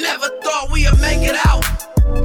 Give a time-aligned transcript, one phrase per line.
[0.00, 1.64] Never thought we'd make it out.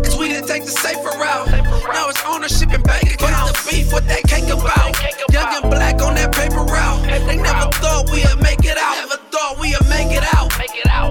[0.04, 1.50] Cause we didn't take the safer route.
[1.94, 3.64] Now it's ownership and bank accounts.
[3.64, 4.94] The beef, what that cake about.
[5.32, 7.02] Young and black on that paper route.
[7.26, 8.96] They never thought we'd make it out.
[9.02, 10.52] Never thought we'd make it out.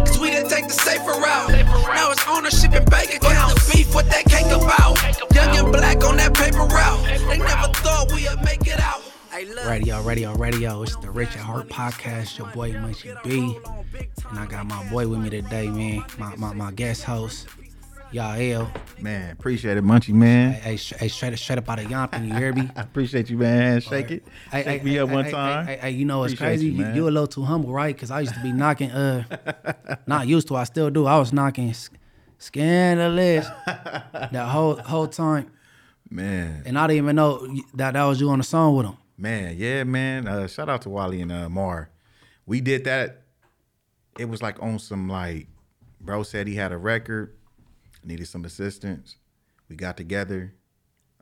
[0.06, 1.50] Cause we didn't take the safer route.
[1.94, 3.66] Now it's ownership and bank accounts.
[3.66, 4.27] The beef, what that
[9.68, 10.82] Radio, radio, radio.
[10.82, 12.38] It's the Rich at Heart podcast.
[12.38, 13.58] Your boy Munchie B,
[14.30, 16.02] and I got my boy with me today, man.
[16.16, 17.48] My my, my guest host,
[18.10, 18.72] Yah-L.
[18.98, 20.52] Man, appreciate it, Munchie, man.
[20.54, 22.70] Hey, hey, straight straight up out of Yompton, you hear me?
[22.76, 23.82] I appreciate you, man.
[23.82, 24.26] Shake it.
[24.50, 25.66] Hey, Shake hey, me hey, up one time.
[25.66, 26.70] Hey, hey, hey, you know it's crazy?
[26.70, 27.94] you, You, a little too humble, right?
[27.94, 28.90] Because I used to be knocking.
[28.90, 29.24] Uh,
[30.06, 30.56] not used to.
[30.56, 31.04] I still do.
[31.04, 31.74] I was knocking
[32.38, 35.50] scandalous that whole whole time,
[36.08, 38.96] Man, and I didn't even know that that was you on the song with him.
[39.18, 40.26] Man, yeah, man.
[40.26, 41.90] Uh, shout out to Wally and uh, Mar.
[42.46, 43.22] We did that.
[44.18, 45.48] It was like on some like,
[46.00, 47.36] bro said he had a record,
[48.04, 49.16] needed some assistance.
[49.68, 50.54] We got together.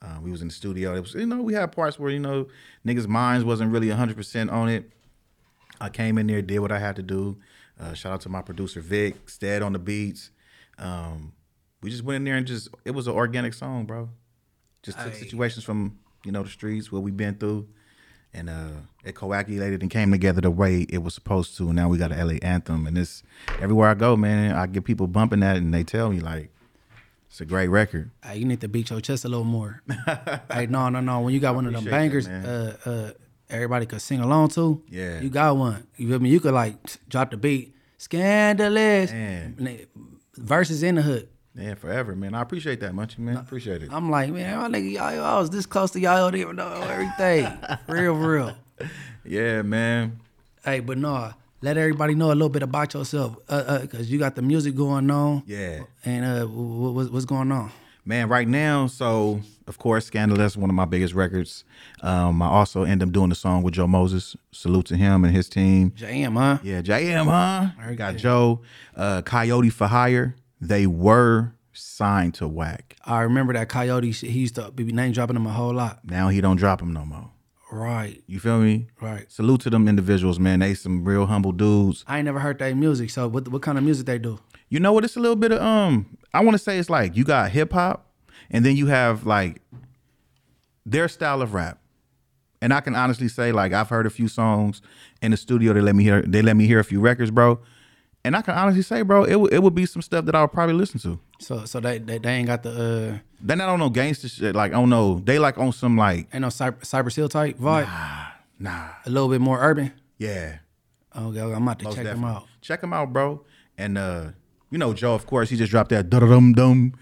[0.01, 0.95] Uh, we was in the studio.
[0.95, 2.47] It was, you know, we had parts where you know
[2.87, 4.93] niggas' minds wasn't really hundred percent on it.
[5.81, 7.39] I came in there, did what I had to do.
[7.78, 10.31] Uh, shout out to my producer Vic, Stead on the beats.
[10.78, 11.33] Um,
[11.83, 14.09] we just went in there and just it was an organic song, bro.
[14.83, 15.17] Just took Aye.
[15.17, 17.69] situations from you know the streets what we've been through,
[18.37, 18.69] and uh,
[19.05, 21.67] it coagulated and came together the way it was supposed to.
[21.69, 23.23] And now we got an LA anthem, and it's
[23.61, 24.55] everywhere I go, man.
[24.55, 26.51] I get people bumping that, and they tell me like
[27.28, 28.11] it's a great record.
[28.23, 29.83] Hey, you need to beat your chest a little more.
[30.53, 31.20] hey, no, no, no.
[31.20, 33.12] When you got one of them appreciate that, bangers, uh, uh,
[33.48, 34.83] everybody could sing along to.
[34.89, 35.21] Yeah.
[35.21, 35.87] you got one.
[35.97, 36.28] You feel me?
[36.28, 36.77] You could like
[37.09, 39.11] drop the beat, scandalous.
[40.37, 41.28] Verses in the hood.
[41.59, 42.35] Yeah, forever, man.
[42.35, 43.37] I appreciate that, Munchie, man.
[43.37, 43.91] I appreciate it.
[43.93, 46.69] I'm like, man, my nigga, y'all, I was this close to y'all, don't even know
[46.83, 47.51] everything.
[47.89, 48.57] real, real.
[49.25, 50.21] Yeah, man.
[50.65, 54.19] Hey, but no, let everybody know a little bit about yourself, uh, uh, cause you
[54.19, 55.43] got the music going on.
[55.47, 55.84] Yeah.
[56.05, 57.71] And uh, wh- wh- what's going on?
[58.05, 61.65] Man, right now, so of course, Scandalous, one of my biggest records.
[62.03, 64.37] Um, I also end up doing the song with Joe Moses.
[64.53, 65.91] Salute to him and his team.
[65.91, 66.59] JM, huh?
[66.62, 67.71] Yeah, JM, huh?
[67.81, 68.17] Very Got.
[68.17, 68.61] Joe,
[68.94, 70.37] uh, Coyote for Hire.
[70.61, 72.97] They were signed to Wack.
[73.05, 74.11] I remember that Coyote.
[74.12, 76.00] He used to be name dropping him a whole lot.
[76.05, 77.31] Now he don't drop them no more.
[77.71, 78.87] Right, You feel me?
[79.00, 79.31] right.
[79.31, 80.61] Salute to them individuals, man.
[80.61, 82.05] They some real humble dudes.
[82.06, 83.11] I ain't never heard their music.
[83.11, 84.39] So what what kind of music they do?
[84.69, 85.05] You know what?
[85.05, 86.17] It's a little bit of um.
[86.33, 88.06] I want to say it's like you got hip hop,
[88.50, 89.61] and then you have like
[90.84, 91.78] their style of rap.
[92.62, 94.81] And I can honestly say, like, I've heard a few songs
[95.21, 95.73] in the studio.
[95.73, 96.23] They let me hear.
[96.23, 97.61] They let me hear a few records, bro.
[98.26, 100.41] And I can honestly say, bro, it would it would be some stuff that I
[100.41, 101.20] would probably listen to.
[101.38, 104.56] So so they they, they ain't got the uh Then I don't know gangster shit.
[104.56, 105.20] Like, I don't know.
[105.20, 107.87] They like on some like, ain't no cyber, cyber seal type vibe.
[108.59, 109.92] nah, A little bit more urban.
[110.19, 110.59] yeah.
[111.16, 112.47] Okay, I'm about to Most check them out.
[112.60, 113.44] Check them out, bro.
[113.78, 114.31] And uh,
[114.70, 116.94] you know, Joe, of course, he just dropped that dum dum.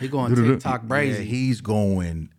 [0.00, 2.30] He going TikTok Yeah, he's going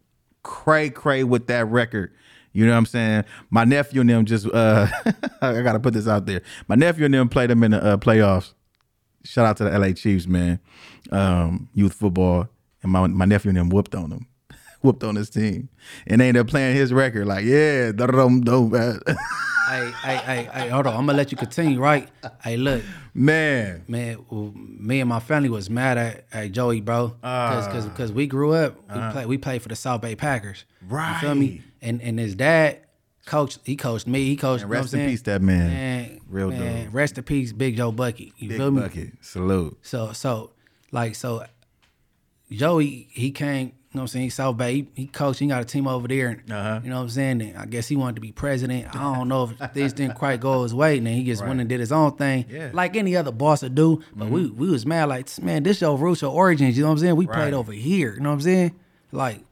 [0.42, 2.12] cray cray with that record.
[2.56, 3.26] You know what I'm saying?
[3.50, 4.88] My nephew and them just uh
[5.42, 6.42] I gotta put this out there.
[6.70, 8.54] My nephew and them played them in the uh, playoffs.
[9.26, 10.60] Shout out to the LA Chiefs, man.
[11.12, 12.48] Um, youth football.
[12.82, 14.28] And my my nephew and them whooped on them.
[14.82, 15.68] whooped on his team.
[16.08, 17.26] And they ended up playing his record.
[17.28, 18.72] Like, yeah, dum dum.
[18.72, 20.94] hey, hey, hey, hey, hold on.
[20.96, 22.08] I'm gonna let you continue, right?
[22.42, 22.84] Hey, look,
[23.14, 23.84] Man.
[23.88, 27.88] man, me and my family was mad at, at Joey, bro, because Ah.
[27.90, 30.64] because we grew up, we played we played for the South Bay Packers.
[30.88, 31.16] Right?
[31.22, 31.36] You feel.
[31.36, 31.62] Me?
[31.86, 32.80] And and his dad
[33.26, 33.60] coached.
[33.64, 34.26] He coached me.
[34.26, 34.64] He coached.
[34.64, 35.10] And rest in saying?
[35.10, 35.70] peace, that man.
[35.70, 36.94] Man, Real man, dude.
[36.94, 38.34] Rest in peace, Big Joe Bucky.
[38.38, 38.82] You Big feel me?
[38.82, 39.14] bucket.
[39.22, 39.78] Salute.
[39.84, 40.52] So so
[40.92, 41.46] like so
[42.52, 45.48] Joey he came, you know what I'm saying, he South Bay, he, he coached, he
[45.48, 46.80] got a team over there and Uh-huh.
[46.84, 47.42] you know what I'm saying?
[47.42, 48.96] And I guess he wanted to be president.
[48.96, 51.60] I don't know if things didn't quite go his way, and then he just went
[51.60, 52.46] and did his own thing.
[52.50, 52.68] Yeah.
[52.68, 52.76] Mm-hmm.
[52.76, 54.04] Like any other boss would do.
[54.16, 56.94] But we we was mad like man, this your roots, your origins, you know what
[56.94, 57.16] I'm saying?
[57.16, 57.36] We Right.
[57.36, 58.76] played over here, you know what I'm saying?
[59.12, 59.44] Like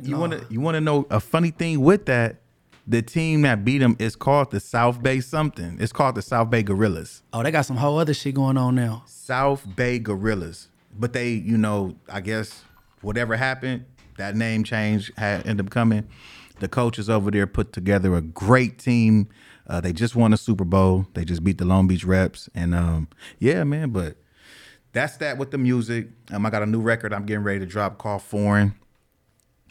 [0.00, 2.42] You wanna you wanna know a funny thing with that?
[2.88, 5.76] The team that beat them is called the South Bay something.
[5.80, 7.22] It's called the South Bay Gorillas.
[7.32, 9.02] oh, they got some whole other shit going on now.
[9.06, 10.68] South Bay Gorillas.
[10.96, 12.62] But they, you know, I guess
[13.02, 13.84] whatever happened,
[14.18, 16.06] that name change had ended up coming.
[16.60, 19.28] The coaches over there put together a great team.
[19.66, 21.06] Uh, they just won a Super Bowl.
[21.14, 23.08] They just beat the Long Beach Reps, and um,
[23.40, 23.90] yeah, man.
[23.90, 24.16] But
[24.92, 26.08] that's that with the music.
[26.32, 28.74] Um, I got a new record I'm getting ready to drop called Foreign.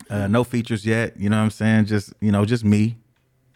[0.10, 1.19] Uh, no features yet.
[1.19, 1.86] You know what I'm saying?
[1.86, 2.98] Just you know, just me.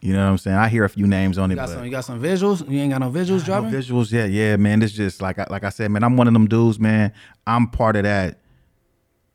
[0.00, 0.56] You know what I'm saying?
[0.56, 2.68] I hear a few names on it, You got but some you got some visuals?
[2.70, 3.70] You ain't got no visuals no dropping?
[3.70, 4.30] visuals yet.
[4.30, 4.82] Yeah, man.
[4.82, 6.02] It's just like I, like I said, man.
[6.02, 7.12] I'm one of them dudes, man.
[7.46, 8.40] I'm part of that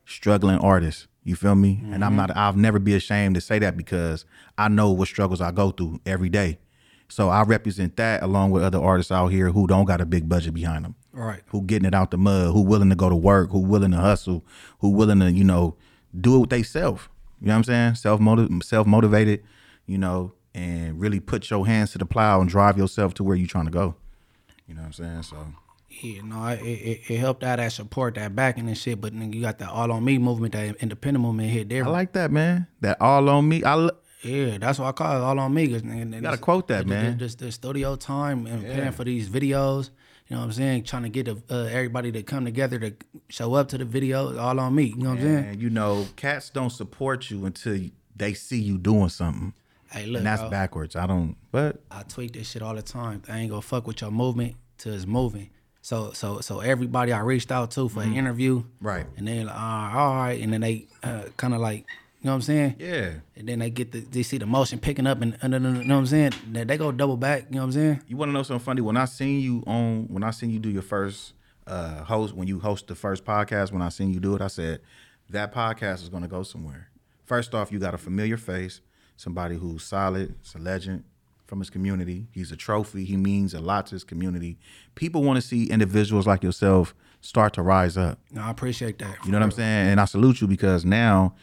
[0.06, 1.08] struggling artist.
[1.24, 1.82] You feel me?
[1.92, 2.36] And I'm not.
[2.36, 4.26] I'll never be ashamed to say that because
[4.58, 6.60] I know what struggles I go through every day.
[7.08, 10.28] So I represent that along with other artists out here who don't got a big
[10.30, 10.96] budget behind them.
[11.12, 11.42] Right.
[11.48, 12.54] Who getting it out the mud?
[12.54, 13.52] Who willing to go to work?
[13.52, 14.44] Who willing to hustle?
[14.80, 15.78] Who willing to you know
[16.20, 17.10] do it with they self?
[17.42, 17.96] You know what I'm saying?
[17.96, 19.44] Self motiv self motivated.
[19.86, 23.36] You know, and really put your hands to the plow and drive yourself to where
[23.36, 23.96] you trying to go.
[24.68, 25.24] You know what I'm saying?
[25.24, 25.38] So
[25.90, 29.00] Yeah, no, it, it, it helped out that support, that backing and shit.
[29.00, 31.86] But then you got that all on me movement, that independent movement hit there.
[31.86, 32.68] I like that, man.
[32.82, 33.64] That all on me.
[33.64, 35.68] I lo- yeah, that's what I call it, all on me.
[35.68, 37.20] Cause, you gotta quote that, man.
[37.20, 39.92] Just the studio time and paying for these videos.
[40.28, 40.84] You know what I'm saying?
[40.86, 42.94] Trying to get the, uh, everybody to come together to
[43.30, 44.86] show up to the video, all on me.
[44.86, 45.60] You know what I'm saying?
[45.62, 47.80] you know, cats don't support you until
[48.16, 49.54] they see you doing something.
[49.92, 50.50] Hey, look, and that's bro.
[50.50, 50.96] backwards.
[50.96, 51.36] I don't.
[51.52, 53.22] But I tweet this shit all the time.
[53.30, 55.52] I ain't gonna fuck with your movement till it's moving.
[55.82, 58.88] So so so everybody I reached out to for an interview, Mm-hmm.
[58.88, 59.06] Right.
[59.18, 61.86] And all right, all right, and then they uh, kind of like,
[62.26, 62.76] you know what I'm saying?
[62.80, 65.64] yeah, And then they get the they see the motion picking up, and, and, and
[65.78, 66.32] you know what I'm saying?
[66.48, 67.46] Then they go double back.
[67.52, 68.02] You know what I'm saying?
[68.08, 68.82] you want to know something funny?
[68.82, 71.34] When I seen you on, when I seen you do your first
[71.68, 74.48] uh host, when you host the first podcast, when I seen you do it, I
[74.48, 74.82] said
[75.30, 76.90] that podcast is going to go somewhere.
[77.26, 78.82] First off, you got a familiar face,
[79.18, 81.04] somebody who's solid, it's a legend
[81.46, 82.26] from his community.
[82.32, 83.06] He's a trophy.
[83.06, 84.58] He means a lot to his community.
[84.96, 88.18] People want to see individuals like yourself start to rise up.
[88.32, 89.24] No, I appreciate that.
[89.26, 89.90] You know what I'm saying?
[89.90, 91.36] And I salute you because now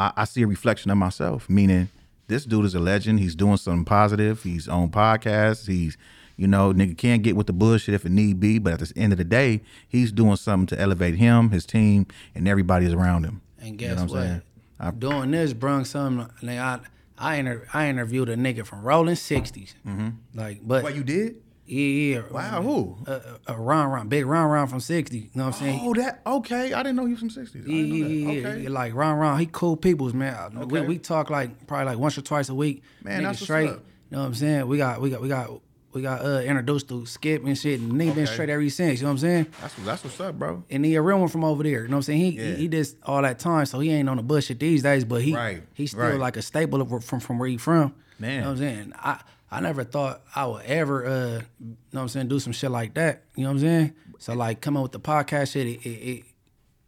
[0.00, 1.88] I, I see a reflection of myself, meaning
[2.26, 3.20] this dude is a legend.
[3.20, 4.42] He's doing something positive.
[4.42, 5.66] He's on podcasts.
[5.66, 5.96] He's,
[6.36, 8.58] you know, nigga can't get with the bullshit if it need be.
[8.58, 12.06] But at the end of the day, he's doing something to elevate him, his team,
[12.34, 13.42] and everybody's around him.
[13.58, 14.42] And You know guess I'm saying?
[14.80, 16.28] I- Doing this brung something.
[16.42, 16.80] Like I
[17.18, 19.74] I inter- I interviewed a nigga from Rollin 60s.
[19.86, 20.08] Mm-hmm.
[20.34, 21.36] Like, but What you did?
[21.70, 22.22] Yeah, yeah.
[22.30, 22.96] Wow, who?
[23.06, 25.16] Uh, uh, uh, Ron Ron, big Ron Ron from 60.
[25.18, 25.80] You know what I'm saying?
[25.82, 26.72] Oh, that okay.
[26.72, 27.54] I didn't know he was from '60s.
[27.54, 28.48] I Yeah, didn't know yeah, that.
[28.48, 28.68] yeah, Okay.
[28.68, 30.36] Like Ron Ron, he cool peoples, man.
[30.54, 30.80] We, Okay.
[30.80, 32.82] we we talk like probably like once or twice a week.
[33.04, 33.68] Man, Nigga that's what's straight.
[33.70, 33.84] up.
[34.10, 34.66] You know what I'm saying?
[34.66, 35.60] We got we got we got
[35.92, 38.26] we got uh introduced to Skip and shit, and been Okay.
[38.26, 39.00] straight ever since.
[39.00, 39.46] You know what I'm saying?
[39.60, 40.64] That's that's what's up, bro.
[40.70, 41.82] And he a real one from over there.
[41.82, 42.20] You know what I'm saying?
[42.20, 42.44] He Yeah.
[42.44, 45.04] he, he did all that time, so he ain't on the bullshit these days.
[45.04, 46.18] But he Right, he's still right.
[46.18, 47.94] like a staple of from from where he from.
[48.18, 48.34] Man.
[48.34, 48.92] you know what I'm saying?
[48.96, 49.20] I
[49.50, 51.10] I never thought I would ever uh
[51.58, 53.24] you know what I'm saying do some shit like that.
[53.34, 53.94] You know what I'm saying?
[54.18, 56.24] So like coming with the podcast shit, it it it,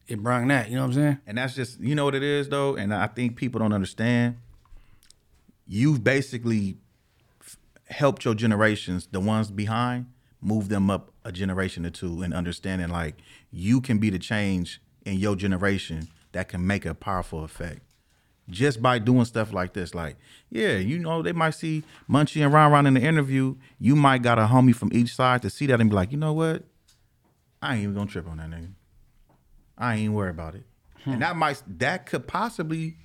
[0.09, 0.69] it brought that.
[0.69, 1.19] You know what I'm saying?
[1.27, 4.37] And that's just you know what it is though, and I think people don't understand.
[5.67, 6.77] You've basically
[7.41, 7.57] f-
[7.87, 10.07] helped your generations, the ones behind,
[10.41, 13.17] move them up a generation or two and understanding like
[13.51, 17.81] you can be the change in your generation that can make a powerful effect.
[18.51, 20.17] Just by doing stuff like this, like,
[20.51, 23.55] yeah, you know, they might see Munchie and Ron Ron in the interview.
[23.79, 26.19] You might got a homie from each side to see that and be like, you
[26.19, 26.65] know what?
[27.63, 28.73] I ain't even gonna trip on that nigga.
[29.79, 30.65] I ain't even worry about it.
[31.05, 31.13] Hmm.
[31.13, 32.97] And that might that could possibly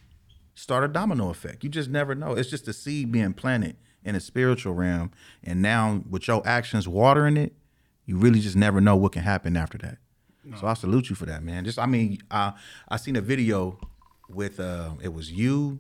[0.56, 1.63] start a domino effect.
[1.63, 2.34] You just never know.
[2.34, 5.12] It's just a seed being planted in a spiritual realm.
[5.44, 7.54] And now with your actions watering it,
[8.06, 10.00] you really just never know what can happen after that.
[10.60, 11.66] So I salute you for that, man.
[11.66, 12.54] Just I mean, I
[12.88, 13.80] I seen a video
[14.29, 15.79] with uh it was you,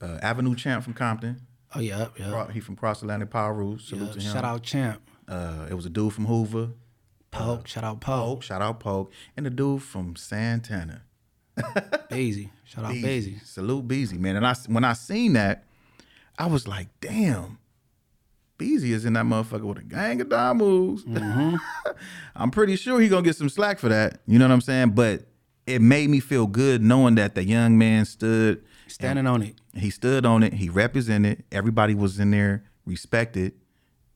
[0.00, 1.40] uh, Avenue Champ from Compton.
[1.74, 2.50] Oh yeah, yeah.
[2.52, 3.84] He from Cross Atlantic Power Rules.
[3.84, 4.12] Salute yeah.
[4.12, 4.32] to him.
[4.32, 6.70] Shout out Champ, Uh, it was a dude from Hoover.
[7.30, 7.66] Poke.
[7.66, 8.24] shout out Poke.
[8.24, 11.02] Poke, shout out Poke, and the dude from Santana.
[12.10, 12.50] Beezy.
[12.64, 13.38] Shout out Beezy.
[13.44, 14.36] Salute Beezy, man.
[14.36, 15.64] And I when I seen that,
[16.38, 17.58] I was like, damn.
[18.56, 21.04] Beezy is in that motherfucker with a gang of dime moves.
[21.04, 21.56] Mm-hmm.
[22.36, 24.20] I'm pretty sure he gonna get some slack for that.
[24.26, 24.90] You know what I'm saying?
[24.90, 25.26] But
[25.66, 29.54] it made me feel good knowing that the young man stood Standing on it.
[29.74, 33.52] he stood on it, he represented, everybody was in there, respected,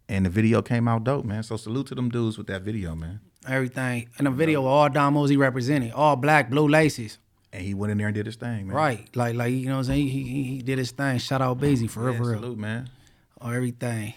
[0.09, 1.43] and the video came out dope, man.
[1.43, 3.21] So salute to them dudes with that video, man.
[3.47, 4.09] Everything.
[4.19, 5.93] In the video, all Domos he represented.
[5.93, 7.19] All black, blue laces.
[7.53, 8.77] And he went in there and did his thing, man.
[8.77, 9.09] Right.
[9.17, 10.09] Like, like you know what I'm saying?
[10.09, 11.19] He, he, he did his thing.
[11.19, 12.41] Shout out Beezy for real, Yeah, for real.
[12.41, 12.91] salute, man.
[13.41, 14.13] Or everything.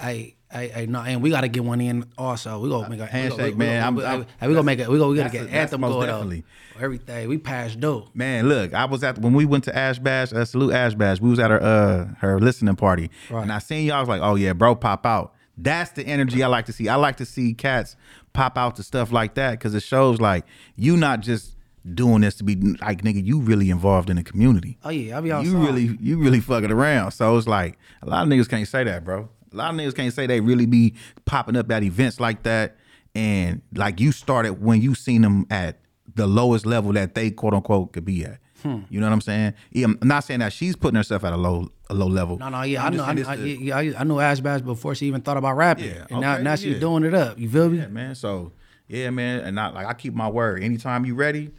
[0.00, 2.58] Hey, hey, hey, no, and we gotta get one in also.
[2.60, 3.94] We gonna make a handshake, we, man.
[3.94, 4.88] We, I'm- we, I'm- we gonna make it.
[4.88, 6.44] We gonna we get a- anthem going definitely.
[6.76, 6.82] on.
[6.82, 7.28] Everything.
[7.28, 8.04] We passed due.
[8.14, 11.20] Man, look, I was at when we went to Ash Bash, uh, salute Ash Bash.
[11.20, 13.42] We was at her uh her listening party, Right.
[13.42, 13.96] and I seen y'all.
[13.96, 15.32] I was like, oh yeah, bro, pop out.
[15.58, 16.88] That's the energy I like to see.
[16.88, 17.96] I like to see cats
[18.34, 20.44] pop out to stuff like that because it shows like
[20.76, 21.56] you not just
[21.94, 24.76] doing this to be like nigga, you really involved in the community.
[24.84, 25.50] Oh yeah, I'll be outside.
[25.50, 27.12] You really, you really fucking around.
[27.12, 29.30] So it's like a lot of niggas can't say that, bro.
[29.52, 32.76] A lot of niggas can't say they really be popping up at events like that.
[33.14, 35.80] And like you started when you seen them at
[36.14, 38.38] the lowest level that they quote unquote could be at.
[38.62, 38.80] Hmm.
[38.88, 39.54] You know what I'm saying?
[39.70, 42.38] Yeah, I'm not saying that she's putting herself at a low a low level.
[42.38, 44.94] No, no, yeah, I'm I know, I, I, yeah, I, I knew Ash Bash before
[44.94, 46.80] she even thought about rapping, Yeah, and now, okay, now she's yeah.
[46.80, 47.38] doing it up.
[47.38, 47.78] You feel me?
[47.78, 48.14] Yeah, man.
[48.14, 48.52] So
[48.88, 49.40] yeah, man.
[49.40, 50.62] And I like I keep my word.
[50.62, 51.52] Anytime you ready,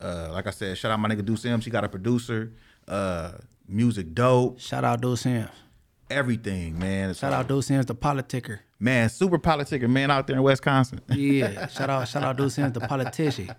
[0.00, 1.60] uh, like I said, shout out my nigga Deuce M.
[1.60, 2.52] She got a producer.
[2.86, 3.32] Uh,
[3.68, 4.60] music dope.
[4.60, 5.48] Shout out Deuce Sims.
[6.10, 7.14] Everything, man.
[7.14, 8.60] Shout out Deuce Sims, the politicker.
[8.82, 11.00] Man, super politicker, man out there in Wisconsin.
[11.08, 13.54] Yeah, shout out, shout out, Dude Sims, the politician.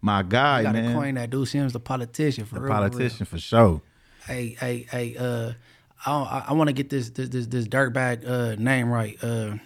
[0.00, 0.72] My guy, man.
[0.72, 0.94] Got man.
[0.96, 2.74] coin that Dude Sims, the politician for the real.
[2.74, 2.90] for real.
[2.90, 3.82] politician for sure.
[4.26, 5.16] Hey, hey, hey.
[5.16, 5.52] Uh,
[6.04, 9.16] I I, want to get this this this, this dirtbag uh name right.
[9.22, 9.58] Uh,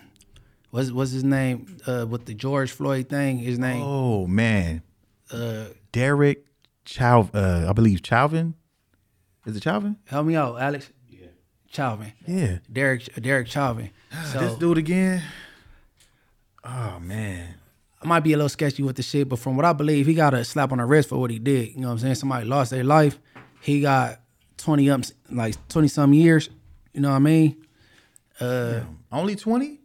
[0.71, 1.79] what's what's his name?
[1.87, 3.39] Uh, with the George Floyd thing.
[3.39, 3.83] His name.
[3.83, 4.83] Oh man.
[5.31, 6.45] Uh Derek
[6.85, 8.57] Chow uh I believe Chauvin.
[9.47, 9.97] Is it Chauvin?
[10.05, 10.91] Help me out, Alex.
[11.73, 12.13] Chauvin.
[12.27, 12.59] Yeah.
[12.71, 13.91] Derek Derek Chauvin.
[14.13, 15.23] Ah, so This dude again.
[16.65, 17.55] Oh man.
[18.03, 20.15] I might be a little sketchy with the shit, but from what I believe, he
[20.15, 21.69] got a slap on the wrist for what he did.
[21.75, 22.17] You know what I'm saying?
[22.17, 23.19] Somebody lost their life.
[23.61, 24.21] He got
[24.59, 26.51] 20 up, like 20 some years.
[26.93, 27.65] You know what I mean?
[28.41, 28.81] Uh,
[29.13, 29.79] Only 20?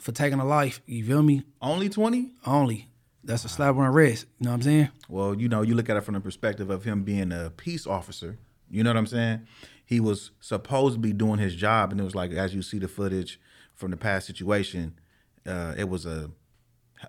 [0.00, 0.80] For taking a life.
[0.86, 1.42] You feel me?
[1.60, 2.32] Only 20?
[2.46, 2.88] Only.
[3.22, 4.26] That's a slap on the wrist.
[4.38, 4.88] You know what I'm saying?
[5.08, 7.86] Well, you know, you look at it from the perspective of him being a peace
[7.86, 8.38] officer.
[8.70, 9.46] You know what I'm saying?
[9.94, 12.80] He was supposed to be doing his job, and it was like, as you see
[12.80, 13.38] the footage
[13.74, 14.98] from the past situation,
[15.46, 16.30] uh, it was a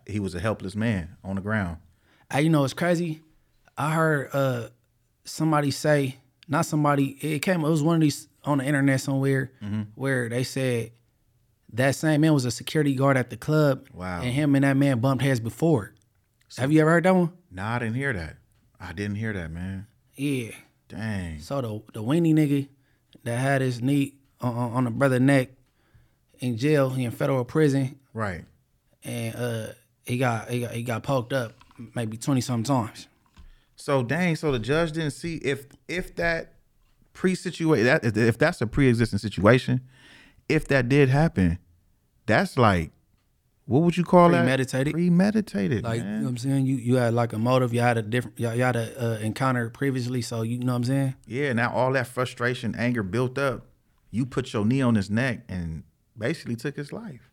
[0.06, 1.78] he was a helpless man on the ground.
[2.32, 3.22] Hey, you know it's crazy?
[3.76, 4.68] I heard uh
[5.24, 9.52] somebody say, not somebody, it came, it was one of these on the internet somewhere
[9.96, 10.92] where they said
[11.74, 13.88] that same man was a security guard at the club.
[13.92, 14.22] Wow.
[14.22, 15.94] And him and that man bumped heads before.
[16.58, 17.32] Have you ever heard that one?
[17.50, 18.38] Nah, I didn't hear that.
[18.80, 19.88] I didn't hear that, man.
[20.16, 20.52] Yeah.
[20.88, 21.40] Dang.
[21.40, 22.68] So the the weenie nigga
[23.26, 25.50] that had his knee on, on, the brother neck
[26.40, 28.46] in jail, he in federal prison, Right.
[29.04, 29.68] and uh
[30.06, 31.54] he got he got he got poked up
[31.96, 33.08] maybe twenty some times.
[33.76, 36.54] So dang, so the judge didn't see if if that
[37.14, 39.82] pre-situation that if- if that's a pre-existing situation,
[40.50, 41.60] if that did happen,
[42.26, 42.92] that's like
[43.66, 44.38] what would you call that?
[44.40, 44.94] Premeditated.
[44.94, 46.66] Premeditated, Like you know what I'm saying?
[46.68, 49.18] You you had like a motive, you had a different you, you had a uh,
[49.20, 51.16] encounter previously, so you know what I'm saying?
[51.26, 53.66] Yeah, now all that frustration, anger built up,
[54.12, 55.84] you put your knee on his neck and
[56.18, 57.30] basically took his life.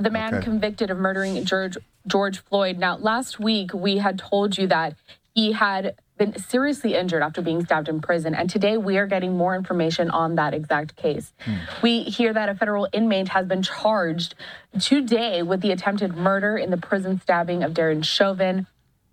[0.00, 0.44] the man Okay.
[0.44, 1.76] convicted of murdering George
[2.06, 2.78] George Floyd.
[2.78, 4.94] Now, last week we had told you that
[5.34, 9.36] he had been seriously injured after being stabbed in prison, and today we are getting
[9.36, 11.32] more information on that exact case.
[11.40, 11.54] Hmm.
[11.82, 14.34] We hear that a federal inmate has been charged
[14.80, 18.66] today with the attempted murder in the prison stabbing of Derek Chauvin.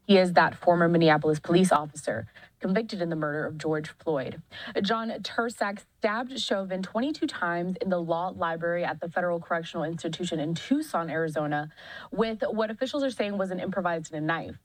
[0.08, 2.28] He is that former Minneapolis police officer
[2.60, 4.42] convicted in the murder of George Floyd.
[4.82, 10.40] John Turscak stabbed Chauvin 22 times in the law library at the Federal Correctional Institution
[10.40, 11.70] in Tucson, Arizona,
[12.12, 14.56] with what officials are saying was an improvised knife.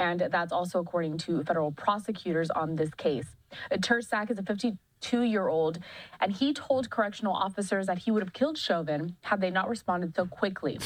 [0.00, 3.26] And that's also according to federal prosecutors on this case.
[3.70, 5.78] Turscak is a 52 year old,
[6.20, 10.16] and he told correctional officers that he would have killed Chauvin had they not responded
[10.16, 10.80] so quickly.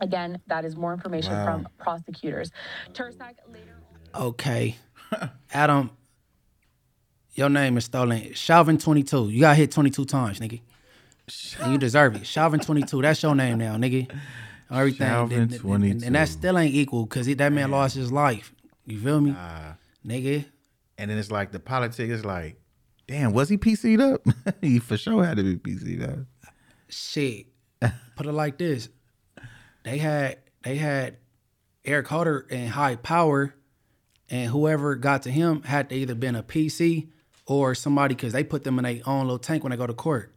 [0.00, 1.44] Again, that is more information Wow.
[1.44, 2.50] from prosecutors.
[2.92, 3.76] Turscak later.
[4.14, 4.76] Okay.
[5.52, 5.90] Adam,
[7.34, 8.32] your name is stolen.
[8.34, 9.30] Chauvin 22.
[9.30, 10.60] You got hit 22 times, nigga.
[11.60, 12.26] And you deserve it.
[12.26, 13.00] Chauvin 22.
[13.02, 14.10] That's your name now, nigga.
[14.70, 15.06] Everything.
[15.32, 15.52] And, and-
[15.92, 18.52] and- and that still ain't equal because that man lost his life.
[18.86, 19.30] You feel me?
[20.06, 20.44] nigga.
[20.98, 22.60] And then it's like the politics is like,
[23.08, 24.22] damn, was he PC'd up?
[24.60, 26.18] he for sure had to be PC'd up.
[26.88, 27.46] shit.
[28.16, 28.88] Put it like this:
[29.82, 31.16] they had they had
[31.84, 33.54] Eric Holder in high power,
[34.30, 37.08] and whoever got to him had to either been a PC
[37.46, 39.92] or somebody because they put them in their own little tank when they go to
[39.92, 40.32] court.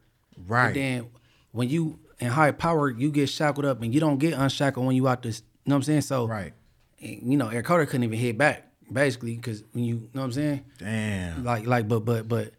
[0.46, 0.68] Right.
[0.68, 1.06] But then
[1.52, 4.96] when you in high power, you get shackled up, and you don't get unshackled when
[4.96, 5.42] you out this.
[5.64, 6.00] You know what I'm saying?
[6.02, 6.52] So Right.
[6.98, 10.24] you know, Eric Carter couldn't even hit back basically because when you, you know what
[10.24, 10.64] I'm saying?
[10.78, 11.44] Damn.
[11.44, 12.52] Like like but but but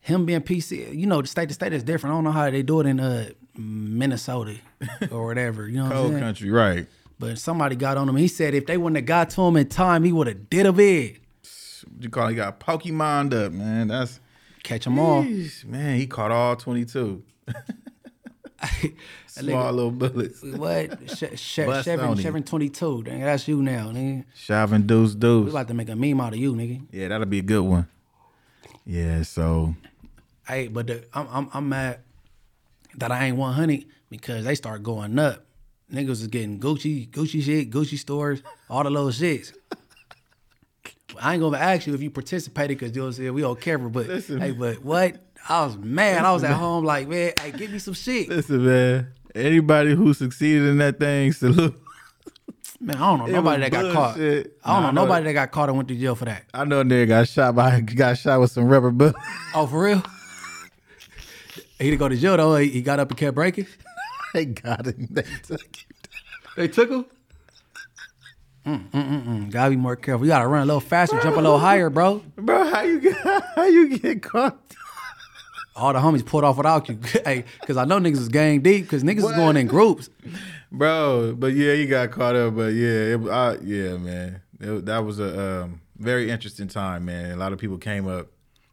[0.00, 2.12] him being PC, you know, the state to state is different.
[2.12, 4.56] I don't know how they do it in uh Minnesota
[5.10, 5.68] or whatever.
[5.68, 6.86] You know what I'm Cold country, right.
[7.18, 8.16] But somebody got on him.
[8.16, 10.66] He said if they wouldn't have got to him in time, he would have did
[10.66, 10.72] a.
[10.72, 11.16] What
[12.00, 12.30] you call it?
[12.30, 13.88] He got Pokemon up, man.
[13.88, 14.20] That's
[14.62, 15.22] Catch them all.
[15.66, 15.96] Man.
[15.98, 17.22] He caught all twenty two.
[19.26, 20.42] Small little bullets.
[20.44, 20.98] What?
[21.10, 22.16] Sh- sh- Chevron.
[22.16, 23.02] Chevron 22.
[23.04, 24.24] Dang, that's you now, nigga.
[24.34, 26.82] Shaving deuce We about to make a meme out of you, nigga.
[26.90, 27.88] Yeah, that'll be a good one.
[28.84, 29.74] Yeah, so
[30.46, 32.00] Hey, but the, I'm, I'm I'm mad
[32.96, 35.44] that I ain't 100 because they start going up.
[35.92, 39.52] Niggas is getting Gucci, Gucci shit, Gucci stores, all the little shits.
[41.20, 44.06] I ain't gonna ask you if you participated because you'll say we don't care, but
[44.06, 44.40] Listen.
[44.40, 45.18] hey, but what?
[45.48, 46.24] I was mad.
[46.24, 48.28] I was at home like, man, hey, give me some shit.
[48.28, 49.08] listen, man.
[49.34, 51.74] Anybody who succeeded in that thing, salute.
[52.80, 54.14] Man, I don't know It nobody that got caught.
[54.16, 54.56] bullshit.
[54.64, 56.24] I don't Nah, I know know nobody that got caught and went to jail for
[56.24, 56.44] that.
[56.54, 59.18] I know a nigga got shot by got shot with some rubber bullets.
[59.54, 60.02] Oh, for real?
[61.78, 62.56] he didn't go to jail though.
[62.56, 63.66] He he got up and kept breaking.
[64.34, 65.08] they got him.
[65.10, 65.86] They took him.
[66.56, 67.04] They took him.
[68.66, 69.50] Mm, mm, mm, mm.
[69.50, 70.24] Gotta be more careful.
[70.26, 72.22] You gotta run a little faster, jump a little higher, bro.
[72.36, 73.16] Bro, how you get
[73.54, 74.58] how you get caught?
[75.80, 76.98] All the homies pulled off without you.
[77.24, 80.10] hey, because I know niggas is gang deep because niggas was going in groups.
[80.70, 81.34] bro.
[81.34, 82.54] But yeah, you got caught up.
[82.56, 87.32] But yeah, it, I, yeah, man, it, that was a um, very interesting time, man.
[87.32, 88.28] A lot of people came up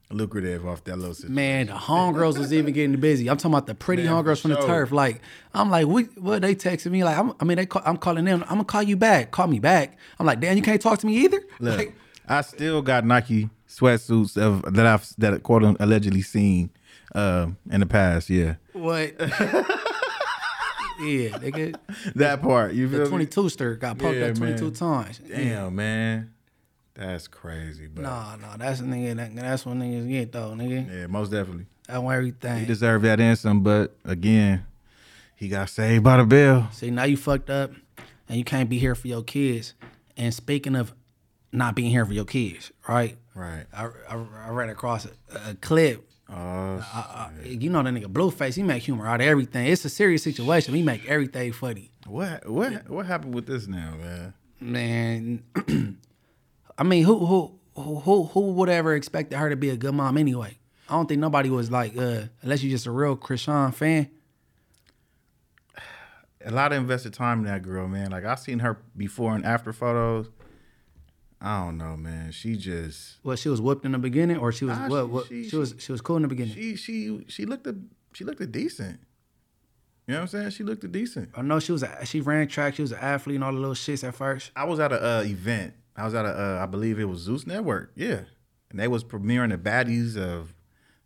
[0.10, 1.36] lucrative off that little situation.
[1.36, 3.30] Man, the homegirls was even getting busy.
[3.30, 4.92] I'm talking about the pretty Man, homegirls from the turf.
[4.92, 5.22] Like,
[5.54, 6.06] I'm like, what?
[6.18, 7.04] What they texting me?
[7.04, 8.44] Like, I'm, I mean, they call, I'm calling them.
[8.44, 9.32] I'm gonna call you back.
[9.32, 9.98] Call me back.
[10.20, 11.42] I'm like, damn, you can't talk to me either.
[11.60, 11.96] Look, Like,
[12.28, 16.70] I still got Nike sweatsuits of that I've that quote allegedly seen
[17.16, 18.30] uh, in the past.
[18.30, 19.14] Yeah, what?
[19.20, 19.28] yeah,
[21.38, 21.76] nigga.
[22.16, 22.74] that part.
[22.74, 23.08] You feel me?
[23.10, 24.74] 22 stir got poked Yeah, up 22 man.
[24.74, 25.20] times.
[25.28, 26.34] Damn, man,
[26.94, 27.88] that's crazy.
[27.88, 29.16] But Nah, nah, that's a nigga.
[29.18, 30.90] That, that's what niggas get though, nigga.
[31.02, 31.66] yeah, most definitely.
[31.88, 32.66] That He everything.
[32.66, 34.66] deserved that and some, but again,
[35.36, 36.70] he got saved by the bell.
[36.74, 37.72] See, now you fucked up,
[38.28, 39.74] and you can't be here for your kids.
[40.18, 40.94] And speaking of
[41.54, 43.16] not being here for your kids, right?
[43.36, 43.66] Right.
[43.72, 45.12] I, I, I ran across a,
[45.52, 46.10] a clip.
[46.30, 46.34] Oh,
[46.94, 49.68] Uh, you know the nigga Blueface, he make humor out of everything.
[49.68, 50.74] It's a serious situation.
[50.76, 51.92] He make everything funny.
[52.06, 54.34] what what what happened with this now, man?
[54.60, 55.44] Man,
[56.78, 59.94] I mean, who who who who who would ever expected her to be a good
[59.94, 60.58] mom anyway?
[60.90, 64.10] I don't think nobody was like, uh, unless you're just a real Chrisean fan.
[66.46, 68.12] A lot of invested time in that girl, man.
[68.12, 70.30] Like I seen her before and after photos.
[71.40, 72.32] I don't know, man.
[72.32, 75.06] She just well, she was whooped in the beginning, or she was Nah, what?
[75.06, 76.54] she- what she- she, was she was cool in the beginning.
[76.56, 77.76] she she she looked a,
[78.14, 79.00] she looked a decent.
[80.08, 80.50] You know what I'm saying?
[80.52, 81.30] She looked a decent.
[81.36, 82.76] I know she was a, she ran track.
[82.76, 84.52] She was an athlete and all the little shits at first.
[84.56, 85.74] I was at a uh, event.
[85.98, 87.92] I was at a uh, I believe it was Zeus Network.
[87.96, 88.22] Yeah,
[88.72, 90.54] and they was premiering the baddies of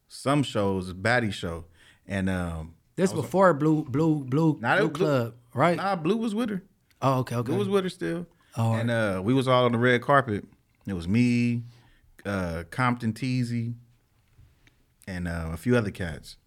[0.07, 1.65] some shows, baddie show,
[2.07, 5.77] and um, This before Blue Blue Blue Blue Blue- Club, right?
[5.77, 6.61] nah, Blue was with her.
[7.01, 7.47] oh, okay, okay.
[7.47, 8.27] Blue was with her still.
[8.57, 10.45] Oh, and uh, we was all on the red carpet.
[10.85, 11.63] It was me,
[12.25, 13.75] uh, Compton Teasy,
[15.07, 16.37] and uh, a few other cats.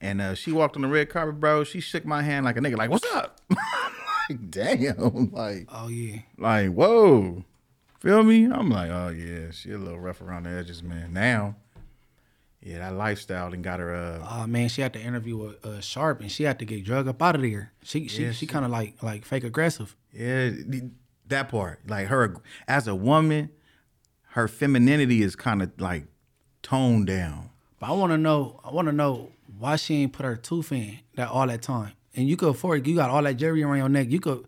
[0.00, 1.62] And uh, she walked on the red carpet, bro.
[1.64, 6.20] She shook my hand like a nigga, like, "What's up?" like, damn, like, oh yeah.
[6.38, 7.44] like, whoa,
[8.00, 8.44] feel me?
[8.46, 11.12] I'm like, oh yeah, she a little rough around the edges, man.
[11.12, 11.54] Now,
[12.60, 13.94] yeah, that lifestyle done got her.
[13.94, 16.84] Uh, Oh man, she had to interview with uh, Sharp, and she had to get
[16.84, 17.72] drug up out of there.
[17.84, 19.94] She she Yeah, she she- kind of like like fake aggressive.
[20.12, 20.50] Yeah,
[21.32, 21.80] that part.
[21.86, 23.50] Like her as a woman,
[24.30, 26.04] her femininity is kind of like
[26.62, 27.50] toned down.
[27.78, 30.72] But I want to know, I want to know why she ain't put her tooth
[30.72, 31.92] in that all that time.
[32.14, 32.86] And you could afford it.
[32.88, 34.10] You got all that jewelry around your neck.
[34.10, 34.46] You could,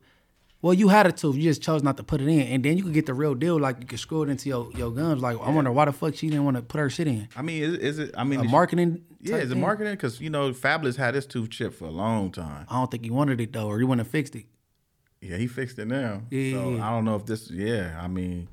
[0.63, 1.37] well, you had a tooth.
[1.37, 3.35] You just chose not to put it in, and then you could get the real
[3.35, 3.59] deal.
[3.59, 5.21] Like you could screw it into your your gums.
[5.21, 7.29] Like I wonder why the fuck she didn't want to put her shit in.
[7.37, 8.15] I mean, is, is it?
[8.17, 9.05] I mean, A marketing.
[9.21, 9.93] Yeah, type is it marketing?
[9.93, 12.67] Because you know, Fabolous had his tooth chipped for a long time.
[12.69, 14.47] I don't think he wanted it though, or he wouldn't have fixed it.
[15.25, 16.23] Yeah, he fixed it now.
[16.31, 16.87] Yeah, so yeah, yeah.
[16.87, 17.51] I don't know if this.
[17.51, 18.49] Yeah, I mean,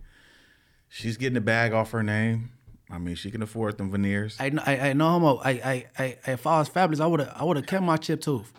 [0.90, 2.52] she's getting the bag off her name.
[2.90, 4.38] I mean, she can afford them veneers.
[4.40, 5.38] I I, I no homo.
[5.38, 7.98] I, I I if I was Fabolous, I would have I would have kept my
[7.98, 8.52] chip tooth.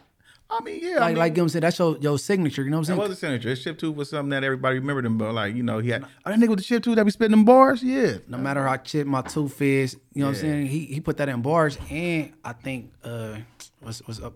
[0.50, 2.62] I mean, yeah, I Like mean, like Gim said, that's your your signature.
[2.62, 3.12] You know what I'm was saying?
[3.12, 3.48] a signature.
[3.48, 6.04] His chip tooth was something that everybody remembered him, but like, you know, he had,
[6.04, 7.82] oh, that nigga with the chip tooth that be spitting them bars?
[7.82, 8.18] Yeah.
[8.28, 10.66] No matter how chip my tooth is, you know what I'm saying?
[10.66, 13.38] He he put that in bars, and I think uh
[13.80, 14.34] what's what's up?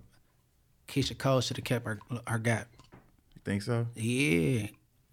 [0.88, 2.68] Keyshia Cole should have kept her her gap.
[3.46, 3.86] Think so?
[3.94, 4.66] Yeah.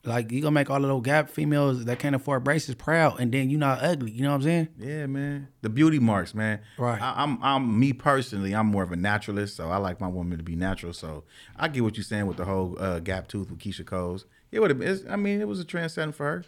[0.06, 3.32] Like you gonna make all the little gap females that can't afford braces proud, and
[3.32, 4.12] then you not ugly.
[4.12, 4.68] You know what I'm saying?
[4.78, 5.48] Yeah, man.
[5.62, 6.60] The beauty marks, man.
[6.78, 7.02] Right.
[7.02, 8.54] I, I'm, I'm me personally.
[8.54, 10.92] I'm more of a naturalist, so I like my woman to be natural.
[10.94, 11.24] So
[11.56, 14.26] I get what you're saying with the whole uh, gap tooth with Keyshia Coles.
[14.52, 15.06] It would have been.
[15.10, 16.44] I mean, it was a trendsetting for her.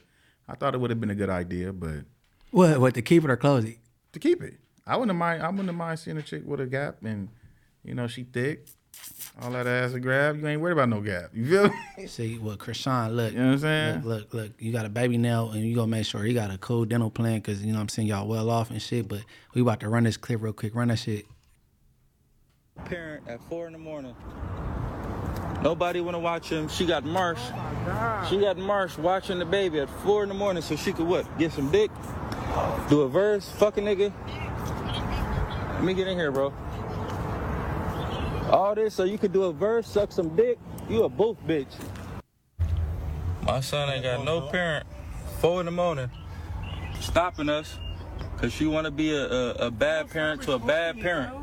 [0.50, 2.00] I thought it would have been a good idea, but
[2.52, 2.82] What?
[2.82, 3.78] What to keep it or close it?
[4.12, 4.56] to keep it,
[4.88, 5.44] I wouldn't mind.
[5.44, 7.30] I wouldn't mind seeing a chick with a gap, and
[7.86, 8.68] you know, she thick,
[9.42, 10.40] all that ass to grab.
[10.40, 11.32] You ain't worried about no gap.
[11.34, 12.08] You feel me?
[12.08, 13.96] See, well, Chrisean, look, You know what I'm saying?
[14.04, 16.52] look, look, look, you got a baby now, and you gonna make sure he got
[16.52, 19.08] a cool dental plan, cause you know what I'm saying y'all well off and shit.
[19.08, 19.22] But
[19.54, 20.74] we about to run this clip real quick.
[20.76, 21.26] Run that shit.
[22.86, 24.16] parent at four in the morning.
[25.64, 26.68] Nobody want to watch him.
[26.70, 27.40] She got Marsh.
[27.88, 31.08] Oh she got Marsh watching the baby at four in the morning so she could
[31.08, 31.26] what?
[31.40, 31.90] Get some dick?
[32.90, 33.50] Do a verse?
[33.50, 34.14] Fuck a nigga?
[35.74, 36.54] Let me get in here, bro.
[38.50, 40.60] All this so you could do a verse, suck some dick?
[40.88, 41.74] You a both bitch.
[43.44, 44.86] My son ain't got no parent.
[45.40, 46.10] Four in the morning.
[47.00, 47.80] Stopping us.
[48.38, 51.34] Cause she wanna be a, a, a bad parent to a bad parent.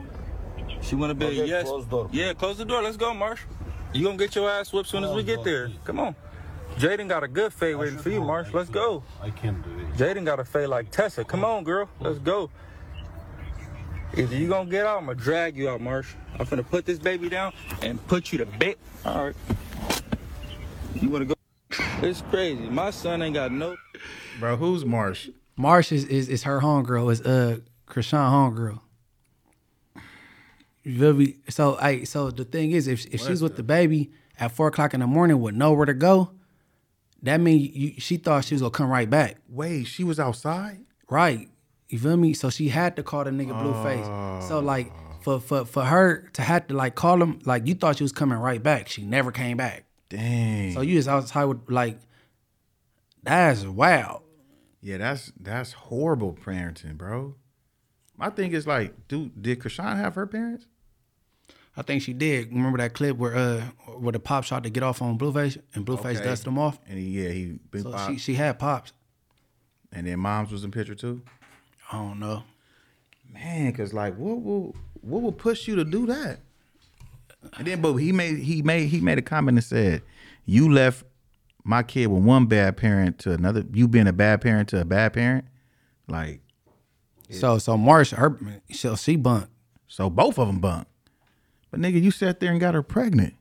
[0.82, 1.70] She wanna be a yes.
[2.12, 2.82] Yeah, close the door.
[2.82, 3.42] Let's go, Marsh.
[3.92, 5.70] You gonna get your ass whipped soon as we get there.
[5.84, 6.14] Come on.
[6.76, 8.52] Jaidyn got a good fade waiting for you, Marsh.
[8.52, 9.02] Let's go.
[9.20, 9.92] I can't do it.
[9.96, 11.24] Jaidyn got a fade like Tessa.
[11.24, 11.88] Come on, girl.
[12.00, 12.50] Let's go.
[14.16, 16.14] Either you gonna get out, I'm gonna drag you out, Marsh.
[16.38, 18.76] I'm finna put this baby down and put you to bed.
[19.06, 19.36] All right.
[21.00, 21.34] You wanna go?
[22.02, 22.68] It's crazy.
[22.68, 23.76] My son ain't got no.
[24.38, 25.30] Bro, who's Marsh?
[25.56, 27.10] Marsh is is, is her homegirl.
[27.10, 28.80] Is uh Chrisean homegirl.
[30.82, 31.36] You feel me?
[31.48, 34.92] So I so the thing is, if if she's with the baby at four o'clock
[34.92, 36.32] in the morning with nowhere to go,
[37.22, 39.36] that means you, she thought she was gonna come right back.
[39.48, 40.80] Wait, she was outside.
[41.08, 41.48] Right.
[41.92, 42.32] You feel me?
[42.32, 44.08] So she had to call the nigga Blueface.
[44.48, 47.98] So like for for for her to have to like call him, like you thought
[47.98, 48.88] she was coming right back.
[48.88, 49.84] She never came back.
[50.08, 50.72] Dang.
[50.72, 51.98] So you just outside with like
[53.22, 54.22] that's wild.
[54.80, 57.36] yeah, that's that's horrible parenting, bro.
[58.16, 60.66] My thing is like, dude, did Chrisean have her parents?
[61.76, 62.48] I think she did.
[62.52, 63.60] Remember that clip where uh
[63.98, 66.24] where the pop shot to get off on Blueface and Blueface Okay.
[66.24, 66.78] dusted him off?
[66.88, 68.10] And he, yeah, he So pop.
[68.10, 68.92] she she had pops.
[69.92, 71.22] and then moms was in picture too.
[71.92, 72.42] I don't know.
[73.32, 76.40] Man, cause like, what will what will push you to do that?
[77.58, 80.02] And then, but he made he made he made a comment and said,
[80.46, 81.04] "You left
[81.64, 83.64] my kid with one bad parent to another.
[83.72, 85.44] You being a bad parent to a bad parent,
[86.08, 86.40] like
[87.30, 88.38] So so Marsha, her
[88.70, 89.50] so she bunked.
[89.86, 90.86] so both of them bunk.
[91.70, 93.34] But nigga, you sat there and got her pregnant.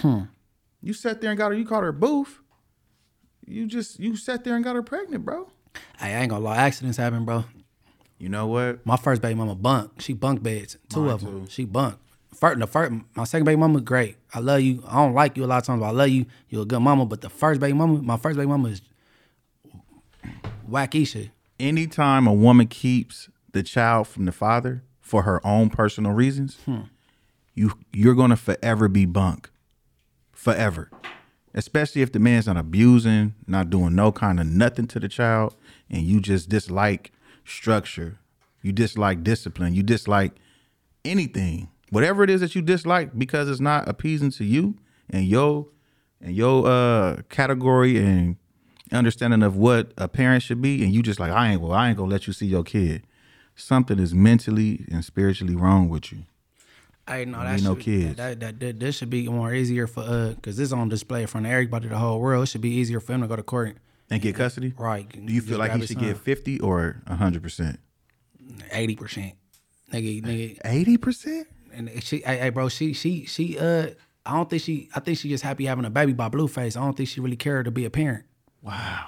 [0.00, 0.22] Hmm.
[0.82, 1.54] You sat there and got her.
[1.58, 2.42] You called her boof.
[3.46, 5.50] You just you sat there and got her pregnant, bro.
[5.98, 7.44] Hey, I ain't gonna lie, accidents happen, bro.
[8.18, 8.84] You know what?
[8.86, 10.00] My first baby mama bunk.
[10.00, 10.76] She bunk beds.
[10.88, 11.44] Two Mine of them.
[11.46, 11.50] too.
[11.50, 11.96] She bunk.
[12.34, 14.16] First, the first, my second baby mama, great.
[14.32, 14.82] I love you.
[14.86, 16.26] I don't like you a lot of times, but I love you.
[16.48, 17.06] You're a good mama.
[17.06, 18.82] But the first baby mama, my first baby mama is
[20.70, 21.30] wacky shit.
[21.60, 26.80] anytime a woman keeps the child from the father for her own personal reasons, hmm.
[27.54, 29.50] you you're gonna forever be bunk.
[30.32, 30.90] Forever.
[31.54, 35.54] Especially if the man's not abusing, not doing no kind of nothing to the child,
[35.90, 37.12] and you just dislike
[37.44, 38.18] structure.
[38.62, 39.74] You dislike discipline.
[39.74, 40.32] You dislike
[41.04, 41.68] anything.
[41.90, 44.76] Whatever it is that you dislike because it's not appeasing to you
[45.08, 45.68] and your
[46.20, 48.36] and your uh category and
[48.92, 51.88] understanding of what a parent should be, and you just like, I ain't well, I
[51.88, 53.02] ain't gonna let you see your kid.
[53.54, 56.24] Something is mentally and spiritually wrong with you.
[57.08, 58.16] Hey, no, Need that no should, kids.
[58.16, 61.28] That, that, that this should be more easier for uh, cause this on display in
[61.28, 62.42] front of everybody, the whole world.
[62.42, 63.76] It should be easier for him to go to court.
[64.08, 64.72] And get custody?
[64.78, 65.08] Right.
[65.08, 67.80] Do you feel like he should get fifty or hundred percent?
[68.70, 69.34] eighty percent?
[69.92, 71.48] Nigga, nigga, Eighty percent?
[71.72, 73.88] and she, hey, hey, bro, she, she, she, uh,
[74.24, 76.76] I don't think she, I think she just happy having a baby by Blueface.
[76.76, 78.24] I don't think she really cared to be a parent.
[78.62, 79.06] Wow.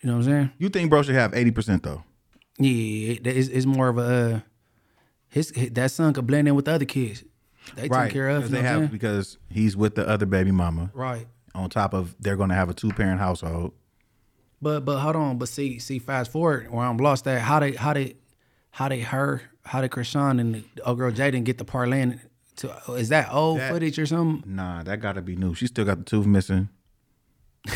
[0.00, 0.52] You know what I'm saying?
[0.58, 2.04] You think bro should have eighty percent though?
[2.58, 4.40] Yeah, it, it's, it's more of a uh,
[5.28, 7.24] his, his that son could blend in with the other kids.
[7.76, 8.44] They take care of.
[8.44, 8.90] You they know have saying?
[8.90, 10.90] because he's with the other baby mama.
[10.94, 11.26] Right.
[11.54, 13.72] On top of they're gonna have a two parent household.
[14.62, 15.38] But but hold on.
[15.38, 18.16] But see see fast forward where I'm lost at how they how they
[18.70, 22.18] how they her how did Chrisean and the old girl Jaidyn get the parlay
[22.56, 24.54] to is that old That- footage or something?
[24.54, 25.54] Nah, that gotta be new.
[25.54, 26.68] She still got the tooth missing.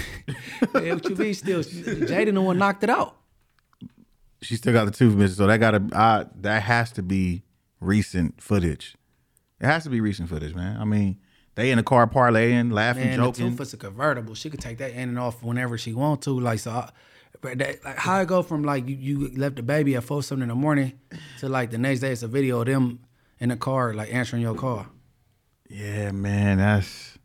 [0.75, 3.16] yeah, what you mean still Jaidyn the one knocked it out.
[4.42, 5.37] She still got the tooth missing.
[5.37, 7.44] So that gotta uh, that has to be
[7.81, 8.94] recent footage.
[9.61, 10.81] It has to be recent footage, man.
[10.81, 11.18] I mean,
[11.54, 13.58] they in the car parlaying, laughing, Man, the joking.
[13.58, 14.34] is a convertible.
[14.34, 16.38] She could take that in and off whenever she want to.
[16.38, 16.90] Like so, I,
[17.40, 20.22] but that, like how I go from like you, you left the baby at four
[20.22, 20.98] something in the morning
[21.40, 23.00] to like the next day it's a video of them
[23.38, 24.86] in the car like answering your call.
[25.68, 27.18] Yeah, man, that's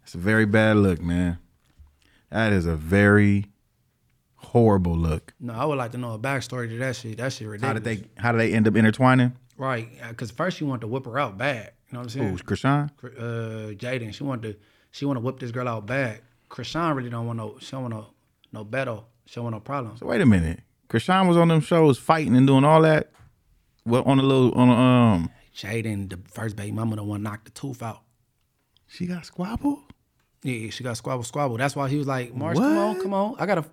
[0.00, 1.38] that's a very bad look, man.
[2.30, 3.46] That is a very
[4.36, 5.34] horrible look.
[5.38, 7.18] No, I would like to know a backstory to that shit.
[7.18, 7.68] That shit ridiculous.
[7.68, 9.32] How did they how did they end up intertwining?
[9.56, 11.72] Right, because first you want to whip her out bad.
[11.90, 12.36] You know what I'm saying?
[12.36, 12.38] saying?
[12.46, 12.90] Chrisean?
[13.18, 14.58] Uh, Jaidyn, she wanted to,
[14.92, 16.20] she want to whip this girl out bad.
[16.48, 18.06] Chrisean really don't want no, she don't want no,
[18.52, 19.06] no battle.
[19.26, 20.00] She don't want no problems.
[20.00, 20.60] So wait a minute.
[20.88, 23.10] Chrisean was on them shows fighting and doing all that.
[23.84, 27.46] Well, on a little on a, um, Jaidyn, the first baby mama, the one knocked
[27.46, 28.02] the tooth out.
[28.86, 29.82] she got squabble.
[30.42, 31.56] Yeah, she got squabble, squabble.
[31.58, 33.36] That's why he was like, Mars, come on, come on.
[33.38, 33.64] I got to,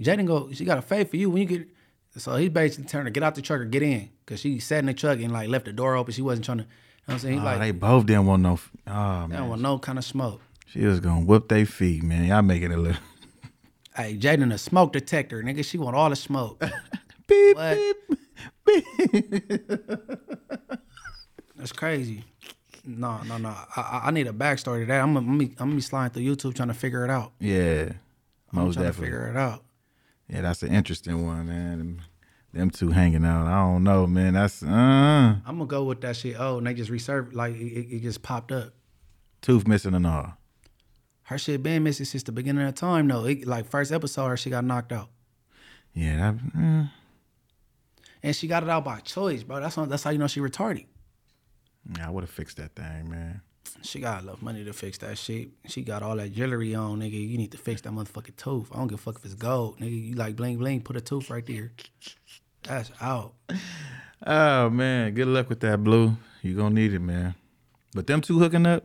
[0.00, 1.68] Jaidyn go, she got a faith for you when you get,
[2.16, 4.10] so he basically turned her, get out the truck or get in.
[4.26, 6.12] Cause she sat in the truck and like left the door open.
[6.14, 6.66] She wasn't trying to,
[7.08, 7.40] you know I'm saying?
[7.40, 8.58] Oh, like, they both didn't want no.
[8.86, 10.40] Oh I don't man, want no kind of smoke.
[10.66, 12.24] she was gonna whip their feet, man.
[12.26, 12.96] Y'all making it look.
[13.96, 15.64] Hey, Jaidyn, a smoke detector, nigga.
[15.64, 16.60] She want all the smoke.
[17.26, 17.78] beep, What?
[18.64, 18.84] beep.
[21.56, 22.24] That's crazy.
[22.84, 23.48] No, no, no.
[23.76, 25.00] I, I- need a backstory to that.
[25.02, 27.32] I'm gonna I'm gonna- be sliding through YouTube trying to figure it out.
[27.40, 27.92] Yeah,
[28.52, 29.06] I'm most trying to definitely.
[29.06, 29.64] figure it out.
[30.28, 32.00] Yeah, that's an interesting one, man.
[32.58, 33.46] Them, two hanging out.
[33.46, 34.34] I don't know, man.
[34.34, 36.36] That's uh I'm gonna go with that shit.
[36.38, 38.74] Oh, and they just reserved like it, it just popped up.
[39.40, 40.34] tooth missing and all.
[41.24, 43.24] Her shit been missing since the beginning of time though.
[43.24, 45.08] It, like first episode, her shit got knocked out,
[45.94, 46.90] Yeah, that, mm,
[48.22, 49.60] and she got it out by choice, bro.
[49.60, 50.86] That's how, that's how you know she retarded.
[51.96, 53.42] yeah, I would have fixed that thing, man.
[53.82, 55.50] She got enough money to fix that shit.
[55.66, 57.12] She got all that jewelry on, nigga.
[57.28, 58.68] You need to fix that motherfucking tooth.
[58.72, 60.08] I don't give a fuck if it's gold, nigga.
[60.08, 61.72] You like bling bling, put a tooth right there.
[62.64, 63.34] That's out.
[64.26, 66.16] Oh man, good luck with that, Blue.
[66.42, 67.34] You gonna need it, man.
[67.94, 68.84] But them two hooking up,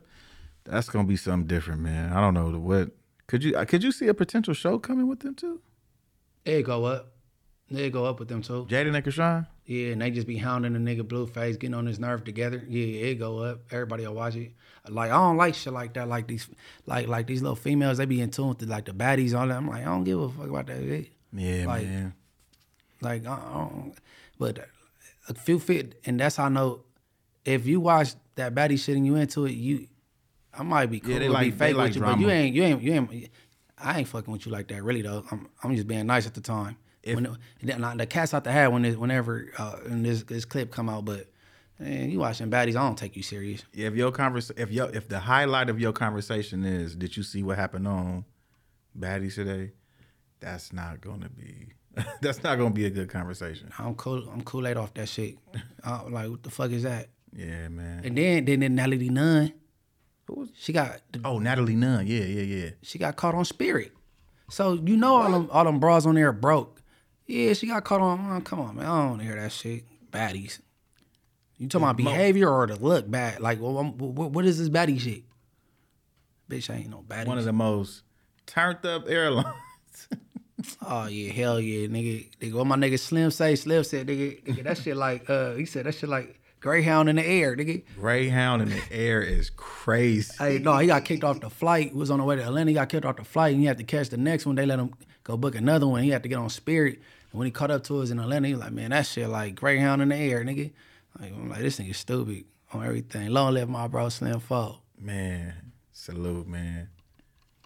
[0.63, 2.13] that's gonna be something different, man.
[2.13, 2.91] I don't know what.
[3.27, 5.61] Could you uh, could you see a potential show coming with them two?
[6.45, 7.09] It go up.
[7.71, 8.65] They go up with them too.
[8.69, 9.47] Jaidyn and Chrisean?
[9.65, 12.63] Yeah, and they just be hounding the nigga Blueface, getting on his nerve together.
[12.67, 13.61] Yeah, it go up.
[13.71, 14.51] Everybody will watch it.
[14.89, 16.07] Like I don't like shit like that.
[16.09, 16.47] Like these,
[16.85, 19.47] like like these little females, they be in tune with the, like the baddies on
[19.47, 19.57] that.
[19.57, 21.09] I'm like, I don't give a fuck about that shit.
[21.31, 22.13] Yeah, Like- man.
[23.03, 23.93] Like, I don't,
[24.39, 24.67] but
[25.29, 26.81] a few fit, and that's how I know
[27.45, 29.87] if you watch that baddie shit and you into it, you,
[30.53, 32.55] I might be cool Yeah, they like- be fake like with you, but you ain't,
[32.55, 33.29] you ain't, you ain't.
[33.77, 35.25] I ain't fucking with you like that, really though.
[35.29, 36.77] I'm, I'm just being nice at the time.
[37.05, 40.71] when it, the cat's out the hat when it, whenever uh, when this this clip
[40.71, 41.27] come out, but
[41.79, 43.63] man, you watching baddies, I don't take you serious.
[43.73, 47.43] If your convers if your if the highlight of your conversation is did you see
[47.43, 48.23] what happened on
[48.97, 49.71] Baddies today,
[50.39, 51.73] that's not gonna be
[52.21, 53.69] that's not gonna be a good conversation.
[53.77, 54.27] I'm cool.
[54.29, 55.37] I'm Kool Aid off that shit.
[55.83, 57.09] uh, like, what the fuck is that?
[57.35, 58.01] Yeah, man.
[58.05, 59.53] And then then, then Natalie Nunn,
[60.27, 62.05] Who was- she got the Oh, Natalie Nunn.
[62.07, 62.69] Yeah, yeah, yeah.
[62.81, 63.91] she got caught on Spirit.
[64.49, 66.81] So you know all them all them bras on there broke.
[67.25, 68.19] Yeah, she got caught on.
[68.31, 69.85] oh, come on, man, I don't want to hear that shit.
[70.11, 70.59] Baddies.
[71.57, 73.39] You talking about behavior or the look bad?
[73.39, 75.23] Like, well, I'm- what, what is this baddie shit?
[76.49, 77.27] Bitch, I ain't no baddie.
[77.27, 78.03] One of the most
[78.45, 79.47] turned up airlines.
[80.85, 82.29] Oh yeah, hell yeah, nigga.
[82.39, 83.55] nigga what my nigga Slim say?
[83.55, 87.17] Slim said, nigga, nigga, that shit like, uh, he said that shit like Greyhound in
[87.17, 87.83] the air, nigga.
[87.95, 90.33] Greyhound in the air is crazy.
[90.39, 91.91] Hey, no, he got kicked off the flight.
[91.91, 92.71] He was on the way to Atlanta.
[92.71, 94.55] He got kicked off the flight, and he had to catch the next one.
[94.55, 94.93] They let him
[95.25, 96.03] go book another one.
[96.03, 97.01] He had to get on Spirit.
[97.31, 99.27] And when he caught up to us in Atlanta, he was like, "Man, that shit
[99.27, 100.71] like Greyhound in the air, nigga."
[101.19, 103.29] Like, I'm like, this nigga stupid on everything.
[103.29, 104.77] Long live my bro Slim Foe.
[104.97, 105.53] Man,
[105.91, 106.87] salute, man.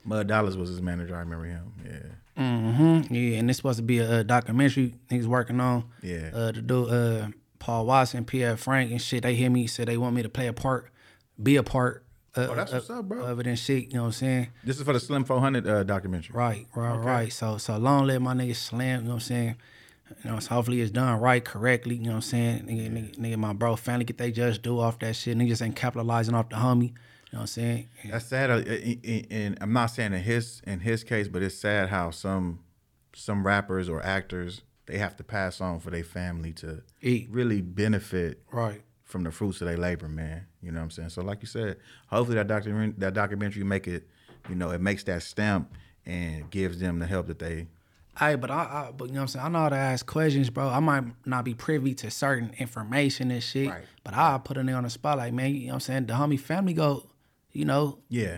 [0.04, 1.16] Mud Dollars was his manager.
[1.16, 1.74] I remember him.
[1.86, 2.14] Yeah.
[2.38, 3.14] Mm-hmm.
[3.14, 5.86] Yeah, and it's supposed to be a, uh documentary he's working on.
[6.02, 6.30] Yeah.
[6.34, 7.28] Uh, to do uh
[7.60, 9.24] Paul Watson, Pierre Frank, and shit.
[9.24, 10.92] They hit me, said they want me to play a part,
[11.42, 12.04] be a part.
[12.36, 13.26] Uh, Oh, that's of, what's up, bro.
[13.26, 13.88] Of it and shit.
[13.88, 14.48] You know what I'm saying?
[14.64, 16.36] This is for the Slim 400 uh, documentary.
[16.36, 17.34] Right, right, right.
[17.34, 19.02] So so long live my nigga Slim.
[19.02, 19.56] you know what I'm saying?
[20.24, 22.60] You know, so hopefully it's done right, correctly, you know what I'm saying?
[22.68, 25.38] Nigga, nigga, nigga my bro finally get they just do off that shit.
[25.38, 26.94] Niggas ain't capitalizing off the homie.
[27.38, 27.90] Know what I'm saying?
[28.10, 28.50] That's sad.
[28.50, 31.90] uh, i- i- And I'm not saying in his in his case, but it's sad
[31.90, 32.60] how some
[33.14, 37.28] some rappers or actors they have to pass on for their family to Eat.
[37.30, 38.82] really benefit Right.
[39.04, 40.48] from the fruits of their labor, man.
[40.62, 41.10] You know what I'm saying?
[41.10, 44.08] So like you said, hopefully that documentary that documentary make it,
[44.50, 45.72] you know, it makes that stamp
[46.06, 47.68] and gives them the help that they
[48.20, 48.56] Hey, but I,
[48.88, 49.46] I but you know what I'm saying?
[49.46, 50.70] I know how to ask questions, bro.
[50.70, 53.70] I might not be privy to certain information and shit.
[53.70, 53.84] Right.
[54.04, 56.06] But I'll put nigga on the spot like, man, you know what I'm saying?
[56.08, 57.12] The homie family go,
[57.58, 58.38] you know, Yeah.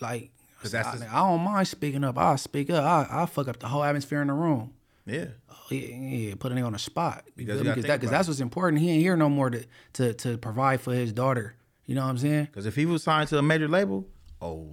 [0.00, 2.18] like 'Cause that's I, the- I don't mind speaking up.
[2.18, 2.82] I'll speak up.
[2.84, 4.72] I I'll fuck up the whole atmosphere in the room.
[5.06, 5.26] Yeah.
[5.48, 7.24] Oh, yeah, yeah, put a on the spot.
[7.36, 8.82] Because Because that, cause that's what's important.
[8.82, 11.54] He ain't here no more to, to to provide for his daughter.
[11.84, 12.46] You know what I'm saying?
[12.46, 14.08] Because if he was signed to a major label,
[14.42, 14.68] oh,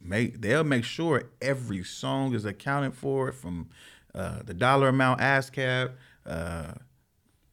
[0.00, 3.68] make they'll make sure every song is accounted for from
[4.14, 5.92] uh, the dollar amount, ASCAP,
[6.26, 6.72] uh,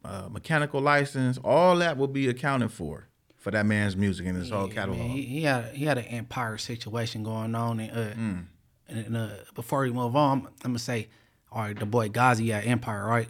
[0.04, 3.08] uh, mechanical license, all that will be accounted for
[3.44, 5.00] for that man's music and his whole catalog.
[5.00, 8.46] man, he, he had he had an empire situation going on, and uh, Mm.
[8.88, 11.10] and, uh, before we move on, I'm, gonna say,
[11.52, 13.28] all right, the boy Gazi had empire, right?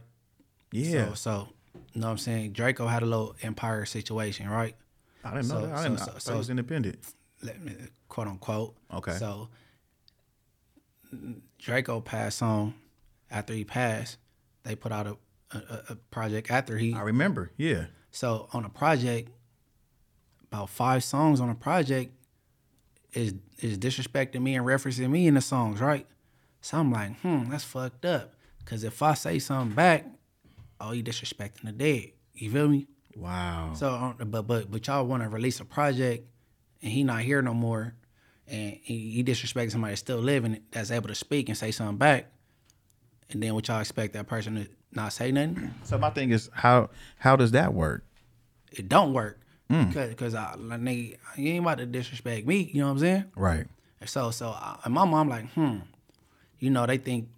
[0.72, 1.48] yeah, So, so
[1.94, 2.54] you know what I'm saying?
[2.54, 4.76] Drakeo had a little empire situation, right?
[5.24, 5.76] I didn't know so- that.
[5.76, 6.18] I didn't so- know.
[6.20, 7.00] so- he was independent.
[7.42, 7.74] Let me,
[8.08, 8.76] quote unquote.
[8.94, 9.14] Okay.
[9.18, 9.50] So
[11.62, 12.76] Drakeo passed on.
[13.32, 14.18] After he passed,
[14.64, 15.18] they put out a,
[15.58, 17.52] a- a project after he I remember.
[17.58, 19.32] Yeah, So on a project,
[20.54, 22.14] about five songs on a project
[23.14, 26.06] is is disrespecting me and referencing me in the songs, right?
[26.62, 28.34] So I'm like, hmm, that's fucked up.
[28.66, 30.06] Cause if I say something back,
[30.80, 32.12] oh, you disrespecting the dead.
[32.34, 32.88] You feel me?
[33.16, 33.74] wow.
[33.76, 36.28] So, uh, but but but y'all want to release a project,
[36.82, 37.96] and he not here no more,
[38.48, 41.98] and he, he disrespecting somebody that's still living that's able to speak and say something
[41.98, 42.32] back,
[43.32, 45.74] and then what y'all expect that person to not say nothing?
[45.84, 48.06] So my thing is, how how does that work?
[48.78, 49.40] it don't work
[49.88, 52.70] because because I like nigga, you ain't about to disrespect me.
[52.74, 53.26] You know what I'm saying?
[53.36, 53.66] Right.
[54.02, 55.78] And so so I, and my mom like, hmm,
[56.60, 57.30] you know they think,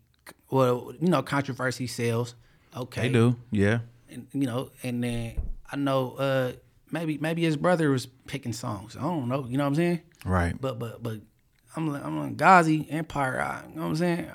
[0.49, 2.35] well, you know controversy sells.
[2.75, 3.37] Okay, They do.
[3.51, 3.79] Yeah.
[4.09, 5.35] And, you know, and then
[5.71, 6.51] I know uh
[6.91, 8.95] maybe maybe his brother was picking songs.
[8.97, 9.45] I don't know.
[9.47, 10.01] You know what I'm saying?
[10.25, 10.59] Right.
[10.59, 11.19] But but but
[11.75, 13.39] I'm like I'm like Ghazi Empire.
[13.41, 14.31] I, you know what I'm saying?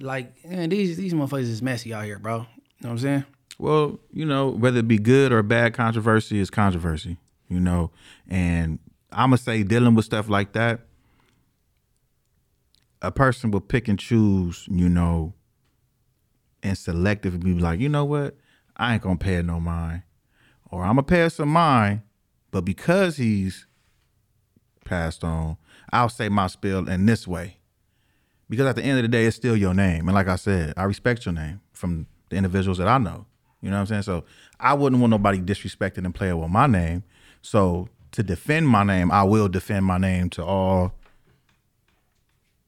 [0.00, 2.38] Like man, these these motherfuckers is messy out here, bro.
[2.38, 2.46] You know
[2.80, 3.24] what I'm saying?
[3.58, 7.16] Well, you know, whether it be good or bad controversy is controversy,
[7.48, 7.90] you know.
[8.28, 8.78] And
[9.10, 10.80] I'm to say dealing with stuff like that,
[13.00, 15.34] a person will pick and choose, you know,
[16.62, 18.36] and selectively be like, you know what?
[18.76, 20.02] I ain't gonna pay no mind,
[20.70, 22.02] or I'm gonna pay some mind,
[22.50, 23.66] but because he's
[24.84, 25.56] passed on,
[25.92, 27.56] I'll say my spiel in this way.
[28.48, 30.74] Because at the end of the day, it's still your name, and like I said,
[30.76, 33.26] I respect your name from the individuals that I know.
[33.60, 34.02] You know what I'm saying?
[34.02, 34.24] So
[34.58, 37.02] I wouldn't want nobody disrespecting and playing with my name.
[37.42, 40.92] So to defend my name, I will defend my name to all.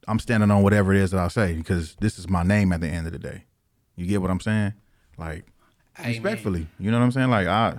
[0.09, 2.81] I'm standing on whatever it is that I say because this is my name at
[2.81, 3.45] the end of the day.
[3.97, 4.73] You get what I'm saying?
[5.19, 5.45] Like
[5.99, 6.09] man.
[6.09, 7.31] respectfully, you know what I'm saying?
[7.31, 7.79] Like I,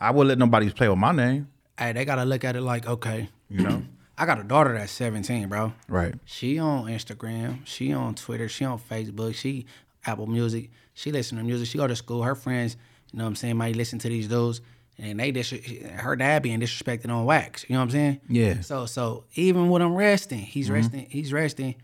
[0.00, 1.48] I would let nobody play with my name.
[1.78, 3.82] Hey, they gotta look at it like, okay, You know,
[4.18, 5.72] I got a daughter that's 17, bro.
[5.88, 6.14] right?
[6.24, 9.64] She on Instagram, she on Twitter, she on Facebook, she
[10.04, 12.76] Apple Music, she listen to music, she go to school, her friends,
[13.12, 14.60] you know what I'm saying, might listen to these dudes,
[14.98, 18.20] and they dis- her dad being disrespected on wax, you know what I'm saying?
[18.28, 18.60] Yeah.
[18.60, 21.76] So so even when I'm resting, he's resting, he's resting,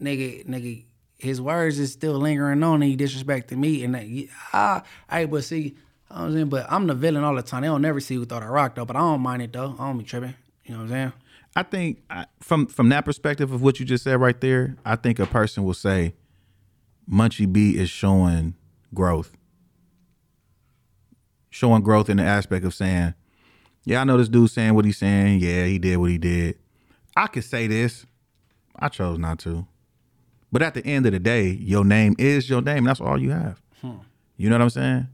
[0.00, 0.84] nigga, nigga,
[1.18, 5.44] his words is still lingering on and he disrespected me and that, ah, hey, but
[5.44, 5.76] see, you know
[6.16, 7.62] what I'm saying, but I'm the villain all the time.
[7.62, 9.74] They don't never see who thought I rock though, but I don't mind it though.
[9.78, 10.34] I don't be tripping.
[10.64, 11.12] You know what I'm saying?
[11.56, 14.96] I think I, from from that perspective of what you just said right there, I
[14.96, 16.14] think a person will say,
[17.10, 18.54] Munchie B is showing
[18.92, 19.36] growth,
[21.54, 23.14] showing growth in the aspect of saying,
[23.84, 25.38] "Yeah, I know this dude saying what he's saying.
[25.38, 26.58] Yeah, he did what he did.
[27.16, 28.06] I could say this.
[28.76, 29.64] I chose not to.
[30.50, 32.82] But at the end of the day, your name is your name.
[32.82, 33.62] That's all you have.
[33.80, 33.98] Hmm.
[34.36, 35.06] You know what I'm saying?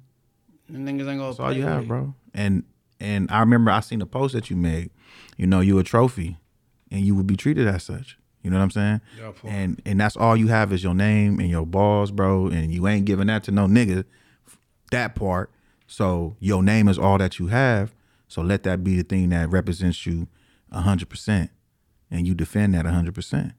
[0.70, 2.14] Them niggas ain't gonna That's all you have, bro.
[2.32, 2.64] And
[2.98, 4.90] and I remember I seen a post that you made.
[5.36, 6.38] You know, you a trophy,
[6.90, 8.16] and you would be treated as such.
[8.42, 9.00] You know what I'm saying?
[9.18, 12.46] Yeah, and and that's all you have is your name and your balls, bro.
[12.46, 14.04] And you ain't giving that to no nigga.
[14.90, 15.50] That part.
[15.90, 17.92] So your name is all that you have.
[18.28, 20.28] So let that be the thing that represents you
[20.72, 21.50] hundred percent,
[22.12, 23.54] and you defend that hundred percent.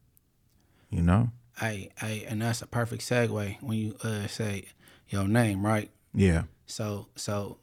[0.90, 1.32] You know?
[1.60, 4.70] Hey, hey, and that's a perfect segue when you uh, say
[5.10, 5.92] your name, right?
[6.14, 6.44] Yeah.
[6.68, 7.58] So, so,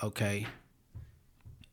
[0.00, 0.46] okay.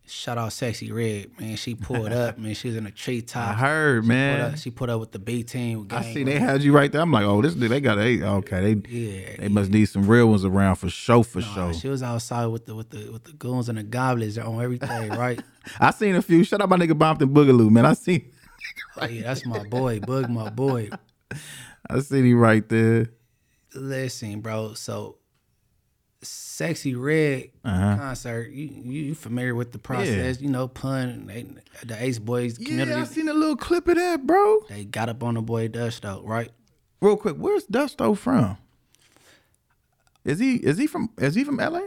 [0.06, 1.56] Shout out Sexyy Red, man.
[1.56, 2.54] She pulled up, man.
[2.56, 3.50] She was in a treetop.
[3.50, 4.42] I heard, Put man.
[4.42, 5.88] up, she put up with the B team.
[5.92, 7.02] I see they had you right there.
[7.02, 8.74] I'm like, oh, this dude, they got a okay.
[8.76, 11.72] They Yeah, they must need some real ones around for show for show.
[11.72, 15.10] She was outside with the with the with the goons and the goblins on everything,
[15.18, 15.42] right?
[15.80, 16.44] I seen a few.
[16.44, 17.86] Shut up, my nigga Bompton Boogaloo, man.
[17.86, 18.30] I seen
[18.98, 20.90] Oh, yeah, that's my boy, Bug, my boy.
[21.90, 23.08] I seen him right there.
[23.74, 24.74] Listen, bro.
[24.74, 25.18] So,
[26.24, 27.98] Sexyy Red Uh-huh.
[27.98, 28.50] concert.
[28.52, 30.42] You, you familiar with the process?
[30.42, 31.46] You know, pun they,
[31.86, 32.92] the Ace Boys community.
[32.92, 34.62] Yeah, I seen a little clip of that, bro.
[34.70, 36.52] They got up on the boy Dusto, right?
[37.02, 38.58] Real quick, where's Dusto from?
[40.26, 41.82] Is he is he from is he from LA?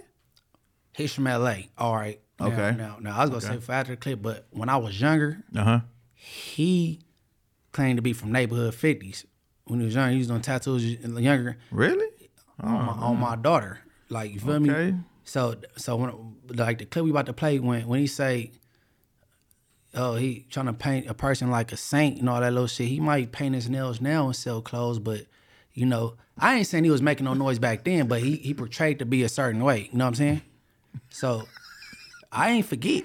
[0.94, 1.54] He's from LA.
[1.78, 2.20] All right.
[2.38, 2.74] Now- Okay.
[2.76, 5.42] Now, now, I was gonna say for after the clip, but when I was younger,
[5.54, 5.80] Uh huh.
[6.14, 7.00] he
[7.72, 9.24] claimed to be from neighborhood fifties.
[9.64, 12.06] When he was younger, he was doing tattoos younger Really?
[12.60, 13.80] on, my, on my daughter.
[14.08, 14.94] Like you feel me?
[15.24, 18.52] So so when like the clip we about to play when when he say,
[19.94, 22.88] oh he trying to paint a person like a saint and all that little shit.
[22.88, 25.26] He might paint his nails now and sell clothes, but
[25.74, 28.54] you know I ain't saying he was making no noise back then, but he he
[28.54, 29.88] portrayed to be a certain way.
[29.90, 30.42] You know what I'm saying?
[31.08, 31.48] So
[32.30, 33.04] I ain't forget.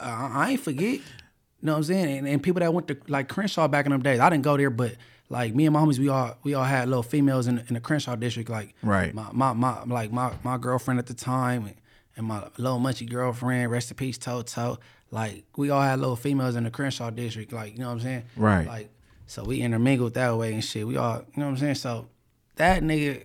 [0.00, 0.94] I, I ain't forget.
[0.94, 2.18] You know what I'm saying?
[2.18, 4.56] And, and people that went to like Crenshaw back in them days, I didn't go
[4.56, 4.94] there, but
[5.30, 7.80] like me and my homies, we all we all had little females in, in the
[7.80, 8.50] Crenshaw district.
[8.50, 9.14] Like Right.
[9.14, 11.76] my my, my like my my girlfriend at the time and,
[12.16, 14.78] and my little munchy girlfriend, rest in peace, Toto.
[15.12, 17.52] Like we all had little females in the Crenshaw district.
[17.52, 18.22] Like you know what I'm saying?
[18.36, 18.66] Right.
[18.66, 18.90] Like
[19.26, 20.86] so we intermingled that way and shit.
[20.86, 21.76] We all you know what I'm saying.
[21.76, 22.08] So
[22.56, 23.24] that nigga,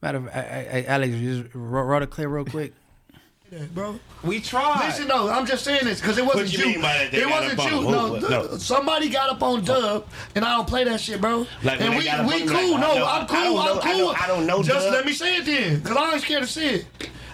[0.00, 2.72] matter of hey, hey, Alex, just wrote, wrote a clip real quick.
[3.72, 3.98] Bro.
[4.22, 4.86] We tried.
[4.86, 6.66] Listen, no, I'm just saying this because it wasn't What you you.
[6.72, 7.80] mean by that It wasn't you.
[7.82, 8.56] No, No.
[8.58, 11.46] somebody got up on Dub, and I don't play that shit, bro.
[11.62, 12.72] Like, when and we we cool.
[12.72, 13.36] like, no, I know- I'm cool.
[13.36, 13.98] don't know- I'm I cool.
[13.98, 14.92] don't- I don't know Just Dub.
[14.94, 16.86] let me say it then, cause I ain't scared to say it.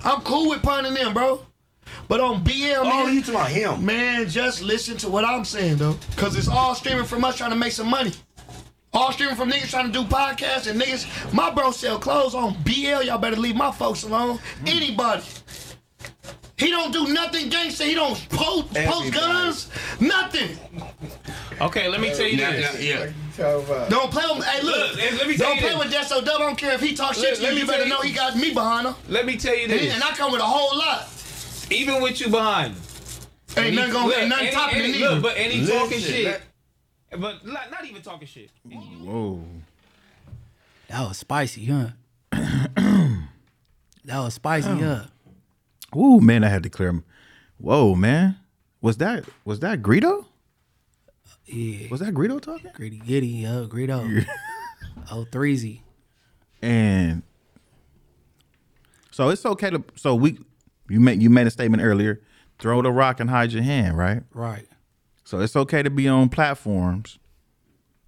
[0.05, 1.43] I'm cool with punning them, bro.
[2.09, 3.87] But on BL, Oh, man, you talking about him?
[3.87, 7.51] Man, just listen to what I'm saying though, cause it's all streaming from us trying
[7.51, 8.13] to make some money.
[8.95, 11.07] All streaming from niggas trying to do podcasts and niggas.
[11.33, 13.03] My bro sell clothes on BL.
[13.03, 14.39] Y'all better leave my folks alone.
[14.67, 15.23] Anybody.
[16.59, 17.85] He don't do nothing gangster.
[17.85, 19.69] He don't post, post guns.
[20.01, 20.59] Nothing.
[21.61, 22.81] Okay, let me tell you Yeah, this.
[22.83, 23.87] yeah, yeah.
[23.89, 24.45] Don't play with.
[24.45, 24.77] Hey, look.
[24.77, 25.79] Look, let me tell don't you play this.
[25.79, 26.37] with Deso Dub.
[26.41, 27.55] I don't care if he talk shit Let- to let you.
[27.57, 28.95] me You better tell you- know he got me behind him.
[29.09, 29.95] Let me tell you And, this.
[29.95, 31.09] and I come with a whole lot.
[31.71, 32.75] Even with you behind.
[32.75, 35.11] Him, Ain't nothing gonna look, ain't nothing and topping and it either.
[35.11, 36.25] Look, but and he Listen, talking shit.
[37.11, 38.51] that- But not, not even talking shit.
[38.65, 39.43] Whoa.
[40.89, 41.89] That was spicy, huh?
[42.31, 44.77] that was spicy, oh.
[44.77, 45.05] huh?
[45.97, 47.05] Ooh, man, I had to clear him.
[47.59, 48.37] Whoa, man.
[48.81, 50.27] Was that was that Greedo?
[51.47, 51.89] Yeah.
[51.91, 52.71] Was that Greedo talking?
[52.75, 54.25] Gritty Giddy, yo, Greedo.
[55.11, 55.81] oh, threezy.
[56.61, 57.23] And
[59.11, 60.39] So it's okay to so we
[60.89, 62.21] you made you made a statement earlier.
[62.59, 64.23] Throw the rock and hide your hand, right?
[64.33, 64.69] Right.
[65.25, 67.19] So it's okay to be on platforms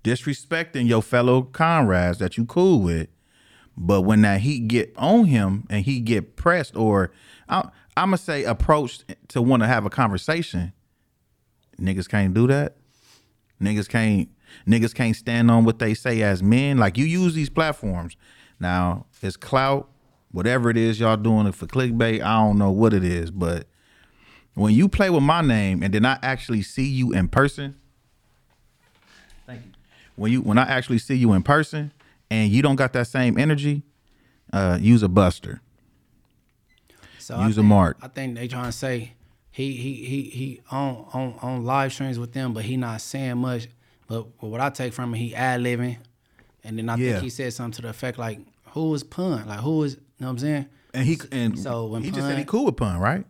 [0.04, 3.08] disrespecting your fellow comrades that you cool with.
[3.76, 7.10] But when that heat get on him and he get pressed or
[7.48, 10.72] I, I'm gonna say approached to want to have a conversation,
[11.80, 12.76] niggas can't do that.
[13.60, 14.28] Niggas can't
[14.66, 16.78] niggas can't stand on what they say as men.
[16.78, 18.16] Like you use these platforms.
[18.60, 19.88] Now it's clout,
[20.30, 22.22] whatever it is y'all doing it for clickbait.
[22.22, 23.66] I don't know what it is, but
[24.54, 27.76] when you play with my name and then I actually see you in person,
[29.46, 29.72] thank you.
[30.14, 31.92] When you when I actually see you in person
[32.34, 33.82] and you don't got that same energy,
[34.52, 35.60] uh, use a buster.
[37.18, 37.96] So Use a mark.
[38.02, 39.12] I think they trying to say
[39.50, 43.38] he he he he on on on live streams with them, but he not saying
[43.38, 43.68] much.
[44.06, 45.96] But, but what I take from it, he ad libbing,
[46.62, 47.12] and then I Yeah.
[47.12, 48.40] think he said something to the effect like,
[48.72, 49.46] "Who is pun?
[49.48, 52.26] Like who is you know what I'm saying?" And he and So when he just
[52.26, 53.24] said he cool with pun, right?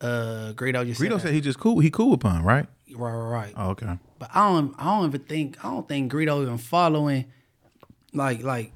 [0.00, 1.78] Uh, Greedo just Greedo said, said he just cool.
[1.78, 2.66] He cool with pun, right?
[2.96, 3.54] right, right, right.
[3.56, 3.98] Oh, okay.
[4.18, 7.26] But I don't I don't even think I don't think Greedo even following
[8.14, 8.72] like like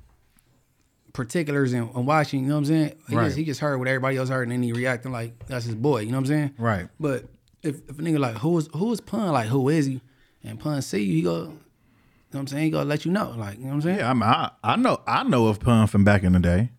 [1.12, 2.92] particulars and, and watching, you know what I'm saying?
[3.08, 3.24] He Right.
[3.26, 5.74] just he just heard what everybody else heard and then he reacting like that's his
[5.74, 6.54] boy, you know what I'm saying?
[6.58, 6.88] Right.
[7.00, 7.24] But
[7.62, 10.00] if, if a nigga like who is who is Pun, like who is he?
[10.44, 11.52] And Pun see you, he go
[12.30, 12.64] you know what I'm saying?
[12.64, 13.34] He gonna let you know.
[13.38, 13.98] Like, you know what I'm saying?
[14.00, 16.70] Yeah, I mean, I, I know I know of pun from back in the day.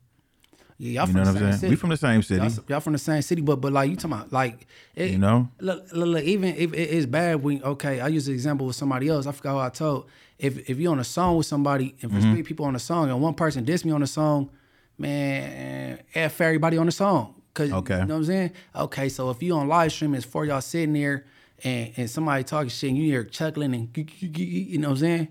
[0.77, 1.59] Yeah, y'all You from know the what I'm same saying?
[1.59, 1.69] city.
[1.71, 2.41] We from the same city.
[2.45, 5.17] Y'all, y'all from the same city, but but like you talking about like it, You
[5.17, 5.49] know?
[5.59, 8.75] Look, look, look, even if it, it's bad when okay, I use the example with
[8.75, 9.25] somebody else.
[9.25, 10.07] I forgot who I told.
[10.39, 12.31] If if you're on a song with somebody and Mm-hmm.
[12.33, 14.49] three people on a song and one person diss me on a song,
[14.97, 17.35] man, F everybody on the song.
[17.53, 17.99] Cause Okay.
[17.99, 18.51] you know what I'm saying?
[18.75, 21.25] Okay, so if you on live stream, it's for y'all sitting there
[21.63, 25.27] and, and somebody talking shit and you hear chuckling and you know what I'm saying?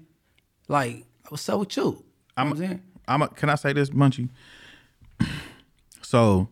[0.69, 1.83] Like, what's up with you?
[1.85, 2.83] You know what I'm saying?
[3.07, 4.29] I'm a, can I say this, Munchie?
[6.03, 6.49] So,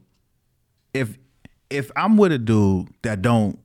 [0.92, 1.16] if
[1.70, 3.58] if I'm with a dude that don't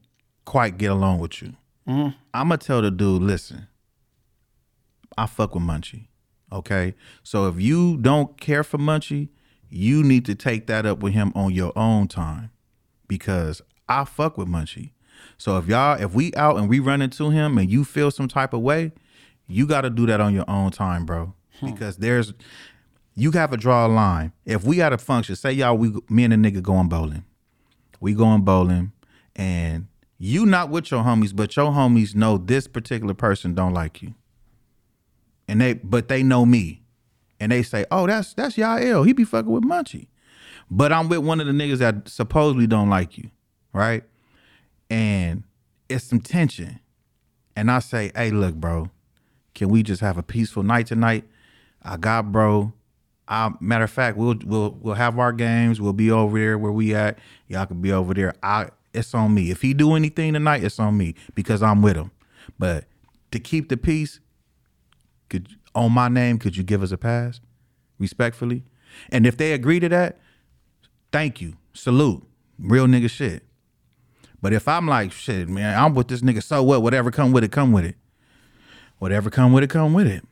[0.46, 1.54] quite get along with you,
[1.86, 3.68] I'm gonna tell the dude, listen,
[5.18, 6.08] I fuck with Munchie.
[6.52, 9.30] Okay, so if you don't care for Munchie,
[9.70, 12.52] you need to take that up with him on your own time,
[13.08, 14.92] because I fuck with Munchie.
[15.38, 18.28] So if y'all, if we out and we run into him and you feel some
[18.28, 18.92] type of way,
[19.48, 21.34] you got to do that on your own time, bro.
[21.60, 21.72] Hmm.
[21.72, 22.34] Because there's,
[23.16, 24.34] you have to draw a line.
[24.46, 27.24] If we got a function, say y'all, we me and a nigga going bowling,
[28.00, 28.92] we going bowling,
[29.36, 29.88] and
[30.18, 34.16] you not with your homies, but your homies know this particular person don't like you,
[35.52, 36.82] and they but they know me,
[37.38, 40.08] and they say, oh that's that's Yah-L, he be fucking with Munchie,
[40.70, 43.30] but I'm with one of the niggas that supposedly don't like you,
[43.74, 44.04] right?
[44.90, 45.44] And
[45.90, 46.80] it's some tension,
[47.54, 48.92] and I say, hey, look, bro,
[49.54, 51.26] can we just have a peaceful night tonight?
[51.84, 52.72] I got bro.
[53.28, 55.82] I, matter of fact, we'll we'll we'll have our games.
[55.82, 57.20] We'll be over there where we at.
[57.50, 58.36] Y'all can be over there.
[58.42, 59.52] I it's on me.
[59.52, 62.12] If he do anything tonight, it's on me because I'm with him.
[62.58, 62.86] But
[63.32, 64.22] to keep the peace,
[65.32, 67.40] could on my name, could you give us a pass,
[67.98, 68.64] respectfully?
[69.10, 70.20] And if they agree to that,
[71.12, 72.28] thank you, salute,
[72.60, 73.44] real nigga shit.
[74.42, 76.44] But if I'm like shit, man, I'm with this nigga.
[76.44, 76.82] So what?
[76.82, 77.96] Whatever come with it, come with it.
[79.00, 80.24] Whatever come with it, come with it.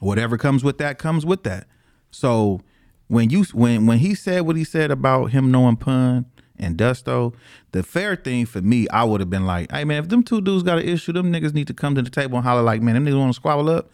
[0.00, 1.66] Whatever comes with that comes with that.
[2.10, 2.60] So
[3.08, 6.26] when you when when he said what he said about him knowing pun
[6.58, 7.34] and Dusto,
[7.72, 10.40] the fair thing for me, I would have been like, hey man, if them two
[10.40, 12.82] dudes got an issue, them niggas need to come to the table and holler like,
[12.82, 13.90] man, them niggas want to squabble up.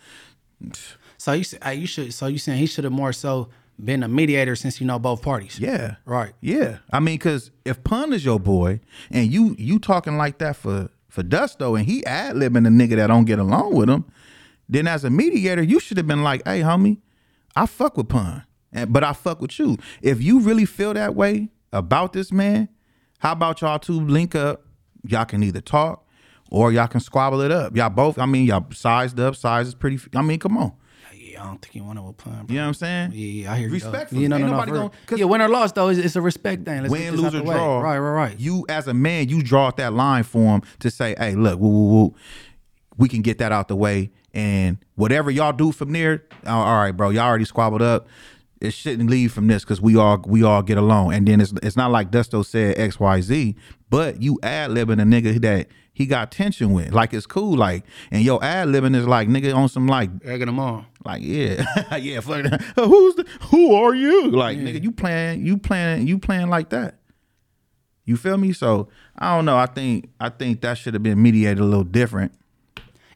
[1.19, 3.49] So you say you should so you saying he should have more so
[3.83, 5.59] been a mediator since you know both parties.
[5.59, 5.97] Yeah.
[6.05, 6.33] Right.
[6.41, 6.79] Yeah.
[6.93, 10.91] I mean, cause if Pun is your boy and you you talking like that for
[11.09, 14.05] for Dusto and he ad libbing a nigga that don't get along with him,
[14.69, 16.99] then as a mediator, you should have been like, hey, homie,
[17.57, 18.45] I fuck with Pun.
[18.73, 19.79] And but I fuck with you.
[20.03, 22.69] If you really feel that way about this man,
[23.19, 24.63] how about y'all two link up?
[25.07, 26.07] Y'all can either talk
[26.51, 27.77] or y'all can squabble it up.
[27.77, 30.73] Y'all both, I mean, y'all sized up, size is pretty I mean, come on.
[31.15, 32.47] Yeah, I don't think you want to pun.
[32.49, 33.11] You know what I'm saying?
[33.13, 33.81] Yeah, yeah, I hear you.
[33.81, 33.89] though.
[33.91, 34.23] Respectfully.
[34.23, 34.57] Yeah, no, Ain't no, no.
[34.57, 36.83] nobody for gonna- 'cause- yeah, win or loss though, it's, it's a respect thing.
[36.83, 37.81] Let's win, lose, or draw.
[37.81, 38.39] Right, right, right.
[38.41, 41.69] You as a man, you draw that line for him to say, "Hey, look, woo,
[41.69, 42.15] woo, woo,
[42.97, 46.93] we can get that out the way, and whatever y'all do from there, all right,
[46.93, 48.07] bro, y'all already squabbled up.
[48.65, 51.13] It shouldn't leave from this because we all we all get along.
[51.13, 53.57] And then it's it's not like Dusto said X Y Z,
[53.91, 57.85] but you ad libbing a nigga that he got tension with, like it's cool, like,
[58.11, 60.87] and your ad libbing is like nigga on some like Egging them on.
[61.05, 61.65] like yeah,
[61.97, 62.19] yeah.
[62.21, 62.61] Fuck that.
[62.77, 64.31] Who's the, who are you?
[64.31, 66.97] Like nigga, you playing, you playing, you playing like that.
[68.07, 68.53] You feel me?
[68.53, 69.57] So I don't know.
[69.57, 72.33] I think I think that should have been mediated a little different.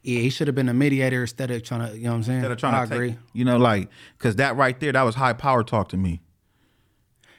[0.08, 1.96] Yeah, he should have been a mediator instead of trying to.
[1.96, 2.38] You know what I'm saying?
[2.38, 3.10] Instead of trying I to agree.
[3.10, 3.88] take, you know, like,
[4.18, 6.20] cause that right there, that was high power talk to me.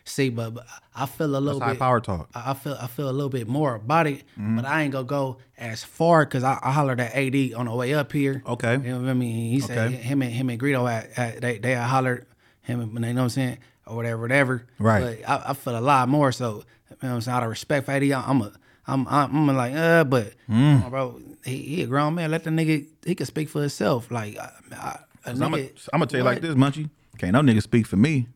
[0.05, 0.65] See, but, but
[0.95, 1.79] I feel a little That's high bit.
[1.79, 2.29] power talk.
[2.33, 4.55] I feel I feel a little bit more about it, Mm-hmm.
[4.55, 7.75] but I ain't gonna go as far because I, I hollered at AD on the
[7.75, 8.41] way up here.
[8.45, 8.73] Okay.
[8.73, 9.51] you know what I mean.
[9.51, 9.95] He said Okay.
[9.97, 12.25] him and him and Greedo at, at they they hollered
[12.61, 14.65] him and you know what I'm saying or whatever whatever.
[14.79, 15.21] Right.
[15.25, 16.31] But I, I feel a lot more.
[16.31, 16.63] So you know
[16.99, 18.51] what I'm saying out of respect for AD, I'm a
[18.87, 20.85] I'm I'm, I'm like uh, but Mm.
[20.85, 22.31] on, bro, he, he a grown man.
[22.31, 24.09] Let the nigga he can speak for himself.
[24.11, 26.89] Like I, I, a I'm gonna nigga, I'm gonna tell you like this, Munchie.
[27.17, 28.27] Can't no nigga speak for me.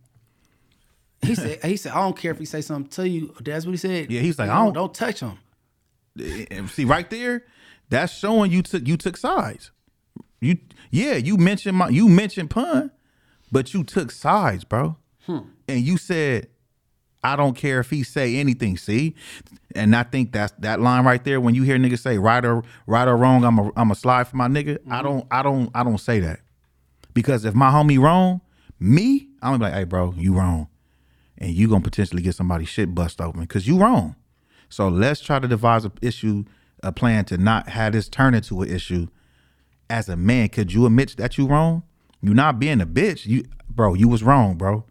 [1.22, 3.34] He said he said I don't care if he say something to you.
[3.42, 4.12] That's what he said.
[4.12, 5.38] Yeah, he's like, I don't- don't touch him.
[6.52, 7.46] And see right there,
[7.90, 9.72] that's showing you took you took sides.
[10.42, 10.58] You
[10.92, 12.92] yeah, you mentioned my you mentioned pun,
[13.52, 14.98] but you took sides, bro.
[15.26, 15.40] Hmm.
[15.70, 16.50] And you said,
[17.24, 18.78] I don't care if he say anything.
[18.78, 19.16] See,
[19.76, 21.40] and I think that's that line right there.
[21.40, 24.28] When you hear niggas say right or right or wrong, I'm a I'm a slide
[24.28, 24.80] for my nigga.
[24.90, 25.04] I mm-hmm.
[25.04, 26.42] don't I don't I don't say that
[27.14, 28.42] because if my homie wrong,
[28.80, 30.68] me, I'm gonna be like, hey, bro, you wrong,
[31.38, 34.16] and you gonna potentially get somebody shit bust open because you wrong.
[34.70, 36.44] So let's try to devise a issue,
[36.82, 39.08] a plan to not have this turn into an issue.
[39.90, 41.84] As a man, could you admit that you wrong?
[42.22, 44.86] You not being a bitch, you bro, you was wrong, bro.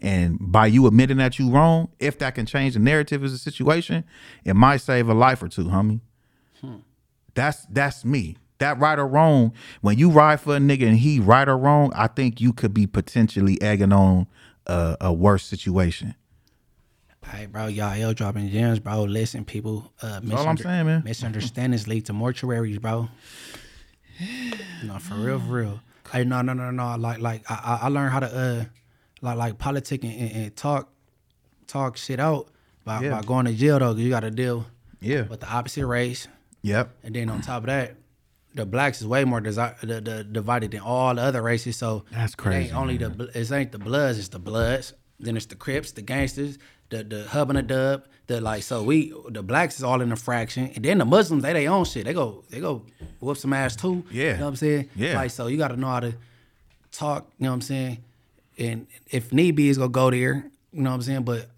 [0.00, 3.38] And by you admitting that you wrong, if that can change the narrative of the
[3.38, 4.04] situation,
[4.44, 6.00] it might save a life or two, homie.
[7.34, 8.36] That's that's me.
[8.58, 11.92] That right or wrong, when you ride for a nigga and he right or wrong,
[11.94, 14.26] I think you could be potentially egging on
[14.66, 16.16] a, a worse situation.
[17.24, 19.04] Hey, bro, y'all L dropping gems, bro.
[19.04, 19.92] Listen, people.
[20.02, 21.02] Uh, all I'm saying, man.
[21.04, 23.08] Misunderstandings lead to mortuaries, bro.
[24.84, 25.80] No, for real, for real.
[26.12, 26.96] Hey, no, no, no, no.
[26.96, 28.64] Like, like I, I- I learned how to uh,
[29.20, 30.88] like, like politic and, and, and talk,
[31.66, 32.48] talk shit out
[32.84, 33.10] by, Yeah.
[33.10, 33.92] by going to jail though.
[33.92, 34.66] 'cause you got to deal
[35.00, 35.22] Yeah.
[35.22, 36.28] with the opposite race,
[36.62, 36.90] Yep.
[37.04, 37.96] and then on top of that,
[38.54, 41.76] the blacks is way more desi- the, the, divided than all the other races.
[41.76, 44.94] So That's It crazy, ain't only the it ain't the Bloods, it's the Bloods.
[45.20, 46.58] Then it's the Crips, the gangsters,
[46.90, 48.04] the the hub and the dub.
[48.26, 51.42] The like so we the blacks is all in a fraction, and then the Muslims
[51.42, 52.04] they they own shit.
[52.06, 52.84] They go they go
[53.20, 54.04] whoop some ass too.
[54.10, 54.32] Yeah.
[54.32, 54.88] you know what I'm saying.
[54.96, 55.14] Yeah.
[55.16, 56.14] like so you got to know how to
[56.90, 57.30] talk.
[57.38, 57.98] You know what I'm saying.
[58.58, 60.50] And if need be, is gonna go there.
[60.72, 61.22] You know what I'm saying.
[61.22, 61.48] But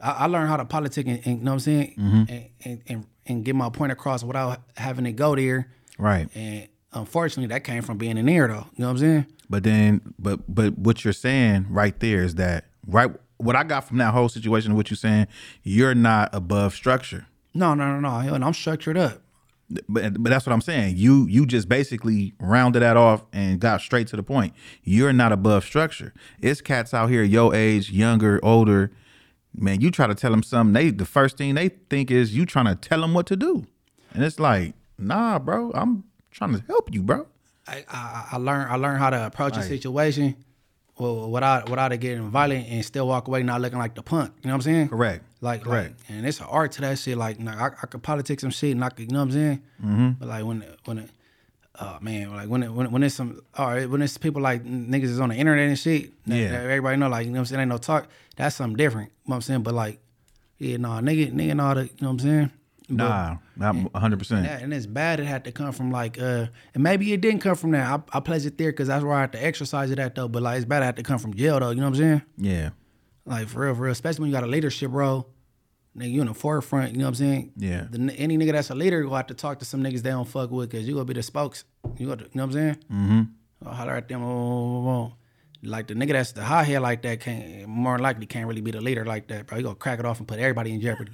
[0.00, 2.22] I, I learned how to politic and, and you know what I'm saying, Mm-hmm.
[2.32, 5.70] and, and and and get my point across without having to go there.
[5.98, 6.28] Right.
[6.34, 8.66] And unfortunately, that came from being in there though.
[8.74, 9.26] You know what I'm saying.
[9.48, 13.10] But then, but but what you're saying right there is that right.
[13.38, 15.26] What I got from that whole situation, what you're saying,
[15.62, 17.26] you're not above structure.
[17.52, 18.34] No, no, no, no.
[18.34, 19.20] And I'm structured up.
[19.88, 20.96] But but that's what I'm saying.
[20.96, 24.54] You you just basically rounded that off and got straight to the point.
[24.84, 26.14] You're not above structure.
[26.40, 28.92] It's cats out here your age, younger, older.
[29.58, 30.72] Man, you try to tell them something.
[30.72, 33.66] They the first thing they think is you trying to tell them what to do,
[34.12, 35.72] and it's like, nah, bro.
[35.72, 37.26] I'm trying to help you, bro.
[37.66, 40.36] I, I, I learned I learned how to approach a situation
[40.98, 44.32] well, without without it getting violent and still walk away not looking like the punk.
[44.42, 44.88] You know what I'm saying?
[44.88, 45.24] Correct.
[45.40, 46.00] Like, Correct.
[46.00, 47.18] like and it's an art to that shit.
[47.18, 49.32] Like, like I, I could politic some shit and I could, you know what I'm
[49.32, 49.62] saying?
[49.84, 50.10] Mm-hmm.
[50.18, 51.10] But like when when it,
[51.80, 54.64] oh man, like when it, when when it's some all right, when it's people like
[54.64, 56.12] niggas is on the internet and shit.
[56.24, 56.52] Yeah.
[56.52, 57.60] everybody know like you know what I'm saying.
[57.60, 58.08] Ain't no talk.
[58.36, 59.08] That's something different.
[59.08, 59.62] You know what I'm saying?
[59.62, 60.00] But like,
[60.58, 62.50] yeah, no, nigga, nigga, know the, you know what I'm saying?
[62.88, 64.18] But- Nah, not 100.
[64.18, 65.18] percent yeah, and it's bad.
[65.18, 67.82] It had to come from like, uh, and maybe it didn't come from there.
[67.84, 70.28] I, I place it there because that's where I had to exercise it at though.
[70.28, 70.82] But like, it's bad.
[70.82, 71.70] It had to come from jail though.
[71.70, 72.22] You know what I'm saying?
[72.38, 72.70] Yeah,
[73.24, 73.92] Like for real, for real.
[73.92, 75.28] Especially when you got a leadership role,
[75.98, 76.92] nigga, you in the forefront.
[76.92, 77.52] You know what I'm saying?
[77.56, 77.86] Yeah.
[77.90, 80.28] The, any nigga that's a leader will have to talk to some niggas they don't
[80.28, 81.64] fuck with because you gonna be the spokes.
[81.98, 82.76] You got, you know what I'm saying?
[82.92, 83.22] Mm-hmm.
[83.66, 84.22] I'll holler at them.
[84.22, 85.12] Oh, oh, oh.
[85.64, 88.70] Like the nigga that's the high head like that can't more likely can't really be
[88.70, 89.56] the leader like that, bro.
[89.58, 91.10] You gonna crack it off and put everybody in jeopardy.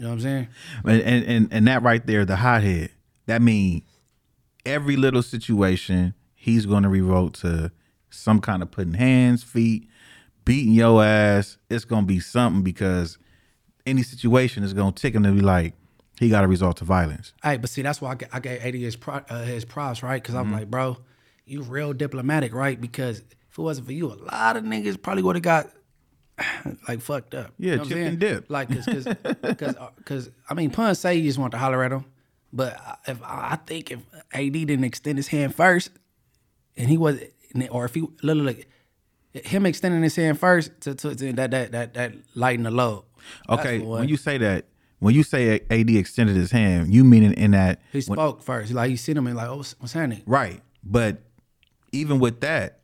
[0.00, 0.48] You know what I'm saying?
[0.86, 2.90] and and and, and that right there, the hothead.
[3.26, 3.82] That mean
[4.64, 7.70] every little situation he's going to revolt to
[8.08, 9.88] some kind of putting hands, feet,
[10.46, 11.58] beating your ass.
[11.68, 13.18] It's going to be something because
[13.84, 15.74] any situation is going to tick him to be like
[16.18, 17.34] he got to resort to violence.
[17.42, 20.02] Hey, but see, that's why I, ga- I gave 80 his, pro, uh, his props,
[20.02, 20.20] right?
[20.22, 20.52] Because Mm-hmm.
[20.54, 20.96] I'm like, bro,
[21.44, 22.80] you real diplomatic, right?
[22.80, 23.18] Because
[23.50, 25.70] if it wasn't for you, a lot of niggas probably would have got
[26.88, 27.52] like fucked up.
[27.58, 28.06] Yeah, you know saying?
[28.06, 28.50] and dipped.
[28.50, 29.04] Like, cause, cause,
[29.58, 32.04] cause, uh, 'cause, I mean, pun say you just want to holler at him,
[32.52, 34.00] but if I think if
[34.32, 35.90] AD didn't extend his hand first,
[36.76, 37.20] and he was,
[37.70, 38.64] or if he literally
[39.32, 43.04] him extending his hand first to, to, to that that that that lighten the load.
[43.48, 44.64] Okay, when you say that,
[44.98, 48.42] when you say AD extended his hand, you mean in, in that he when- spoke
[48.42, 50.22] first, like he seen him and like, oh, what's, what's happening?
[50.26, 50.60] right?
[50.82, 51.22] But
[51.92, 52.78] even with that,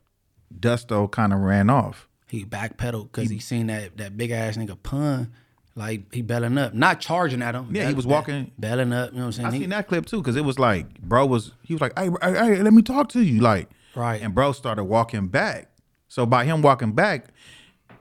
[0.57, 2.09] Dusto kind of ran off.
[2.29, 5.33] He backpedaled because he seen that that big ass nigga pun
[5.75, 7.69] Like he belling up, not charging at him.
[7.75, 9.13] Yeah, he was walking- belling up.
[9.13, 9.53] You know what I'm I saying?
[9.53, 12.09] He- seen that clip too, because it was like, bro was he was like, hey,
[12.23, 14.21] hey, hey, let me talk to you, like, Right.
[14.23, 15.71] And bro started walking back.
[16.09, 17.29] So by him walking back,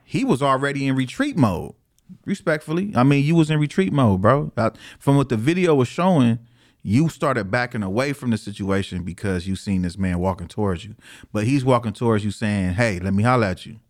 [0.04, 1.74] he was already in retreat mode.
[2.24, 4.52] Respectfully, I mean, you was in retreat mode, bro.
[4.98, 6.38] From what the video was showing,
[6.82, 10.94] you started backing away from the situation because you seen this man walking towards you.
[11.32, 13.80] But he's walking towards you, saying, "Hey, let me holler at you,"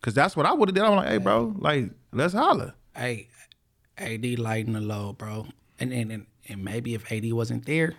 [0.00, 0.84] because that's what I would have did.
[0.84, 3.28] I'm like, "Hey, bro, like, let's holler." hey,
[3.96, 5.46] AD lighting the load, bro.
[5.80, 7.94] And and, and and maybe if AD wasn't there,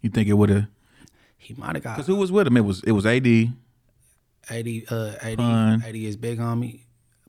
[0.00, 0.66] You think it would have?
[1.36, 2.56] he might have got Because who was with him?
[2.56, 3.26] It was it was AD.
[3.26, 4.66] AD.
[4.90, 5.36] Uh, AD.
[5.36, 5.82] Pun.
[5.86, 6.80] AD is big homie.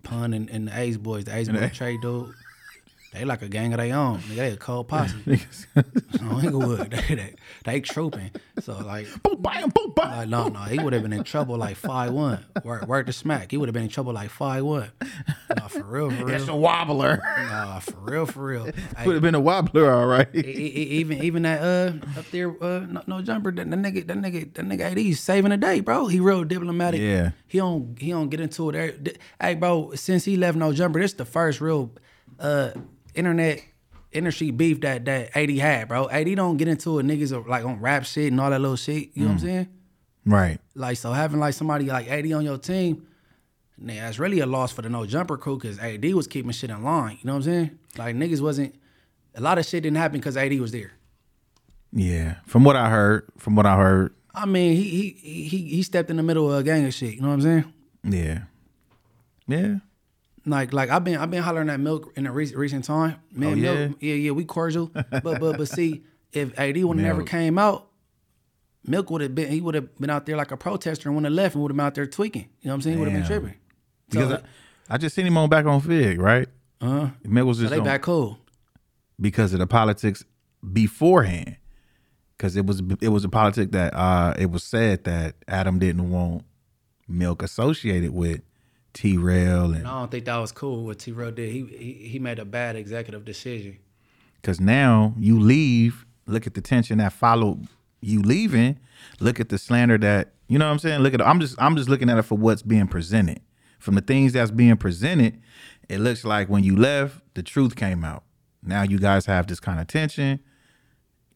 [0.03, 2.33] Pun and, and the Ace boys, the Ace boy Trey dude.
[3.15, 4.19] They like a gang of their own.
[4.19, 5.15] Nigga, They a cold posse.
[6.21, 6.91] on Inglewood.
[7.07, 8.31] They, they, they trooping.
[8.59, 10.09] So like, boom, bam, boom, bam.
[10.17, 12.45] like no, no, he would have been in trouble like five one.
[12.63, 13.51] Word, word to smack.
[13.51, 14.91] He would have been in trouble like five one.
[15.57, 16.35] No, for real, for real.
[16.35, 17.19] It's a wobbler.
[17.49, 18.65] Nah, for real, for real.
[18.97, 20.27] Hey, Would have been a wobbler, all right.
[20.33, 24.05] E- e- even even that uh up there uh no, no jumper that, that nigga
[24.07, 27.31] that nigga that nigga AD he's saving the day bro he real diplomatic Yeah.
[27.47, 31.13] he don't he don't get into it hey bro since he left no jumper this
[31.13, 31.91] the first real
[32.39, 32.71] uh
[33.15, 33.63] internet
[34.11, 37.65] industry beef that that AD had bro AD don't get into it niggas are like
[37.65, 39.41] on rap shit and all that little shit you know what I'm mm.
[39.41, 39.67] saying
[40.27, 40.59] Right.
[40.73, 43.05] like so having like somebody like AD on your team
[43.77, 46.69] nah, that's really a loss for the no jumper crew because AD was keeping shit
[46.69, 48.75] in line you know what I'm saying like niggas wasn't
[49.35, 50.93] a lot of shit didn't happen because AD was there.
[51.91, 52.35] Yeah.
[52.45, 56.09] From what I heard, from what I heard, I mean, he he he he stepped
[56.09, 57.15] in the middle of a gang of shit.
[57.15, 57.73] You know what I'm saying?
[58.03, 58.39] yeah.
[59.47, 59.75] Yeah.
[60.45, 63.15] Like like I've been I've been hollering at Milk in a recent recent time.
[63.31, 64.91] Man, Oh, Milk, yeah, yeah, we cordial.
[64.93, 67.87] but but but see, if AD would never came out,
[68.85, 71.23] Milk would have been he would have been out there like a protester and would
[71.25, 72.43] have left and would have been out there tweaking.
[72.61, 72.97] You know what I'm saying?
[72.97, 73.57] He would have been tripping.
[74.09, 74.41] Because I,
[74.93, 76.47] I just seen him on back on Fig, right?
[76.81, 78.37] uh, Meg was so just they on- back cool.
[79.19, 80.23] because of the politics
[80.73, 81.57] beforehand.
[82.37, 86.11] Because it was it was a politic that uh it was said that Adam didn't
[86.11, 86.43] want
[87.07, 88.41] Milk associated with
[88.95, 91.51] T-Rell and I don't think that was cool what T-Rell did.
[91.51, 93.77] He, he he made a bad executive decision.
[94.41, 97.67] Because now you leave, look at the tension that followed
[97.99, 98.79] you leaving,
[99.19, 101.01] look at the slander that you know what I'm saying.
[101.01, 103.41] Look at I'm just I'm just looking at it for what's being presented.
[103.79, 105.41] From the things that's being presented,
[105.89, 108.23] it looks like when you left, the truth came out.
[108.63, 110.39] Now you guys have this kind of tension.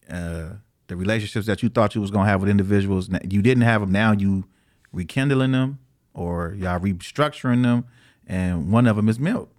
[0.08, 0.54] Uh,
[0.86, 3.92] the relationships that you thought you was gonna have with individuals, you didn't have them.
[3.92, 4.46] Now you
[4.92, 5.78] rekindling them
[6.14, 7.84] or y'all restructuring them,
[8.26, 9.50] and one of them is Milk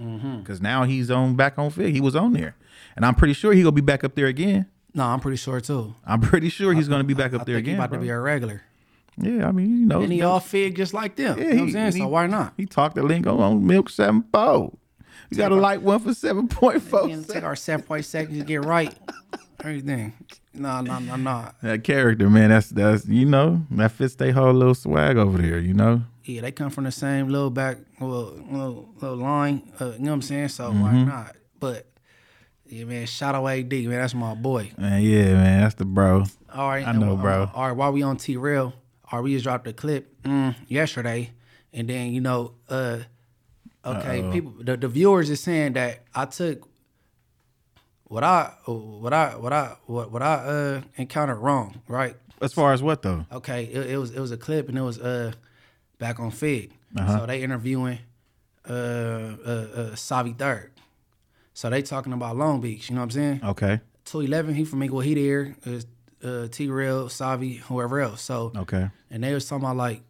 [0.00, 0.38] mm-hmm.
[0.40, 1.94] because now he's on back on Fig.
[1.94, 2.56] He was on there,
[2.96, 4.66] and I'm pretty sure he gonna be back up there again.
[4.94, 5.94] No, I'm pretty sure too.
[6.06, 7.82] I'm pretty sure he's gonna be back up I there think he again.
[7.84, 8.62] about to be a regular.
[9.16, 11.38] yeah, I mean, you know, And he all fig just like them.
[11.38, 11.92] yeah, you know what I'm he- saying?
[11.92, 12.52] he- so why not?
[12.56, 14.72] He talked the lingo on Milk Seven Four.
[15.34, 17.08] You got a light one for seven point four.
[17.08, 18.94] Take our seven point seconds to get right.
[19.60, 20.12] Everything.
[20.52, 21.50] No, no, no, no.
[21.62, 25.58] That character, man, that's that's you know that fits their whole little swag over there.
[25.58, 29.72] You know, Yeah, they come from the same little back, little, little, little line.
[29.80, 30.48] Uh, you know what I'm saying?
[30.48, 31.08] So why Mm-hmm.
[31.08, 31.36] not?
[31.58, 31.86] But
[32.66, 33.90] yeah, man, shout out AD, man.
[33.90, 34.70] That's my boy.
[34.78, 36.24] man, yeah, man, that's the bro.
[36.52, 37.50] All right, I know, bro.
[37.54, 38.66] All right, while we on T-Rell,
[39.10, 41.32] all right, we just dropped a clip mm, yesterday,
[41.72, 42.98] and then you know, uh,
[43.86, 46.68] okay, people, the, the viewers is saying that I took
[48.04, 52.16] what I, what I, what I, what, what I uh encountered wrong, right?
[52.40, 53.24] As far as what though?
[53.32, 55.32] okay, it, it was it was a clip and it was uh
[55.98, 56.72] back on Fig.
[56.96, 57.20] Uh-huh.
[57.20, 57.98] So they interviewing
[58.68, 60.72] uh uh, uh Savi Third.
[61.54, 63.40] So they talking about Long Beach, you know what I'm saying?
[63.44, 65.86] Okay, Two eleven, he from Inglewood, he there, is
[66.22, 68.22] uh T-Rell, Savi, whoever else.
[68.22, 70.02] So okay, and they was talking about like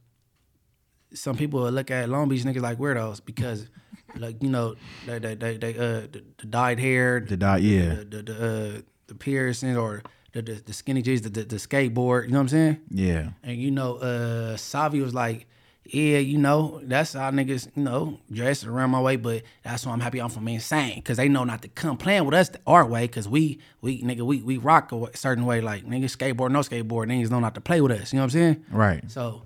[1.14, 3.68] some people look at Long Beach niggas like weirdos because
[4.16, 7.94] like, you know, they they they, they uh the, the dyed hair, the dot, yeah,
[7.94, 8.34] the the, the
[8.78, 10.02] uh the piercing or
[10.32, 12.80] the, the, the skinny jeans, the, the the skateboard, you know what I'm saying?
[12.90, 15.46] yeah, And you know, uh Savi was like,
[15.84, 19.92] Yeah, you know, that's how niggas, you know, dress around my way, but that's why
[19.92, 21.02] I'm happy I'm from insane.
[21.02, 24.22] Cause they know not to come playing with us our way, cause we we nigga
[24.22, 25.60] we we rock a certain way.
[25.60, 28.12] Like niggas skateboard, no skateboard, niggas know not to play with us.
[28.12, 28.64] You know what I'm saying?
[28.70, 29.10] right.
[29.10, 29.42] So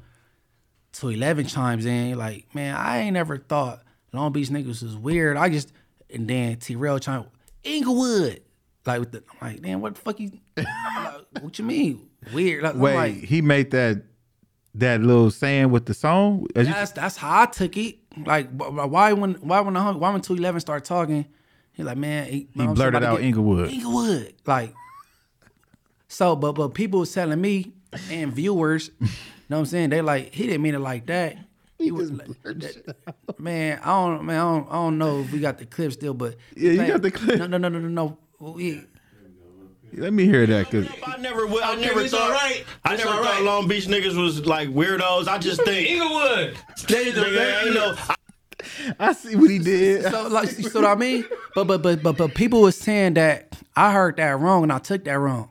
[1.01, 3.83] to eleven chimes in, like, man, I ain't never thought
[4.13, 5.37] Long Beach niggas was weird.
[5.37, 5.73] I just
[6.13, 7.27] and then T-Rell chime
[7.65, 8.43] Inglewood.
[8.87, 10.67] Like with the I'm like, damn, what the fuck you like,
[11.43, 12.09] what you mean?
[12.33, 12.63] Weird.
[12.63, 14.03] Like, Wait, like, he made that
[14.77, 16.47] that little saying with the song.
[16.57, 17.99] As you- that's that's how I took it.
[18.25, 21.27] Like, wh- wh- why when why when the why when two eleven start talking,
[21.73, 23.71] he like, man, he, He blurted out Inglewood.
[23.71, 24.75] Inglewood, like.
[26.09, 27.73] So, but but people was telling me
[28.11, 28.91] and viewers,
[29.57, 29.91] what I'm saying?
[29.91, 31.37] They like he didn't mean it like that.
[31.79, 32.11] he was
[33.39, 33.81] man.
[33.83, 34.39] I don't man.
[34.39, 36.89] I don't, I don't know if we got the clip still, but Yeah, you like,
[36.89, 37.39] got the clip.
[37.39, 38.19] No, no, no, no, no, no.
[38.41, 38.83] We,
[39.95, 42.23] Let me hear that, cause I never, would- I never it's thought.
[42.31, 42.65] alright.
[42.85, 43.43] I It's never thought alright.
[43.43, 45.27] Long Beach niggas was like weirdos.
[45.29, 46.57] I just think, Inglewood.
[46.77, 48.15] nigga, you know, I-
[48.99, 50.03] I see what he did.
[50.05, 51.25] so like, you see what I mean?
[51.55, 54.79] But but but but but people was saying that I heard that wrong and I
[54.79, 55.49] took that wrong.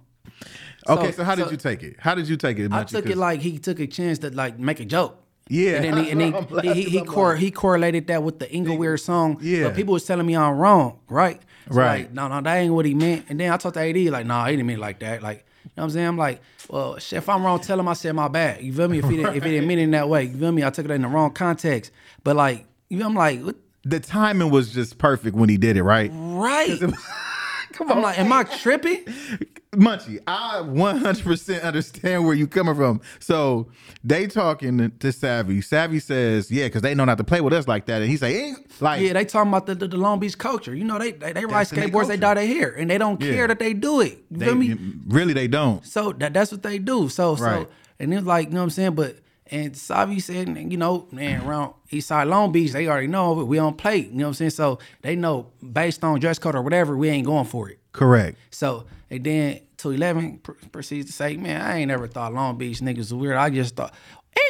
[0.89, 1.95] Okay, so how did so- you take it?
[1.99, 2.71] How did you take it?
[2.71, 5.23] I took it like he took a chance to like make a joke.
[5.49, 5.75] Yeah.
[5.75, 8.99] and then he and he, he, he, he, cor- he correlated that with the Ingleweird
[8.99, 9.37] song.
[9.41, 9.65] Yeah.
[9.65, 11.41] but people was telling me I'm wrong, right?
[11.69, 12.01] So Right.
[12.01, 13.25] Like, no, no, that ain't what he meant.
[13.29, 15.21] And then I talked to AD like, no, nah, he didn't mean it like that.
[15.21, 16.07] Like, you know what I'm saying?
[16.07, 18.61] I'm like, well, shit, if I'm wrong, tell him I said my bad.
[18.61, 18.99] You feel me?
[18.99, 20.63] If he didn't, if he didn't mean it in that way, you feel me?
[20.63, 21.91] I took it in the wrong context.
[22.23, 23.55] But like, you know, I'm like, what?
[23.83, 26.11] the timing was just perfect when he did it, right?
[26.13, 26.79] right?
[27.77, 29.05] Come on, I'm like, am I tripping?
[29.73, 33.01] Munchie, I 100% understand where you coming from.
[33.19, 33.67] So
[34.03, 35.61] they talking to Savvy.
[35.61, 38.01] Savvy says, yeah, because they know not to play with us like that.
[38.01, 40.73] And he say, "Ain't like, Yeah, they talking about the, the, the Long Beach culture.
[40.73, 43.33] You know, they they, they ride skateboards, they dye their hair, and they don't Yeah.
[43.33, 44.23] care that they do it.
[44.31, 44.75] You they, feel me?
[45.07, 45.85] really they don't.
[45.85, 47.09] So that that's what they do.
[47.09, 47.67] So Right.
[47.67, 48.95] so and it's like, you know what I'm saying?
[48.95, 49.17] But
[49.51, 53.77] and Savi said, you know, man, around Eastside Long Beach, they already know we don't
[53.77, 53.97] play.
[53.97, 54.51] You know what I'm saying?
[54.51, 57.79] So they know based on dress code or whatever, we ain't going for it.
[57.91, 58.37] Correct.
[58.51, 60.39] So and then to eleven
[60.71, 63.37] proceeds to say, man, I ain't never thought Long Beach niggas was weird.
[63.37, 63.93] I just thought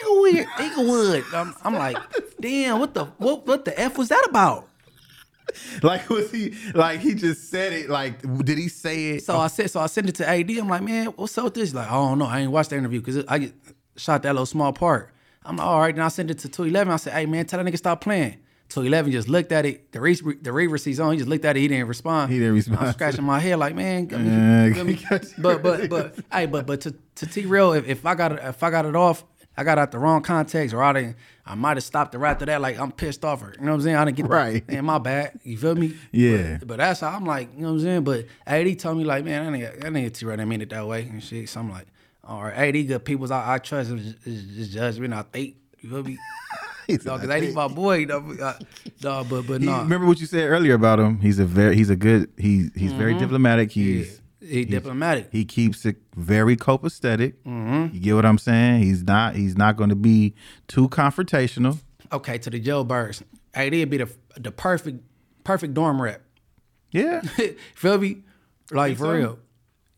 [0.01, 1.25] Inglewood, Inglewood.
[1.33, 1.97] I'm, I'm like,
[2.39, 4.67] damn, what the what what the f was that about?
[5.81, 7.89] Like, was he, like, he just said it.
[7.89, 9.23] Like, did he say it?
[9.23, 10.49] So I said, so I sent it to AD.
[10.51, 11.73] I'm like, man, what's up with this?
[11.73, 12.25] Like, I don't know.
[12.25, 13.53] I ain't watched the interview because I get,
[13.97, 15.11] shot that little small part.
[15.43, 15.95] I'm like, all right.
[15.95, 16.91] Then I sent it to 211.
[16.93, 18.37] I said, hey man, tell that nigga stop playing.
[18.69, 19.93] 211 just looked at it.
[19.93, 21.13] The re- the read receipt's on.
[21.13, 21.61] He just looked at it.
[21.61, 22.33] He didn't respond.
[22.33, 22.81] He didn't respond.
[22.81, 26.65] I'm scratching my head like, man, give me- give me- but but but hey, but
[26.65, 29.23] but to to T-Rell, if, if I got it, if I got it off,
[29.55, 32.31] I got out the wrong context, or I didn't, I might have stopped it right
[32.31, 32.59] after that.
[32.59, 33.53] Like I'm pissed off her.
[33.57, 33.95] You know what I'm saying?
[33.95, 34.67] I didn't get Right.
[34.67, 35.39] Man, my bad.
[35.43, 35.95] You feel me?
[36.11, 36.57] Yeah.
[36.59, 38.03] But, but that's how I'm like, you know what I'm saying?
[38.03, 40.85] But AD told me like, man, that nigga, that nigga T-Rell didn't mean it that
[40.85, 41.47] way and shit.
[41.47, 41.87] So I'm like,
[42.27, 43.89] all right, AD good people's I, I trust.
[43.91, 45.13] Is just judgment.
[45.13, 45.55] I think.
[45.79, 46.17] You feel me?
[47.03, 48.05] No, cause "I AD think." my boy.
[48.05, 48.53] No, uh,
[49.03, 49.79] no but but no.
[49.79, 51.19] Remember what you said earlier about him?
[51.19, 53.71] He's a very, he's a good, he, he's very diplomatic.
[53.71, 54.53] He's, Mm-hmm.
[54.53, 55.27] he diplomatic.
[55.31, 57.33] he keeps it very copacetic.
[57.43, 58.83] You get what I'm saying?
[58.83, 60.33] He's not, he's not going to be
[60.69, 61.79] too confrontational.
[62.13, 63.21] Okay, to the jailbirds.
[63.53, 64.09] AD would be the
[64.39, 65.03] the perfect
[65.43, 66.21] perfect dorm rep.
[66.91, 67.19] Yeah.
[67.75, 68.23] feel me?
[68.71, 69.11] Like for so?
[69.11, 69.39] real.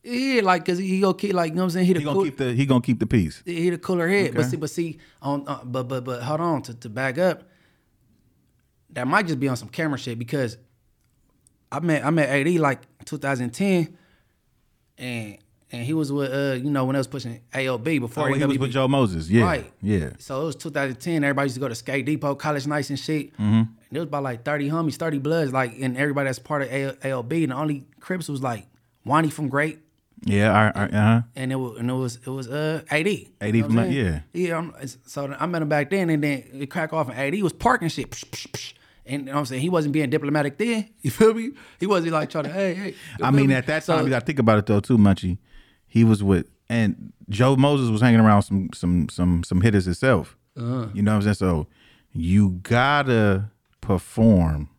[0.04, 1.86] Yeah, like cause he go keep like you know what I'm saying.
[1.88, 3.44] He the He gonna cool, keep the, he gonna keep the peace.
[3.46, 4.34] he the cooler head.
[4.34, 7.44] But see, but see, on uh, but but but hold on to, to back up.
[8.92, 10.58] That might just be on some camera shit because
[11.72, 13.98] I met I met AD like 2010,
[14.98, 15.38] and
[15.72, 18.44] and he was with uh you know when I was pushing AOB before Oh, he
[18.46, 19.30] was with Joe Moses.
[19.30, 19.44] Yeah.
[19.44, 19.72] Right.
[19.82, 20.12] Yeah.
[20.18, 21.24] So it was 2010.
[21.24, 23.34] Everybody used to go to Skate Depot, college nights and shit.
[23.34, 23.44] Mm-hmm.
[23.44, 26.70] And there was about like 30 homies, 30 bloods, like, and everybody that's part of
[26.72, 27.32] A- ALB.
[27.44, 28.66] And the only Crips was like
[29.06, 29.80] Wani from Great,
[30.26, 30.72] Yeah.
[30.76, 31.22] I, I, uh-huh.
[31.36, 33.08] and it was and it was it was uh AD.
[33.08, 33.92] You AD know from- saying?
[33.94, 34.20] yeah.
[34.34, 34.58] Yeah.
[34.58, 34.74] I'm,
[35.06, 37.90] so I met him back then, and then it crack off, and AD was parking
[37.90, 38.12] shit.
[38.12, 38.74] Psh, psh, psh.
[39.06, 40.90] And you know what I'm saying he wasn't being diplomatic then.
[41.02, 41.52] You feel me?
[41.80, 42.96] He wasn't like trying to hey hey.
[43.22, 43.56] I mean, me?
[43.56, 45.38] at that time, you got to think about it though, too, Munchie.
[45.88, 50.38] He was with, and Joe Moses was hanging around some some some some hitters himself.
[50.56, 50.88] Uh-huh.
[50.94, 51.36] You know what I'm saying?
[51.36, 51.68] So
[52.12, 53.50] you gotta
[53.82, 54.70] perform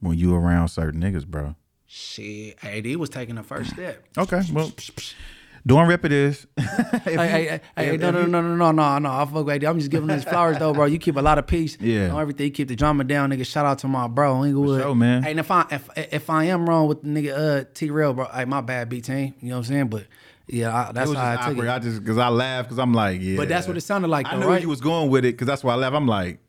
[0.00, 1.56] when you around certain niggas, bro.
[1.98, 2.62] Shit.
[2.62, 4.04] AD was taking the first step.
[4.18, 4.70] Okay, well,
[5.66, 6.46] doing rep it is.
[6.58, 9.10] hey, hey, hey, hey, no, no, no, no, no, no, no.
[9.10, 9.64] I fuck with AD.
[9.64, 10.84] I'm just giving him his flowers though, bro.
[10.84, 11.78] You keep a lot of peace.
[11.80, 12.10] Yeah.
[12.10, 12.46] On everything.
[12.46, 13.46] You keep the drama down, nigga.
[13.46, 14.82] Shout out to my bro, Inglewood.
[14.82, 15.22] sure, man.
[15.22, 18.26] Hey, and if I if if I am wrong with the nigga uh T-Rell, bro,
[18.26, 19.34] hey, my bad, B team.
[19.40, 19.88] You know what I'm saying?
[19.88, 20.06] But
[20.48, 21.66] yeah, I, that's how I took awkward.
[21.66, 21.70] it.
[21.70, 23.36] I just because I laughed because I'm like, yeah.
[23.36, 24.62] But that's what it sounded like, I though, knew right?
[24.62, 25.96] you was going with it because that's why I laughed.
[25.96, 26.40] I'm like,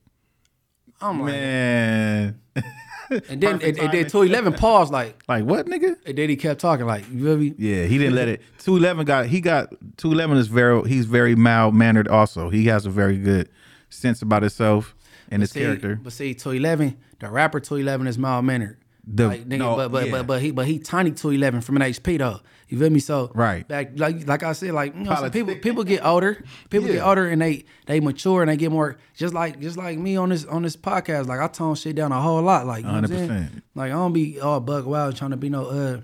[1.00, 2.42] I'm like, man,
[3.30, 5.96] and then perfect and, and then two eleven paused like, like what, nigga?
[6.06, 7.54] and then he kept talking like, you feel me?
[7.58, 8.42] Yeah, he didn't let it.
[8.60, 12.08] Two eleven got he got two eleven is very he's very mild mannered.
[12.08, 13.50] Also, he has a very good
[13.90, 14.96] sense about himself
[15.30, 16.00] and his See, character.
[16.02, 18.78] But see, two eleven, the rapper two eleven is mild mannered.
[19.10, 20.12] The- like, nigga, no, but but yeah.
[20.12, 22.42] but but he but he tiny two eleven from an HP though.
[22.68, 23.00] You feel me?
[23.00, 23.66] So Right.
[23.66, 27.30] back like like I said, like you know, people people get older, people get older
[27.30, 30.44] and they they mature and they get more just like just like me on this
[30.44, 31.28] on this podcast.
[31.28, 32.66] Like I tone shit down a whole lot.
[32.66, 33.62] Like you know what I'm 100%.
[33.76, 36.02] Like I don't be all bug wild trying to be no uh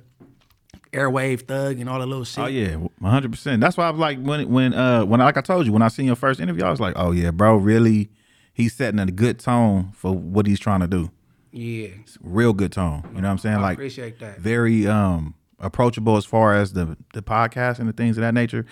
[0.94, 2.44] airwave thug and all the little shit.
[2.44, 3.60] Oh yeah, one hundred percent.
[3.60, 5.90] That's why I was like when when uh when like I told you when I
[5.90, 8.10] seen your first interview, I was like, oh yeah, bro, really,
[8.54, 11.12] he's setting a good tone for what he's trying to do.
[11.54, 11.88] Yeah.
[12.22, 13.04] Real good tone.
[13.16, 13.58] You know what I'm saying?
[13.58, 14.40] I like appreciate that.
[14.40, 18.66] very um approachable as far as the the podcast and the things of that nature.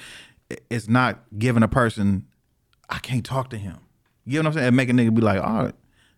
[0.70, 2.26] It's not giving a person
[2.90, 3.78] I can't talk to him.
[4.26, 4.68] You know what I'm saying?
[4.68, 5.72] And make a nigga be like, oh,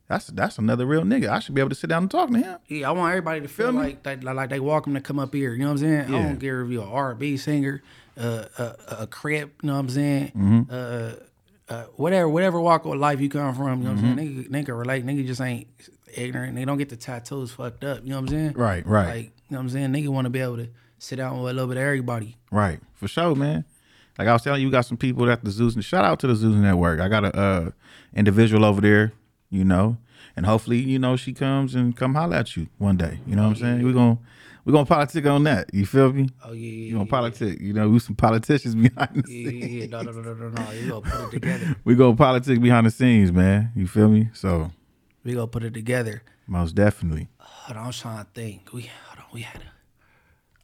[0.07, 1.29] that's that's another real nigga.
[1.29, 2.57] I should be able to sit down and talk to him.
[2.67, 5.33] Yeah, I want everybody to feel Feel like they, like they welcome to come up
[5.33, 5.53] here.
[5.53, 5.99] You know what I'm saying?
[6.13, 6.23] I Yeah.
[6.29, 7.83] don't care if you're a R&B singer,
[8.17, 9.55] uh, a, a, a crip.
[9.61, 10.27] You know what I'm saying?
[10.35, 10.61] Mm-hmm.
[10.69, 11.11] Uh,
[11.69, 13.81] uh, whatever whatever walk of life you come from.
[13.81, 14.19] You know what I'm Mm-hmm.
[14.19, 14.49] saying?
[14.49, 15.05] Nigga, nigga relate.
[15.05, 15.67] Nigga just ain't
[16.15, 16.55] ignorant.
[16.55, 18.03] They don't get the tattoos fucked up.
[18.03, 18.53] You know what I'm saying?
[18.53, 19.07] Right, right.
[19.07, 19.89] Like you know what I'm saying?
[19.93, 22.37] Nigga want to be able to sit down with a little bit of everybody.
[22.51, 23.65] Right, for sure, man.
[24.17, 25.75] Like I was telling you, we got some people at the Zeus.
[25.75, 26.99] And shout out to the Zeus Network.
[26.99, 27.71] I got a uh,
[28.15, 29.13] individual over there,
[29.49, 29.97] you know,
[30.35, 33.19] and hopefully, you know, she comes and come holler at you one day.
[33.25, 33.83] You know what I'm saying?
[33.83, 34.19] We're gonna
[34.65, 35.73] we're gonna politic on that.
[35.73, 36.29] You feel me?
[36.45, 37.59] Oh yeah, yeah, You gonna politic?
[37.59, 39.65] You know, we some politicians behind the yeah, scenes.
[39.65, 39.85] yeah, yeah.
[39.87, 40.71] No, no, no, no, no, no.
[40.71, 41.75] You gonna put it together.
[41.83, 43.71] We go politic behind the scenes, man.
[43.75, 44.29] You feel me?
[44.33, 44.71] So
[45.23, 46.23] We gonna put it together.
[46.47, 47.27] most definitely.
[47.39, 48.73] Hold on, I'm trying to think.
[48.73, 49.25] We hold on.
[49.33, 49.65] We had a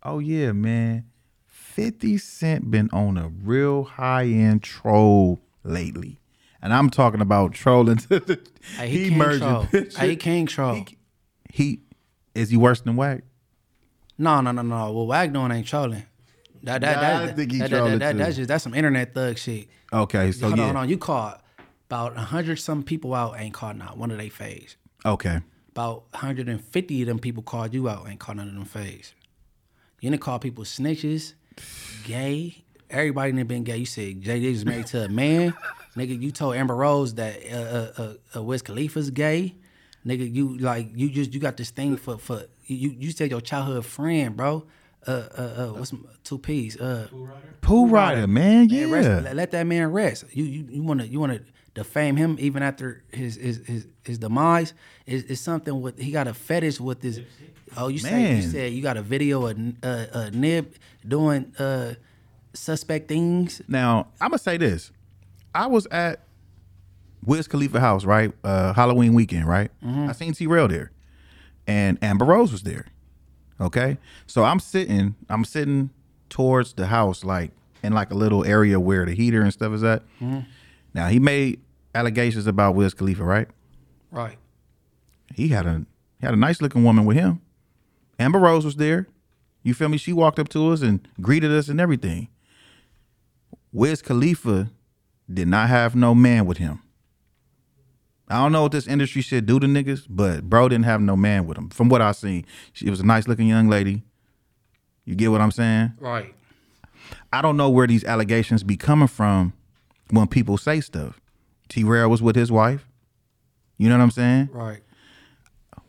[0.03, 1.05] Oh yeah, man.
[1.47, 6.19] Fifty Cent been on a real high end troll lately,
[6.61, 7.97] and I'm talking about trolling.
[8.09, 8.39] To the,
[8.77, 9.61] Hey, he, king troll.
[9.71, 10.85] Hey, he king troll.
[11.51, 11.79] He
[12.35, 13.21] is he worse than Wack?
[14.17, 14.91] No, no, no, no.
[14.91, 16.03] What Wack doing ain't trolling.
[16.63, 18.17] That that Nah, that, I think he that, that, trolling that, too.
[18.17, 19.69] that's just that's some internet thug shit.
[19.93, 20.63] Okay, so hold yeah.
[20.65, 20.89] on, hold on.
[20.89, 21.38] You caught
[21.89, 24.77] about hundred some people out ain't caught not one of they phase.
[25.05, 25.39] Okay,
[25.71, 29.13] About 150 of them people called you out ain't caught none of them phase.
[29.99, 31.33] You didn't call people snitches,
[32.03, 32.63] gay.
[32.89, 33.77] Everybody done been gay.
[33.77, 35.53] You said Jay Diggs is married to a man.
[35.97, 39.55] Nigga, you told Amber Rose that uh, uh, uh, uh, Wiz Khalifa's gay.
[40.05, 42.89] Nigga, you like you just you got this thing for for you.
[42.97, 44.65] You said your childhood friend, bro.
[45.07, 46.77] Uh, uh, uh what's m- two P's?
[46.77, 47.07] Uh,
[47.61, 48.69] Pool Rider, man.
[48.69, 50.25] Yeah, man, rest, let, let that man rest.
[50.31, 51.41] You you you want to you want to
[51.79, 54.73] defame him even after his his his, his demise?
[55.05, 57.19] Is is something with he got a fetish with this?
[57.77, 60.75] Oh, you say you said you got a video of uh, uh, Nib
[61.07, 61.93] doing uh,
[62.53, 63.61] suspect things.
[63.67, 64.91] Now I'm gonna say this.
[65.53, 66.15] I was at
[67.25, 68.31] Wiz Khalifa house, right?
[68.43, 69.71] Uh, Halloween weekend, right?
[70.09, 70.91] I seen T-Rell there,
[71.67, 72.85] and Amber Rose was there.
[73.61, 75.89] Okay, so I'm sitting, I'm sitting
[76.29, 77.51] towards the house, like
[77.83, 80.03] in like a little area where the heater and stuff is at.
[80.93, 81.59] Now he made
[81.93, 83.47] allegations about Wiz Khalifa, right?
[84.11, 84.37] Right.
[85.33, 85.85] He had a
[86.19, 87.41] he had a nice looking woman with him.
[88.17, 89.07] Amber Rose was there.
[89.63, 89.97] You feel me?
[89.97, 92.29] She walked up to us and greeted us and everything.
[93.71, 94.69] Wiz Khalifa
[95.31, 96.81] did not have no man with him.
[98.27, 101.15] I don't know what this industry should do to niggas, but bro didn't have no
[101.15, 101.69] man with him.
[101.69, 104.03] From what I seen, she was a nice looking young lady.
[105.05, 105.93] You get what I'm saying?
[105.99, 106.35] Right.
[107.33, 109.53] I don't know where these allegations be coming from
[110.11, 111.19] when people say stuff.
[111.69, 112.85] T-Rell was with his wife.
[113.77, 114.49] You know what I'm saying?
[114.51, 114.81] Right.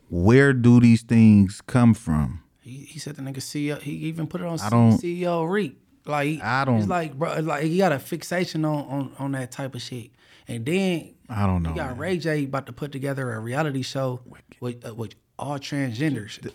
[0.09, 2.43] Where do these things come from?
[2.61, 3.81] He, he said the nigga CEO.
[3.81, 5.77] He even put it on I don't- CEO Reek.
[6.05, 7.39] Like I don't- It's like bro.
[7.41, 10.11] Like he got a fixation on on on that type of shit.
[10.47, 11.69] And then I don't know.
[11.69, 11.97] you got man.
[11.97, 14.21] Ray J about to put together a reality show
[14.59, 16.51] with uh, with all transgenders.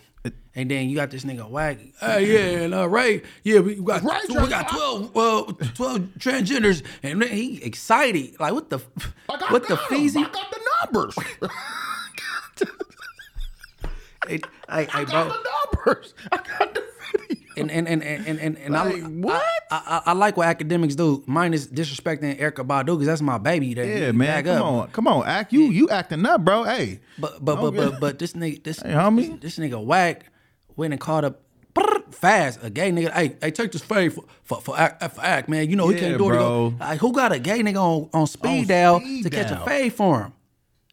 [0.55, 1.77] And then you got this nigga Wack.
[1.99, 4.09] Hey, yeah, and uh, Ray, yeah, we got we
[4.49, 5.43] got twelve, uh,
[5.75, 8.39] twelve transgenders, and then he excited.
[8.39, 8.79] Like what the,
[9.49, 10.25] what the feezy?
[10.25, 11.15] I got the numbers.
[14.69, 15.31] I hey, hey, bro.
[15.75, 16.13] numbers.
[16.31, 16.96] I got the video.
[17.57, 19.43] And and and and and, and, Like, I, what?
[19.71, 21.23] I, I I like what academics do.
[21.25, 23.73] Mine is disrespecting Erykah Badu because that's my baby.
[23.73, 24.43] That Yeah, man.
[24.43, 24.65] back Come up.
[24.65, 25.51] on, come on, act.
[25.53, 26.63] You you acting up, bro.
[26.63, 29.39] Hey, But but but but but this nigga this Hey, homie.
[29.41, 30.25] this, this nigga Wack
[30.75, 31.41] went and called up
[32.11, 33.11] fast a gay nigga.
[33.11, 35.69] Hey hey take this fade for for for act, for act man.
[35.69, 36.27] You know he Yeah, can't do it.
[36.29, 36.39] Bro.
[36.69, 39.63] go, Like who got a gay nigga on on speed dial speed to catch a
[39.65, 40.33] fade for him?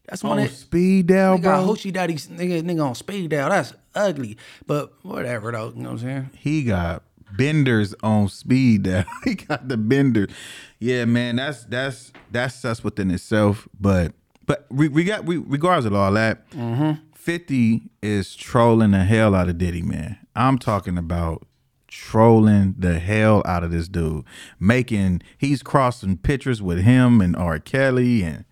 [0.09, 1.73] That's one on of speed dial, Nigga got bro.
[1.75, 3.49] hoochie daddy nigga nigga on speed dial.
[3.49, 4.37] That's ugly.
[4.67, 5.73] But whatever though.
[5.75, 6.31] You know what I'm saying?
[6.37, 7.05] He got
[7.37, 9.05] benders on speed dial.
[9.25, 10.31] he got the benders.
[10.79, 11.37] Yeah, man.
[11.37, 13.69] That's that's that's sus within itself.
[13.79, 14.13] But
[14.47, 16.93] but we, we got we regardless of all that, mm-hmm.
[17.15, 20.19] Fifty is trolling the hell out of Diddy, man.
[20.37, 21.47] I'm talking about
[21.89, 24.25] trolling the hell out of this dude,
[24.61, 27.59] making he's crossing pictures with him and R.
[27.59, 28.45] Kelly and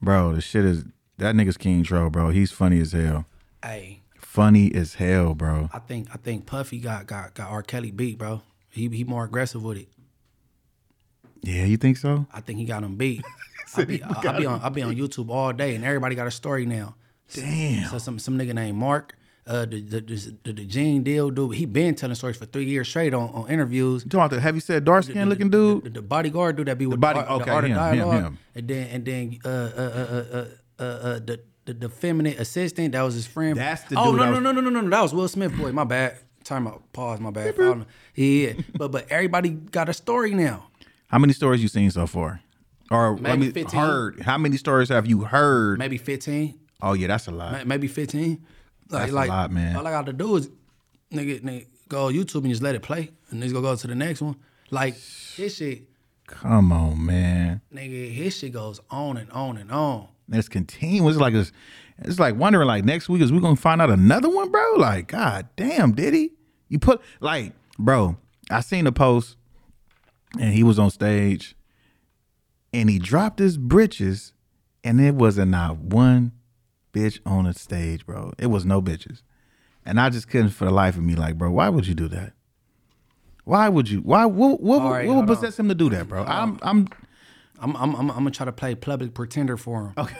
[0.00, 0.84] bro, the shit is
[1.18, 2.30] that nigga's king troll, bro.
[2.30, 3.26] He's funny as hell.
[3.62, 3.95] Hey.
[4.36, 5.70] Funny as hell, bro.
[5.72, 7.62] I think I think Puffy got got got R.
[7.62, 8.42] Kelly beat, bro.
[8.68, 9.88] He he more aggressive with it.
[11.40, 12.26] Yeah, you think so?
[12.30, 13.24] I think he got him beat.
[13.76, 16.26] I be, I, I be on I be on YouTube all day, and everybody got
[16.26, 16.96] a story now.
[17.32, 17.88] Damn.
[17.88, 19.16] So some some nigga named Mark,
[19.46, 22.66] uh, the the the, the, the Gene Deal dude, he been telling stories for three
[22.66, 24.04] years straight on, on interviews.
[24.04, 25.84] You talking about the heavy set dark skin looking dude?
[25.84, 27.98] The, the bodyguard dude that be with body- the, okay, the art of him, him,
[27.98, 28.38] dialogue, him.
[28.54, 30.44] and then and then uh uh uh uh
[30.78, 33.56] uh, uh the, the the feminine assistant that was his friend.
[33.58, 35.28] That's the oh dude no no was- no no no no no that was Will
[35.28, 35.72] Smith boy.
[35.72, 36.18] My bad.
[36.44, 36.82] Time out.
[36.92, 37.20] Pause.
[37.20, 37.54] My bad.
[38.14, 40.68] Yeah, but but everybody got a story now.
[41.08, 42.40] How many stories you seen so far?
[42.90, 43.80] Or let Maybe me 15.
[43.80, 44.20] heard.
[44.22, 45.78] How many stories have you heard?
[45.78, 47.52] maybe fifteen, Oh yeah, that's a lot.
[47.52, 48.44] may- maybe fifteen.
[48.88, 49.74] Like, That's a lot, man.
[49.74, 50.48] All I got to do is
[51.12, 53.86] nigga, nigga go on YouTube and just let it play, and niggas gonna go to
[53.88, 54.36] the next one.
[54.70, 55.88] Like his shit,
[56.28, 57.60] Come on, man.
[57.74, 60.06] nigga, his shit goes on and on and on.
[60.32, 61.14] It's continuous.
[61.14, 61.52] It's like it's,
[61.98, 64.74] it's like wondering like next week is we gonna find out another one, bro?
[64.76, 66.32] Like, god damn, did he?
[66.68, 68.16] You put like, bro,
[68.50, 69.36] I seen a post
[70.38, 71.54] and he was on stage
[72.72, 74.32] and he dropped his britches
[74.84, 76.32] and it wasn't not one
[76.92, 78.32] bitch on the stage, bro.
[78.38, 79.22] It was no bitches.
[79.84, 82.08] And I just couldn't for the life of me, like, bro, why would you do
[82.08, 82.32] that?
[83.44, 84.00] Why would you?
[84.00, 84.24] Why?
[84.26, 84.60] What?
[84.60, 85.36] What, right, what would hold on.
[85.36, 86.24] possess him to do that, bro?
[86.24, 86.88] I'm, I'm,
[87.60, 89.92] I'm, I'm, I'm, I'm gonna try to play public pretender for him.
[89.96, 90.16] Okay.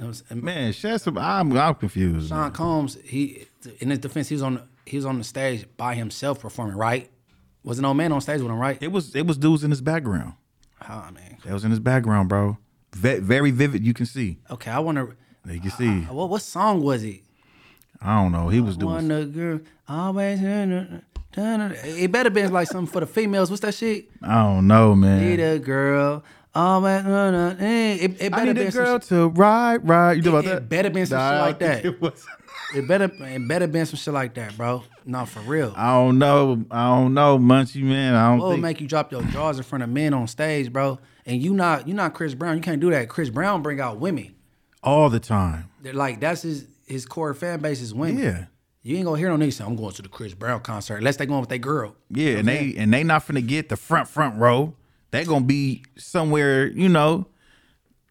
[0.34, 0.72] man.
[0.72, 1.18] Shed some.
[1.18, 2.28] I'm, I'm confused.
[2.28, 3.46] Sean Combs, he
[3.80, 7.10] in his defense, he was on he was on the stage by himself performing, right?
[7.62, 8.76] Was an old man on stage with him, right?
[8.82, 10.34] It was it was dudes in his background.
[10.88, 11.38] Oh man.
[11.44, 12.58] That was in his background, bro.
[12.94, 13.84] Ve- very vivid.
[13.84, 14.38] You can see.
[14.50, 15.16] Okay, I wonder
[15.48, 16.04] You can see.
[16.04, 17.22] Uh, what what song was it?
[18.02, 18.48] I don't know.
[18.48, 19.32] He was One doing.
[19.32, 20.40] the girl always.
[21.36, 23.50] It better been like something for the females.
[23.50, 24.08] What's that shit?
[24.22, 25.20] I don't know, man.
[25.20, 25.40] Need
[26.54, 27.00] man.
[27.00, 27.34] a girl.
[27.34, 28.00] Always.
[28.02, 30.16] It, it I better need a girl to ride, ride.
[30.18, 30.68] You know about It- it that?
[30.68, 31.84] better been some shit like that.
[31.84, 32.26] It, was.
[32.74, 34.82] It better it better been some shit like that, bro.
[35.04, 35.72] No, for real.
[35.76, 36.64] I don't know.
[36.70, 38.14] I don't know, Munchie man.
[38.14, 38.62] I don't What think.
[38.62, 40.98] make you drop your jaws in front of men on stage, bro?
[41.26, 42.56] And you not you not Chris Brown.
[42.56, 43.08] You can't do that.
[43.08, 44.34] Chris Brown bring out women.
[44.82, 45.70] all the time.
[45.82, 48.18] They're like that's his his core fan base is women.
[48.22, 48.44] Yeah.
[48.82, 51.16] You ain't gonna hear no niggas say I'm going to the Chris Brown concert unless
[51.16, 51.94] they going with their girl.
[52.10, 54.74] Yeah, and they and they not finna get the front front row.
[55.14, 57.28] They gonna be somewhere, you know,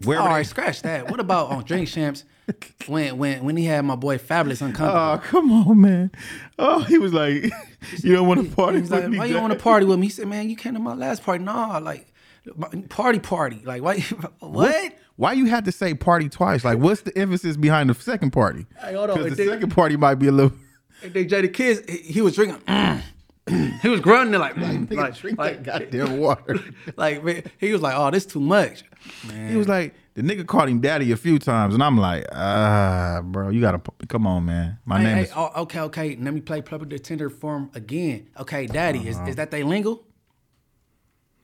[0.06, 1.12] where All right, scratch that.
[1.12, 2.24] What about on Drink Champs
[2.88, 4.98] when when when he had my boy Fabolous uncomfortable?
[4.98, 6.12] Oh, come on, man.
[6.58, 7.52] Oh, he was like,
[8.02, 9.18] you don't want to party with like, me.
[9.18, 10.06] why you want to party with me?
[10.06, 11.44] He said, man, you came to my last party.
[11.44, 12.08] Nah, like
[12.88, 13.62] party party.
[13.66, 14.00] Like why?
[14.40, 14.94] What?
[15.18, 16.64] Why you had to say party twice?
[16.64, 18.66] Like, what's the emphasis behind the second party?
[18.82, 19.18] Hey, hold on.
[19.18, 20.54] Because the did- second party might be a little.
[21.04, 22.62] And then Jadakiss, he, he was drinking.
[22.62, 23.02] mm,
[23.82, 26.60] he was grunting like, like, like, drink like, that goddamn water.
[26.96, 28.84] like, man, he was like, oh, this too much.
[29.50, 33.22] he was like, the nigga called him daddy a few times, and I'm like, ah,
[33.24, 34.78] bro, you gotta come on, man.
[34.86, 35.32] My Hey, name hey, is.
[35.36, 36.16] oh, okay, okay.
[36.16, 38.30] Let me play public pretender for him again.
[38.40, 40.04] Okay, daddy, is, is that they lingo?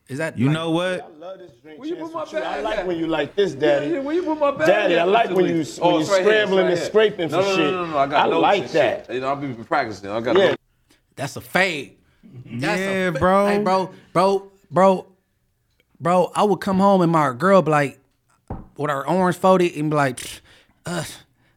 [0.08, 1.12] Is that You like- know what?
[1.76, 2.86] Where you put my bag I like at?
[2.86, 3.90] when you like this, Daddy.
[3.90, 5.00] Yeah, where you put my bag Daddy, at?
[5.00, 6.86] I like when you when Oh, you it's right here, scrambling right and here.
[6.88, 7.72] scraping for no, no, shit.
[7.72, 9.06] No, no, no, I got I like that.
[9.06, 9.14] shit.
[9.14, 10.10] You know, I'll be practicing.
[10.10, 10.54] I got Yeah.
[11.16, 11.34] Notes.
[11.34, 11.96] That's a fade.
[12.22, 13.46] That's Yeah, a fa- bro.
[13.46, 15.06] Hey, bro, bro, bro,
[16.00, 16.32] bro.
[16.34, 17.98] I would come home and my girl be like,
[18.76, 20.40] with her arms folded and be like, "Pfft,
[20.86, 21.04] uh.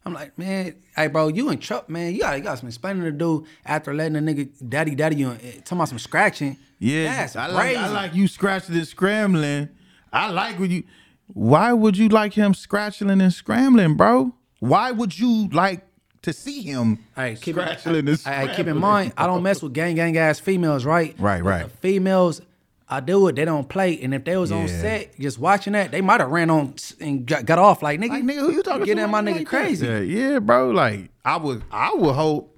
[0.05, 2.13] I'm like, man, hey, bro, you in trouble, man.
[2.13, 5.27] You got, you got some explaining to do after letting a nigga daddy, daddy, you
[5.29, 6.57] talking about some scratching.
[6.77, 7.77] Yeah, that's I like, crazy.
[7.77, 9.69] I like you scratching and scrambling.
[10.11, 10.83] I like when you.
[11.27, 14.35] Why would you like him scratching and scrambling, bro?
[14.59, 15.85] Why would you like
[16.23, 19.73] to see him Hey, scratching in, and hey, keep in mind, I don't mess with
[19.73, 21.15] gang gang ass females, right?
[21.19, 21.69] Right, right.
[21.81, 22.41] females,
[22.89, 23.35] I do it.
[23.35, 24.81] They don't play, and if they was on Yeah.
[24.81, 27.99] set just watching that, they might have ran on s- and got, got off like
[27.99, 28.09] nigga.
[28.09, 29.01] Like nigga, who you talking Get to?
[29.03, 29.45] at my like nigga that?
[29.47, 29.85] crazy.
[29.87, 30.71] Yeah, yeah, bro.
[30.71, 32.57] Like I would, I would hope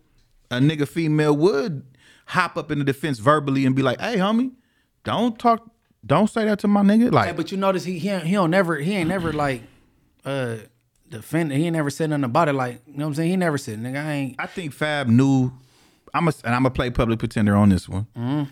[0.51, 1.83] a nigga female would
[2.27, 4.51] hop up in the defense verbally and be like, "Hey, homie,
[5.03, 5.69] don't talk,
[6.05, 8.51] don't say that to my nigga." Like, Hey, but you notice he he he don't
[8.51, 9.61] never he ain't never like
[10.25, 10.57] uh
[11.17, 13.37] defend he ain't never said nothing about it like you know what I'm saying he
[13.37, 15.51] never said nigga I ain't I think Fab knew.
[16.13, 18.07] I'm a, and I'm gonna play public pretender on this one.
[18.15, 18.43] Mm-hmm.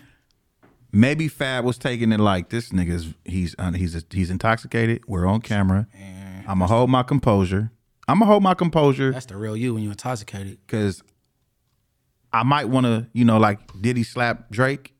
[0.92, 5.02] Maybe Fab was taking it like this nigga's he's he's he's intoxicated.
[5.06, 5.86] We're on camera.
[6.46, 7.70] I'm gonna hold my composure.
[8.06, 11.02] I'm gonna hold my composure that's the real you when you intoxicated because
[12.32, 14.93] I might want to, you know, like did he slap Drake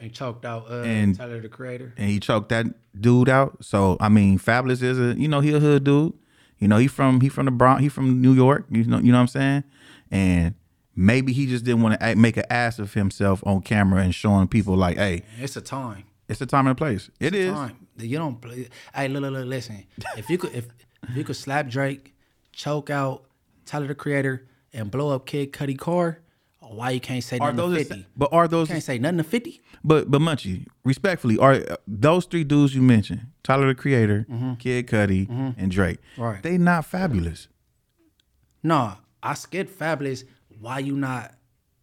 [0.00, 2.66] and choked out uh And- Tyler the creator and he choked that
[3.00, 3.64] dude out.
[3.64, 6.14] So I mean, Fabolous is a you know he a hood dude.
[6.58, 7.82] You know he from he from the Bronx.
[7.82, 8.66] He from New York.
[8.70, 9.64] You know you know what I'm saying.
[10.10, 10.54] And
[10.96, 14.48] maybe he just didn't want to make an ass of himself on camera and showing
[14.48, 17.10] people like, hey, it's a time it's a time and the place.
[17.18, 17.52] It is.
[17.52, 19.84] time you don't play hey look look look listen
[20.16, 20.68] if you could if,
[21.08, 22.14] if you could slap Drake
[22.52, 23.24] choke out
[23.66, 26.20] Tyler the creator and blow up Kid Cudi car
[26.70, 27.88] why you can't say Are nothing to those?
[27.88, 28.68] 50 But are those?
[28.68, 32.82] can't say nothing to 50 But but Munchie, respectfully, are uh, those three dudes you
[32.82, 34.26] mentioned, Tyler the Creator,
[34.58, 36.22] Kid Cudi, and Drake, Mm-hmm.
[36.22, 36.42] Right.
[36.42, 37.48] They not Fabolous.
[38.62, 40.24] No, I skid fabulous.
[40.60, 41.34] Why you not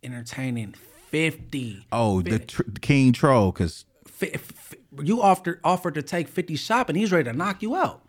[0.03, 0.73] entertaining
[1.09, 1.85] fifty?
[1.91, 6.95] Oh, the tr- King Troll, because Fi- f- you offered offered to take fifty shopping.
[6.95, 8.01] He's ready to knock you out.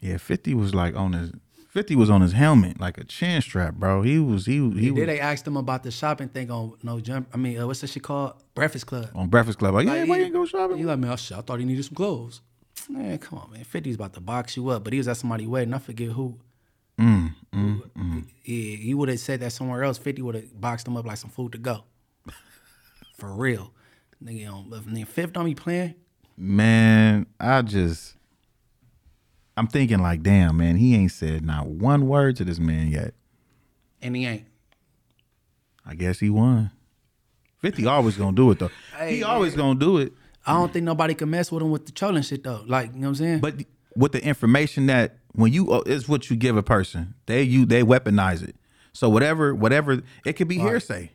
[0.00, 1.32] yeah, Fifty was like on his
[1.74, 4.02] 50 was on his helmet like a chin strap, bro.
[4.02, 7.00] He was he he Then was they asked him about the shopping thing on No
[7.00, 7.28] Jump.
[7.34, 8.34] I mean, uh, what's that shit called?
[8.54, 9.08] Breakfast Club.
[9.12, 9.74] on Breakfast Club.
[9.74, 10.76] Like, yeah, Like, why you ain't go shopping?
[10.76, 12.42] He like, man, I, shit, I thought he needed some clothes.
[12.88, 13.64] Man, come on, man.
[13.64, 15.74] 50's about to box you up, but he was at somebody wedding.
[15.74, 16.38] I forget who.
[16.96, 18.24] Mm, mm, mm.
[18.44, 19.98] Yeah, he would have said that somewhere else.
[19.98, 21.82] 50 would have boxed him up like some food to go.
[23.16, 23.72] For real.
[24.22, 25.96] Nigga, um, if nigga Fifth don't be playing,
[26.36, 28.14] Man, I just
[29.56, 33.14] I'm thinking like, damn, man, he ain't said not one word to this man yet.
[34.02, 34.46] and he ain't.
[35.86, 36.70] I guess he won.
[37.58, 38.70] 50 always gonna do it though.
[38.96, 40.12] Hey, he always gonna do it.
[40.46, 42.62] I don't think nobody can mess with him with the trolling shit though.
[42.66, 43.40] Like, you know what I'm saying?
[43.40, 43.54] But
[43.96, 47.64] with the information that when you uh, it's what you give a person, they you
[47.64, 48.56] they weaponize it.
[48.92, 51.12] So whatever whatever it could be hearsay,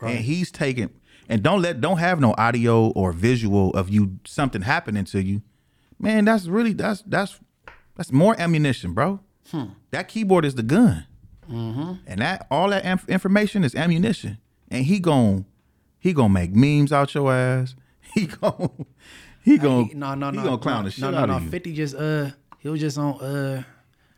[0.00, 0.90] and he's taking
[1.28, 5.42] and don't let don't have no audio or visual of you something happening to you.
[5.98, 7.40] Man, that's really that's that's
[7.98, 9.20] that's more ammunition, bro.
[9.50, 9.64] Hmm.
[9.90, 11.04] That keyboard is the gun,
[11.50, 11.92] Mm-hmm.
[12.06, 14.38] and that all that inf- information is ammunition.
[14.70, 15.44] And he gon'
[15.98, 17.74] he gonna make memes out your ass.
[18.14, 18.86] He gon'
[19.42, 20.42] he gon' no, no, he no.
[20.44, 21.36] gonna clown no, the shit no, no, out no.
[21.36, 21.50] of you.
[21.50, 23.62] 50 just uh he was just on uh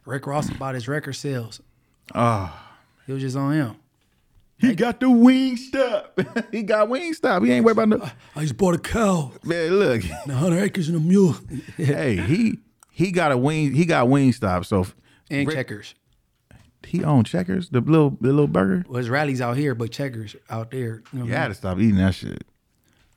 [0.07, 1.61] Rick Ross about his record sales.
[2.15, 2.53] Oh.
[3.07, 3.77] He was just on him.
[4.59, 6.49] He got the Wingstop.
[6.53, 7.45] he got Wingstop.
[7.47, 8.11] He ain't worried about no.
[8.37, 9.33] I just bought a cow.
[9.43, 10.03] Man, look.
[10.05, 11.35] And 100 acres and a mule.
[11.77, 12.59] hey, he
[12.91, 13.73] he got a wing.
[13.75, 14.67] He got Wingstop.
[14.67, 14.87] So
[15.31, 15.95] and Rick- checkers.
[16.87, 17.69] he owned checkers.
[17.71, 18.85] The little the little burger.
[18.89, 21.03] Well, his Rally's out here, but checkers out there.
[21.13, 22.45] You know what You I had to stop eating that shit.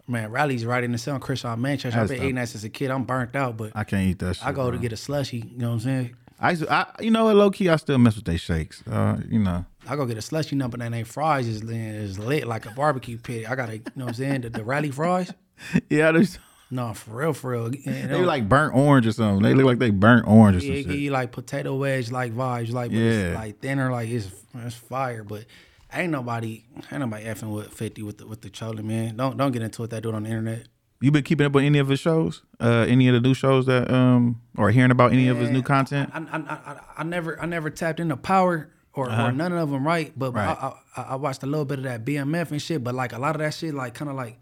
[0.08, 1.20] Man, Rally's right in the sun.
[1.22, 1.98] Chris on Manchester.
[2.00, 2.92] I've been eating that since a kid.
[2.92, 4.46] I'm burnt out, but I can't eat that shit.
[4.46, 5.38] I go to get a slushy.
[5.38, 6.16] You know what I'm saying?
[6.40, 8.84] I, used to- I you know what, low key, I still mess with they shakes.
[8.86, 9.66] Uh, you know.
[9.88, 13.18] I go get a slushy number and they fries is, is lit like a barbecue
[13.18, 13.50] pit.
[13.50, 14.42] I gotta, you know what I'm saying?
[14.42, 15.32] The, the rally fries.
[15.90, 16.26] Yeah, they
[16.74, 17.66] No, for real, for real.
[17.68, 19.44] And they like burnt orange or something.
[19.44, 22.34] They look like they burnt orange or Yeah, it give you like potato wedge like
[22.34, 23.12] vibes, like but Yeah.
[23.12, 25.24] it's like thinner, like it's it's fire.
[25.24, 25.46] But
[25.94, 29.16] ain't nobody ain't nobody effing with fifty with the with the trolling man.
[29.18, 30.68] Don't don't get into what they do on the internet.
[31.00, 32.42] You been keeping up with any of his shows?
[32.62, 35.62] Uh, any of the new shows that um, or hearing about any of his new
[35.62, 36.10] content?
[36.14, 36.38] I, I,
[36.74, 39.26] I, I never I never tapped into power or, Uh-huh.
[39.26, 40.12] or none of them right.
[40.18, 40.58] But, but Right.
[40.60, 42.84] I, I I watched a little bit of that BMF and shit.
[42.84, 44.40] But like a lot of that shit, like kind of like,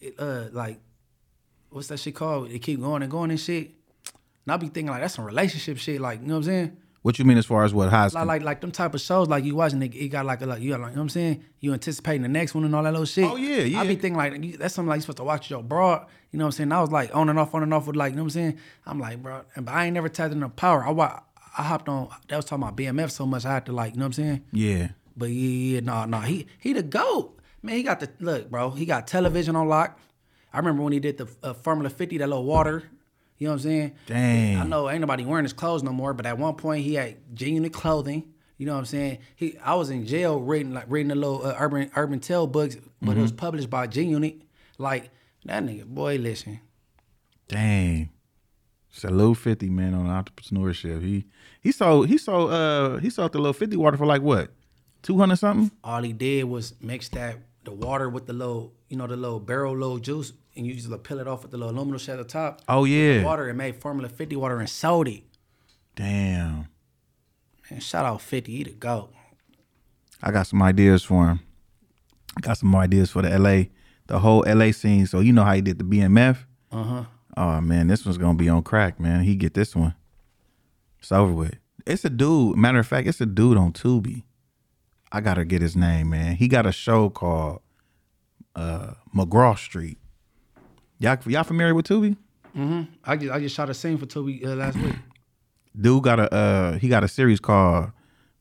[0.00, 0.80] it, uh, like
[1.70, 2.50] what's that shit called?
[2.50, 3.72] It keep going and going and shit.
[4.44, 6.00] And I be thinking like that's some relationship shit.
[6.00, 6.76] Like you know what I'm saying?
[7.02, 8.14] What you mean as far as what highs?
[8.14, 10.46] Like, like like them type of shows, like you watching it, it got like a
[10.46, 11.44] like you got like you know what I'm saying.
[11.60, 13.24] You anticipating the next one and all that little shit.
[13.24, 13.80] Oh, yeah, yeah.
[13.80, 16.06] I be thinking like that's something like you supposed to watch your broad.
[16.32, 16.72] You know what I'm saying?
[16.72, 18.30] I was like on and off, on and off with like you know what I'm
[18.30, 18.58] saying.
[18.86, 20.84] I'm like bro, and but I ain't never tapped into power.
[20.84, 21.20] I
[21.58, 22.08] I hopped on.
[22.28, 23.44] That was talking about BMF so much.
[23.46, 24.44] I had to like you know what I'm saying.
[24.52, 24.88] yeah.
[25.16, 27.38] But yeah, yeah, no, no, he he the goat.
[27.62, 28.70] Man, he got the look, bro.
[28.70, 29.98] He got television on lock.
[30.56, 32.82] I remember when he did the uh, Formula 50, that little water.
[33.38, 33.92] You know what I'm saying?
[34.06, 34.56] Dang.
[34.56, 37.16] I know ain't nobody wearing his clothes no more, but at one point he had
[37.34, 38.24] genuine clothing.
[38.56, 39.18] You know what I'm saying?
[39.36, 42.76] He, I was in jail reading like reading the little uh, urban urban tale books,
[43.02, 43.36] but it was Mm-hmm.
[43.36, 44.40] published by G Unit.
[44.78, 45.10] Like
[45.44, 46.60] that nigga, boy, listen.
[47.48, 48.08] Dang.
[48.90, 51.02] Salute 50 man on entrepreneurship.
[51.02, 51.26] He
[51.60, 54.50] he sold he sold uh he sold the little 50 water for like what?
[55.02, 55.70] 200 something?
[55.84, 59.38] All he did was mix that the water with the little, you know, the little
[59.40, 62.18] barrel little juice, and you just like, peel it off with the little aluminum shell
[62.18, 62.62] at the top.
[62.68, 63.22] Oh, yeah.
[63.22, 65.22] water and made Formula 50 water and sold it.
[65.94, 66.68] Damn.
[67.70, 69.12] Man, shout out 50, he the goat.
[70.22, 71.40] I got some ideas for him.
[72.36, 73.64] I got some more ideas for the LA,
[74.06, 75.06] the whole LA scene.
[75.06, 76.38] So you know how he did the BMF?
[76.70, 77.04] Uh huh.
[77.36, 79.22] Oh man, this one's gonna be on crack, man.
[79.22, 79.94] He get this one.
[80.98, 81.54] It's over with.
[81.86, 82.56] It's a dude.
[82.56, 84.24] Matter of fact, it's a dude on Tubi.
[85.12, 86.36] I gotta get his name, man.
[86.36, 87.60] He got a show called
[88.54, 89.98] uh McGraw Street.
[90.98, 92.16] Y'all y'all familiar with Tubi?
[92.56, 92.82] Mm-hmm.
[93.04, 94.94] I just I just shot a scene for Tubi uh, last week.
[95.78, 97.90] Dude got a uh he got a series called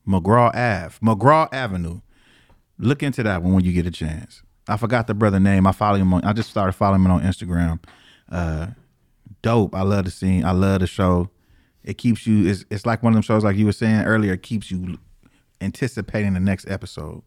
[0.07, 0.98] McGraw Ave.
[1.03, 1.99] McGraw Avenue.
[2.77, 4.41] Look into that one when you get a chance.
[4.68, 5.68] I forgot the brother name.
[5.68, 7.84] I follow him on I just started following him on Instagram.
[8.32, 8.68] Uh
[9.41, 9.76] dope.
[9.76, 10.45] I love the scene.
[10.45, 11.30] I love the show.
[11.84, 14.34] It keeps you it's it's like one of them shows like you were saying earlier,
[14.34, 14.98] it keeps you
[15.60, 17.22] anticipating the next episode.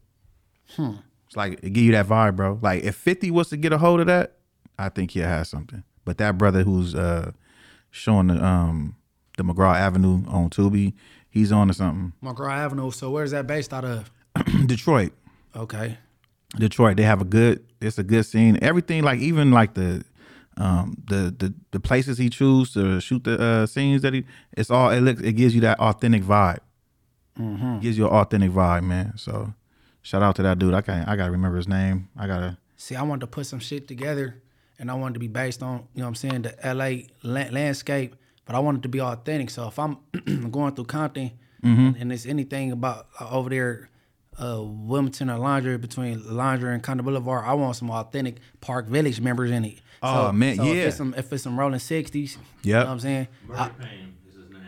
[0.75, 0.95] Hmm.
[1.27, 2.57] It's like it give you that vibe, bro.
[2.61, 4.38] Like if 50 was to get a hold of that,
[4.79, 5.83] I think he'll have something.
[6.05, 7.31] But that brother who's uh
[7.91, 8.95] showing the um
[9.37, 10.93] the McGraw Avenue on Tubi,
[11.29, 12.13] he's on to something.
[12.23, 12.91] McGraw Avenue.
[12.91, 14.11] So where's that based out of?
[14.65, 15.11] Detroit.
[15.55, 15.97] Okay.
[16.57, 16.97] Detroit.
[16.97, 18.57] They have a good it's a good scene.
[18.61, 20.03] Everything like even like the
[20.57, 24.25] um the the the places he choose to shoot the uh scenes that he
[24.57, 26.59] it's all it looks it gives you that authentic vibe.
[27.37, 27.79] Mm-hmm.
[27.79, 29.13] gives you an authentic vibe, man.
[29.17, 29.53] So
[30.01, 30.73] shout out to that dude.
[30.73, 32.09] I can't I gotta remember his name.
[32.17, 34.41] I gotta See, I wanted to put some shit together,
[34.79, 37.49] and I wanted to be based on, you know, what I'm saying, the LA la-
[37.51, 38.15] landscape,
[38.45, 39.49] but I wanted to be authentic.
[39.49, 39.97] So if I'm
[40.51, 41.31] going through Compton,
[41.61, 43.89] and, and it's anything about uh, over there,
[44.41, 47.43] uh, Wilmington or Laundry between Laundry and Conda Boulevard.
[47.45, 49.79] I want some authentic Park Village members in it.
[50.01, 50.71] Oh, man, so yeah.
[50.83, 53.27] If it's some, if it's some Rollin 60s, you know what I'm saying.
[53.53, 54.61] I- Pain is his name.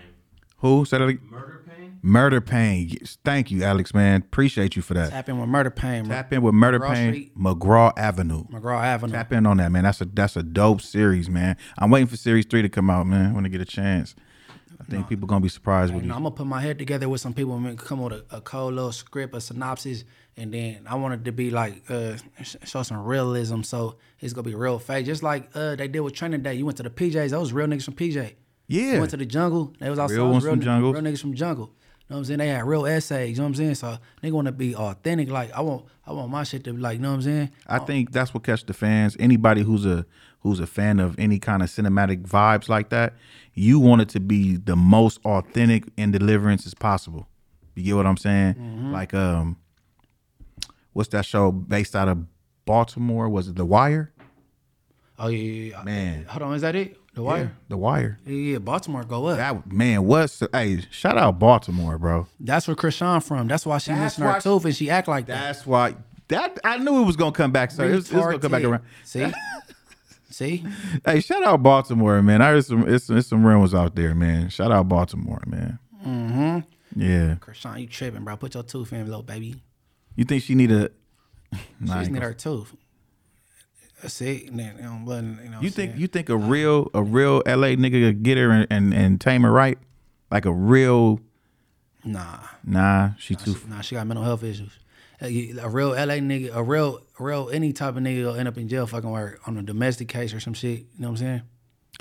[0.57, 1.23] Who said it?
[1.23, 1.60] Murder Pain?
[2.03, 2.89] Murder Pain.
[2.89, 3.17] Yes.
[3.23, 4.21] Thank you, Alex, man.
[4.21, 5.11] Appreciate you for that.
[5.11, 7.37] tap in with Murder Pain, Tap in with Murder McGraw Pain, Street.
[7.37, 8.43] McGraw Avenue.
[8.47, 9.13] McGraw Avenue.
[9.13, 9.83] Tap in on that, man.
[9.83, 11.57] That's a that's a dope series, man.
[11.77, 13.33] I'm waiting for series three to come out, man.
[13.33, 14.15] When I get a chance,
[14.79, 16.15] I think people gonna be surprised with You know.
[16.15, 18.73] I'm gonna put my head together with some people and come with a, a cold
[18.73, 20.03] little script, a synopsis,
[20.37, 23.61] and then I want it to be like uh, show some realism.
[23.61, 26.55] So it's gonna be real fake, just like uh, they did with Training Day.
[26.55, 28.33] You went to the PJs; those real niggas from PJ.
[28.67, 28.93] Yeah.
[28.93, 29.73] You went to the jungle.
[29.79, 30.93] They was also Real real, from jungles.
[30.95, 31.71] real niggas from jungle.
[32.11, 32.39] You know what I'm saying?
[32.39, 33.29] They had real essays.
[33.29, 33.75] You know what I'm saying?
[33.75, 35.29] So they want to be authentic.
[35.29, 36.95] Like I want, I want my shit to be like.
[36.97, 37.51] You know what I'm saying?
[37.67, 39.15] I think that's what catch the fans.
[39.17, 40.05] Anybody who's a
[40.41, 43.13] who's a fan of any kind of cinematic vibes like that,
[43.53, 47.29] you want it to be the most authentic in deliverance as possible.
[47.75, 48.55] You get what I'm saying?
[48.55, 48.91] Mm-hmm.
[48.91, 49.55] Like um,
[50.91, 52.25] what's that show based out of
[52.65, 53.29] Baltimore?
[53.29, 54.11] Was it The Wire?
[55.17, 55.83] Oh yeah, yeah, yeah.
[55.83, 56.25] Man.
[56.25, 56.97] Hold on, is that it?
[57.13, 57.51] The wire?
[57.67, 58.19] The Wire.
[58.25, 58.57] Yeah, yeah.
[58.59, 59.37] Baltimore go up.
[59.37, 60.85] That man, what's hey?
[60.91, 62.27] Shout out Baltimore, bro.
[62.39, 63.47] That's where Chrisean from.
[63.47, 65.41] That's why she That's missing her tooth and she act like that.
[65.41, 65.95] That's why
[66.29, 67.71] that I knew it was gonna come back.
[67.71, 68.83] So it was, it was gonna come back around.
[69.03, 69.29] See,
[70.29, 70.65] see.
[71.05, 72.41] Hey, shout out Baltimore, man.
[72.41, 74.47] I heard some it's, it's some rumors out there, man.
[74.49, 75.79] Shout out Baltimore, man.
[76.05, 77.01] Mm-hmm.
[77.01, 77.35] Yeah.
[77.41, 78.37] Chrisean, you tripping, bro?
[78.37, 79.61] Put your tooth in, little baby.
[80.15, 80.89] You think she need a
[81.53, 82.73] She Nah, I just need her tooth.
[84.01, 84.45] That's it.
[84.45, 87.75] You know, blood, you know You think I'm you think a real a real LA
[87.77, 89.77] nigga could get her and, and, and tame her right?
[90.29, 91.19] Like a real?
[92.03, 92.39] Nah.
[92.63, 94.71] nah, she too She, nah, she got mental health issues.
[95.21, 98.67] A real LA nigga, a real, real any type of nigga will end up in
[98.67, 100.79] jail fucking work on a domestic case or some shit.
[100.79, 101.41] You know what I'm saying?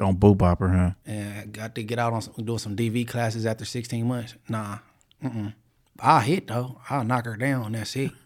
[0.00, 0.90] don't boo bop her, huh?
[1.04, 4.34] And got to get out on some, doing some DV classes after 16 months.
[4.48, 4.78] Nah,
[5.22, 5.52] mm-mm.
[6.00, 6.80] I'll hit though.
[6.88, 7.72] I'll knock her down.
[7.72, 8.10] That's it.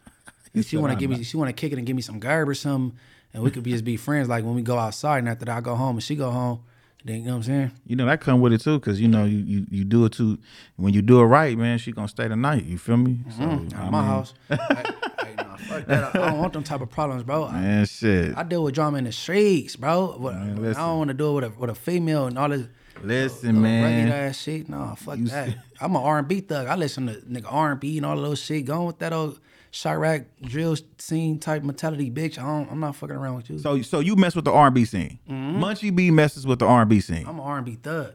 [0.62, 2.48] She want to give me, she want to kick it and give me some garb
[2.48, 2.96] or something,
[3.34, 4.28] and we could just be friends.
[4.28, 6.60] Like when we go outside, and after that I go home and she go home,
[7.04, 7.70] then you know what I'm saying?
[7.86, 10.12] You know that come with it too, cause you know you, you you do it
[10.12, 10.38] too.
[10.76, 12.64] When you do it right, man, she gonna stay the night.
[12.64, 13.20] You feel me?
[13.28, 13.68] Mm-hmm.
[13.68, 14.34] So I of my mean, house.
[14.48, 16.14] hey, hey, nah, fuck that.
[16.16, 17.44] I don't want them type of problems, bro.
[17.44, 18.34] I, Man, shit.
[18.36, 20.16] I deal with drama in the streets, bro.
[20.18, 22.48] But Man, I don't want to do it with a with a female and all
[22.48, 22.66] this.
[23.02, 24.08] Listen, little man.
[24.08, 24.68] rugged ass shit.
[24.68, 25.48] Nah, fuck You that.
[25.48, 26.68] see- I'm an R and B thug.
[26.68, 28.64] I listen to nigga R and B and all of those shit.
[28.64, 29.40] Going with that old
[29.74, 32.38] Chiraq drill scene type mentality, bitch.
[32.38, 33.58] I don't, I'm not fucking around with you.
[33.58, 35.18] So so you mess with the R and B scene.
[35.28, 37.22] Munchie B messes with the R and B scene.
[37.22, 37.28] Mm-hmm.
[37.30, 38.12] I'm an R and B thug.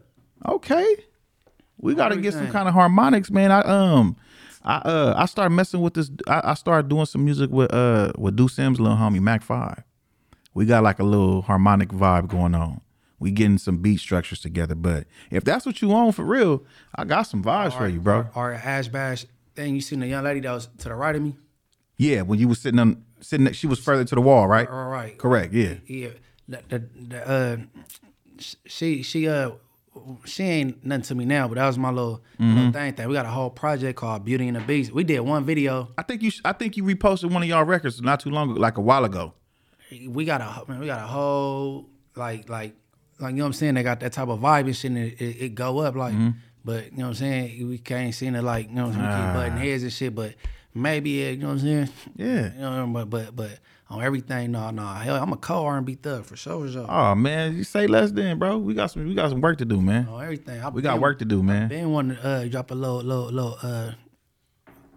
[0.48, 0.96] Okay.
[1.76, 3.52] We gotta get some kind of harmonics, man.
[3.52, 4.16] I um
[4.64, 8.12] I uh I started messing with this I, I started doing some music with uh
[8.16, 9.82] with Deuce Sims, little homie Mac Five.
[10.54, 12.80] We got like a little harmonic vibe going on.
[13.18, 14.74] We getting some beat structures together.
[14.74, 16.64] But if that's what you want for real,
[16.94, 18.28] I got some vibes for you, bro.
[18.34, 19.74] Or Ash Bash thing.
[19.74, 21.36] You seen the young lady that was to the right of me?
[22.00, 24.66] Yeah, when you was sitting on sitting she was further to the wall, right?
[24.68, 25.18] All right.
[25.18, 25.74] Correct, yeah.
[25.86, 26.08] Yeah.
[26.48, 26.78] The, the,
[27.08, 27.56] the, uh,
[28.66, 29.50] she she uh
[30.24, 32.56] she ain't nothing to me now, but that was my little, Mm-hmm.
[32.56, 32.94] little thing.
[32.94, 34.92] Thing we got a whole project called Beauty and the Beast.
[34.92, 35.88] We did one video.
[35.98, 38.60] I think you I think you reposted one of y'all records not too long ago,
[38.60, 39.34] like a while ago.
[40.08, 41.86] We got a man, we got a whole
[42.16, 42.74] like like
[43.18, 43.74] like you know what I'm saying.
[43.74, 44.90] They got that type of vibe and shit.
[44.92, 46.30] And it, it, it go up like, Mm-hmm.
[46.64, 47.68] but you know what I'm saying.
[47.68, 49.06] We can't see it like you know what I'm saying.
[49.06, 49.26] Ah.
[49.26, 50.34] Keep butting heads and shit, but
[50.74, 51.88] maybe you know what I'm saying.
[52.16, 52.52] Yeah.
[52.54, 52.92] You know, what I mean?
[52.92, 54.86] but but but on everything, no, no.
[54.86, 56.86] Hell, I'm a co R&B thug for sure, for sure.
[56.88, 58.58] Oh man, you say less then, bro.
[58.58, 60.06] We got some we got some work to do, man.
[60.08, 60.60] on everything.
[60.62, 61.68] I We got work to do, man.
[61.68, 63.92] Been wanting to uh, drop a little, little, little, uh,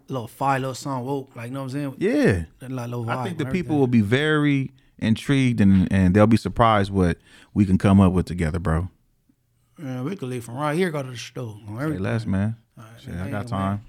[0.08, 1.95] little fire, little song, whoa, like you know what I'm saying?
[1.98, 2.44] Yeah.
[2.62, 6.38] Like, little I think the and people will be very intrigued and and they'll be
[6.38, 7.18] surprised what
[7.54, 8.90] we can come up with together, bro.
[9.82, 11.58] Yeah, we could leave from right here, go to the store.
[11.80, 12.58] Say less, man.
[12.78, 13.82] Right, Shit, I got man.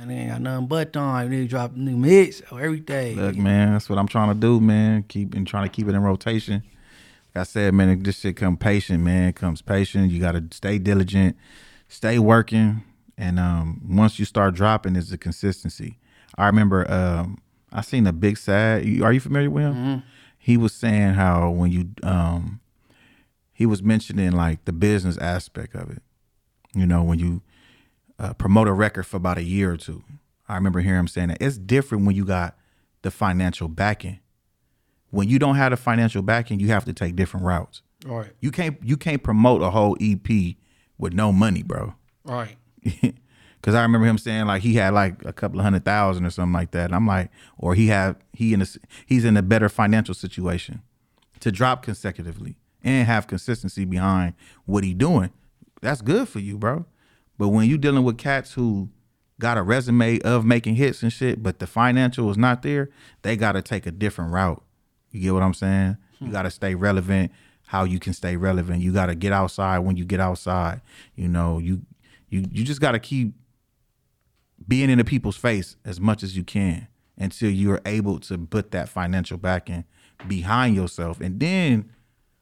[0.00, 1.30] And they ain't got nothing but time.
[1.30, 3.16] They drop new mix or everything.
[3.16, 5.02] Look, man, that's what I'm trying to do, man.
[5.02, 6.62] Keep and trying to keep it in rotation.
[7.34, 9.30] Like I said, man, this shit come patient, man.
[9.30, 10.12] It comes patient.
[10.12, 11.36] You gotta stay diligent,
[11.88, 12.84] stay working,
[13.16, 15.98] and um, once you start dropping, it's the consistency.
[16.36, 17.38] I remember um,
[17.72, 18.82] I seen a Big Sad.
[19.02, 20.04] Are you familiar with him?
[20.38, 22.60] He was saying how when you um,
[23.52, 26.02] he was mentioning like the business aspect of it.
[26.72, 27.42] You know, when you
[28.18, 30.02] uh, promote a record for about a year or two.
[30.48, 32.56] I remember hearing him saying that it's different when you got
[33.02, 34.20] the financial backing.
[35.10, 37.82] When you don't have the financial backing, you have to take different routes.
[38.08, 40.28] All right, You can't you can't promote a whole EP
[40.98, 41.94] with no money, bro.
[42.26, 42.56] all right.
[43.60, 46.30] Cause I remember him saying like he had like a couple of hundred thousand or
[46.30, 46.86] something like that.
[46.86, 48.66] And I'm like, or he had he in a
[49.04, 50.82] he's in a better financial situation
[51.40, 54.34] to drop consecutively and have consistency behind
[54.64, 55.30] what he doing.
[55.82, 56.86] That's good for you, bro.
[57.38, 58.90] But when you dealing with cats who
[59.40, 62.90] got a resume of making hits and shit, but the financial is not there,
[63.22, 64.62] they gotta take a different route.
[65.12, 65.96] You get what I'm saying?
[66.18, 66.32] You hmm.
[66.32, 67.32] gotta stay relevant.
[67.66, 68.82] How you can stay relevant.
[68.82, 70.80] You gotta get outside when you get outside.
[71.14, 71.82] You know, you
[72.28, 73.34] you you just gotta keep
[74.66, 78.70] being in the people's face as much as you can until you're able to put
[78.72, 79.84] that financial backing
[80.26, 81.90] behind yourself, and then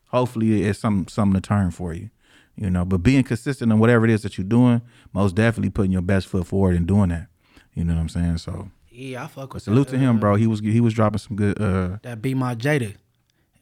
[0.09, 2.11] hopefully it's some something to turn for you.
[2.57, 4.81] You know, but being consistent in whatever it is that you're doing,
[5.13, 7.27] most definitely putting your best foot forward and doing that.
[7.75, 8.39] You know what I'm saying?
[8.39, 10.37] So Yeah, I fuck with salute that, to him, uh, bro.
[10.37, 11.61] He was he was dropping some good.
[11.61, 12.95] uh That be my Jada.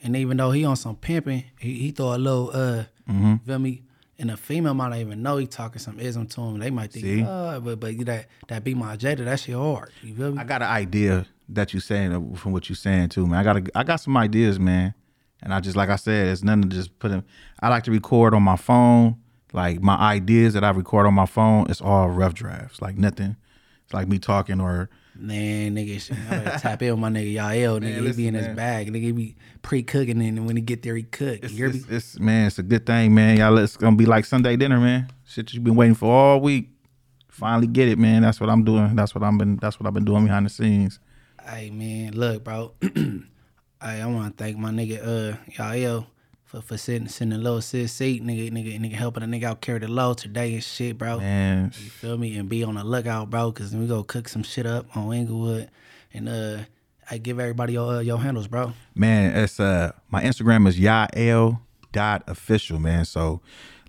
[0.02, 3.42] And even though he on some pimping, he, he throw a little uh Mhm.
[3.44, 3.82] feel me?
[4.16, 6.58] And a female might not even know he talking some ism to him.
[6.60, 7.22] They might think, See?
[7.24, 9.90] uh, but but that that be my Jada, that shit hard.
[10.04, 10.38] You feel me?
[10.38, 13.40] I got an idea that you saying uh, from what you saying too, man.
[13.40, 14.94] I got a, I got some ideas, man.
[15.44, 17.22] And I just like I said, it's nothing to just put in.
[17.60, 19.16] I like to record on my phone.
[19.52, 22.82] Like my ideas that I record on my phone, it's all rough drafts.
[22.82, 23.36] Like nothing.
[23.84, 27.34] It's like me talking or Man, nigga, shit, I better tap in with my nigga
[27.34, 27.76] Yah-L.
[27.76, 28.56] Nigga, Man, he listen, be in his man.
[28.56, 28.92] bag.
[28.92, 31.48] Nigga, he be pre-cooking, and when he get there, he cook.
[31.48, 31.78] You me?
[31.78, 33.36] it's, it's man, it's a good thing, man.
[33.36, 35.08] Y'all, it's gonna be like Sunday dinner, man.
[35.24, 36.70] Shit you've been waiting for all week.
[37.28, 38.22] Finally get it, man.
[38.22, 38.96] That's what I'm doing.
[38.96, 39.56] That's what I'm been.
[39.58, 40.98] That's what I've been doing behind the scenes.
[41.46, 42.72] Hey man, look, bro.
[43.84, 46.06] hey, I want to thank my nigga uh Yah-L
[46.44, 49.60] for for sitting sitting a little sis seat, nigga, nigga, nigga helping a nigga out
[49.60, 51.18] carry the load today and shit, bro.
[51.18, 51.72] Man.
[51.76, 52.36] you feel me?
[52.38, 55.70] And be on the lookout, bro, because we go cook some shit up on Inglewood,
[56.14, 56.58] and uh,
[57.10, 58.72] I give everybody your uh, your handles, bro.
[58.94, 61.60] Man, it's uh my Instagram is yael
[61.92, 63.04] dot official, man.
[63.04, 63.40] So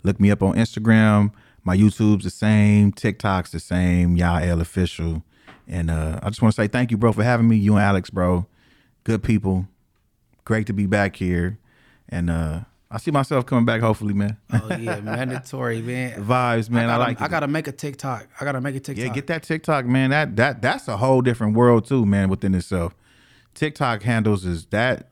[0.03, 1.31] look me up on Instagram.
[1.63, 5.23] My YouTube's the same, TikTok's the same, Yah-L official.
[5.67, 7.55] And uh I just want to say thank you, bro, for having me.
[7.55, 8.45] You and Alex, bro.
[9.03, 9.67] Good people.
[10.45, 11.59] Great to be back here.
[12.09, 12.61] And uh
[12.91, 14.37] I see myself coming back hopefully, man.
[14.53, 16.23] Oh yeah, mandatory, man.
[16.23, 16.85] Vibes, man.
[16.85, 17.29] I, gotta, like I it.
[17.31, 18.27] gotta make a TikTok.
[18.39, 19.03] I gotta make a TikTok.
[19.05, 20.11] Yeah, get that TikTok, man.
[20.11, 22.95] That that that's a whole different world too, man, within itself.
[23.55, 25.09] TikTok handles is that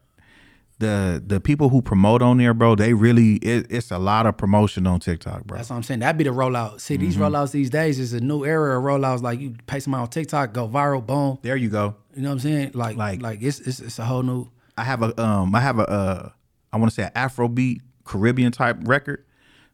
[0.79, 4.37] the the people who promote on there, bro, they really it, it's a lot of
[4.37, 5.57] promotion on TikTok, bro.
[5.57, 6.01] That's what I'm saying.
[6.01, 6.79] That'd be the rollout.
[6.79, 7.21] See, these Mhm.
[7.31, 9.21] rollouts these days is a new era of rollouts.
[9.23, 11.39] Like you pay somebody on TikTok, go viral, boom.
[11.41, 11.95] There you go.
[12.15, 12.71] You know what I'm saying?
[12.75, 14.49] Like, like, like it's it's, it's a whole new.
[14.77, 16.29] I have a um I have a uh
[16.71, 19.25] I want to say an Afrobeat Caribbean type record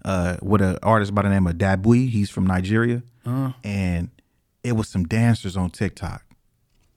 [0.06, 2.10] uh with an artist by the name of Dabui.
[2.10, 3.04] He's from Nigeria.
[3.26, 3.54] Uh.
[3.64, 4.10] And
[4.64, 6.24] it was some dancers on TikTok.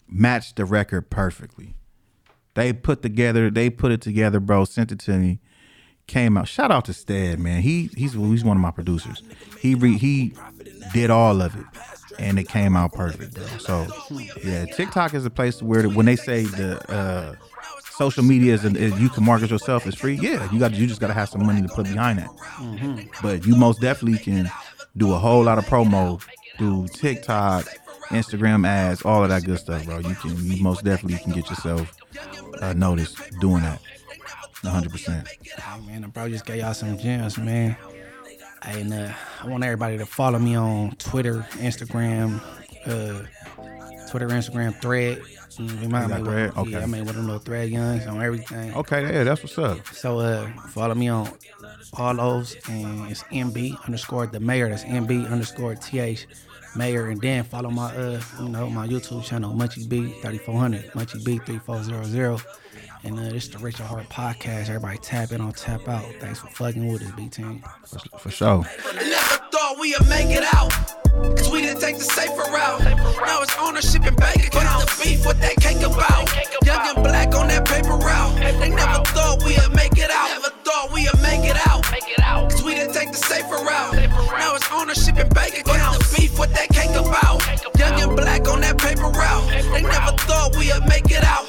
[0.08, 1.74] Matched the record perfectly.
[2.54, 5.40] They put together, they put it together, bro, sent it to me.
[6.06, 6.48] Came out.
[6.48, 7.62] Shout out to Stead, man.
[7.62, 9.22] He he's he's one of my producers.
[9.60, 10.34] He re, he
[10.92, 11.64] did all of it.
[12.18, 13.46] And it came out perfect, bro.
[13.58, 13.86] So
[14.44, 17.34] yeah, TikTok is a place where when they say the uh
[17.96, 20.14] social media is, is you can market yourself is free.
[20.14, 22.28] Yeah, you got you just got to have some money to put behind that.
[22.58, 23.08] Mhm.
[23.22, 24.50] But you most definitely can
[24.96, 26.20] do a whole lot of promo
[26.58, 27.66] through TikTok,
[28.08, 29.98] Instagram ads, all of that good stuff, bro.
[29.98, 31.92] You can you most definitely can get yourself
[32.60, 33.80] uh, noticed doing that.
[34.62, 35.26] 100%.
[35.26, 37.76] Hey, man, bro just gave y'all some gems, man.
[38.62, 39.12] And uh,
[39.42, 42.40] I want everybody to follow me on Twitter, Instagram,
[42.86, 43.26] uh,
[44.08, 45.20] Twitter, Instagram, Thread.
[45.58, 46.54] Remind You me Thread?
[46.56, 46.82] what- Yeah, Okay.
[46.84, 48.74] I mean, with them little Thread youngs on everything.
[48.74, 49.86] Okay, yeah, that's what's up.
[49.92, 51.28] So uh, follow me on
[51.94, 54.68] all those, and it's MB underscore the mayor.
[54.68, 56.26] That's MB underscore TH
[56.76, 60.58] mayor, and then follow my uh, you know, my YouTube channel, Munchie B thirty four
[60.58, 62.38] hundred, Munchie B three four zero zero.
[63.04, 64.68] And uh, this is the Rich At Heart podcast.
[64.68, 66.04] Everybody tap in on tap out.
[66.20, 67.64] Thanks for fucking with us, B team.
[68.18, 68.64] For sure.
[68.94, 70.70] Never thought we'd make it out.
[71.36, 72.80] Cause we didn't take the safer route.
[73.26, 74.96] Now it's ownership and bank accounts.
[74.96, 76.30] The beef, what that cake about.
[76.64, 78.36] Young and black on that paper route.
[78.38, 80.28] They never thought we'd make it out.
[80.38, 81.82] Never thought we'd make it out.
[82.50, 83.94] Cause we didn't take the safer route.
[84.38, 86.10] Now it's ownership and bank accounts.
[86.10, 87.42] The beef, what that cake about.
[87.76, 89.48] Young and black on that paper route.
[89.74, 91.46] They never thought we'd make it out.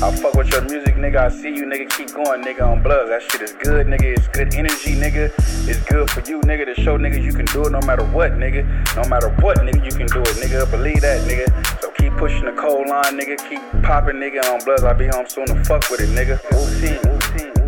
[0.00, 1.16] I fuck with your music, nigga.
[1.16, 1.88] I see you, nigga.
[1.90, 3.08] Keep going, nigga, on blood.
[3.08, 4.16] That shit is good, nigga.
[4.16, 5.32] It's good energy, nigga.
[5.68, 8.32] It's good for you, nigga, to show niggas you can do it no matter what,
[8.32, 8.64] nigga.
[8.96, 10.70] No matter what, nigga, you can do it, nigga.
[10.70, 11.80] Believe that, nigga.
[11.80, 13.36] So keep pushing the cold line, nigga.
[13.48, 14.84] Keep popping, nigga, on blood.
[14.84, 16.40] I'll be home soon to fuck with it, nigga.
[16.52, 17.61] Wu team, Wu team.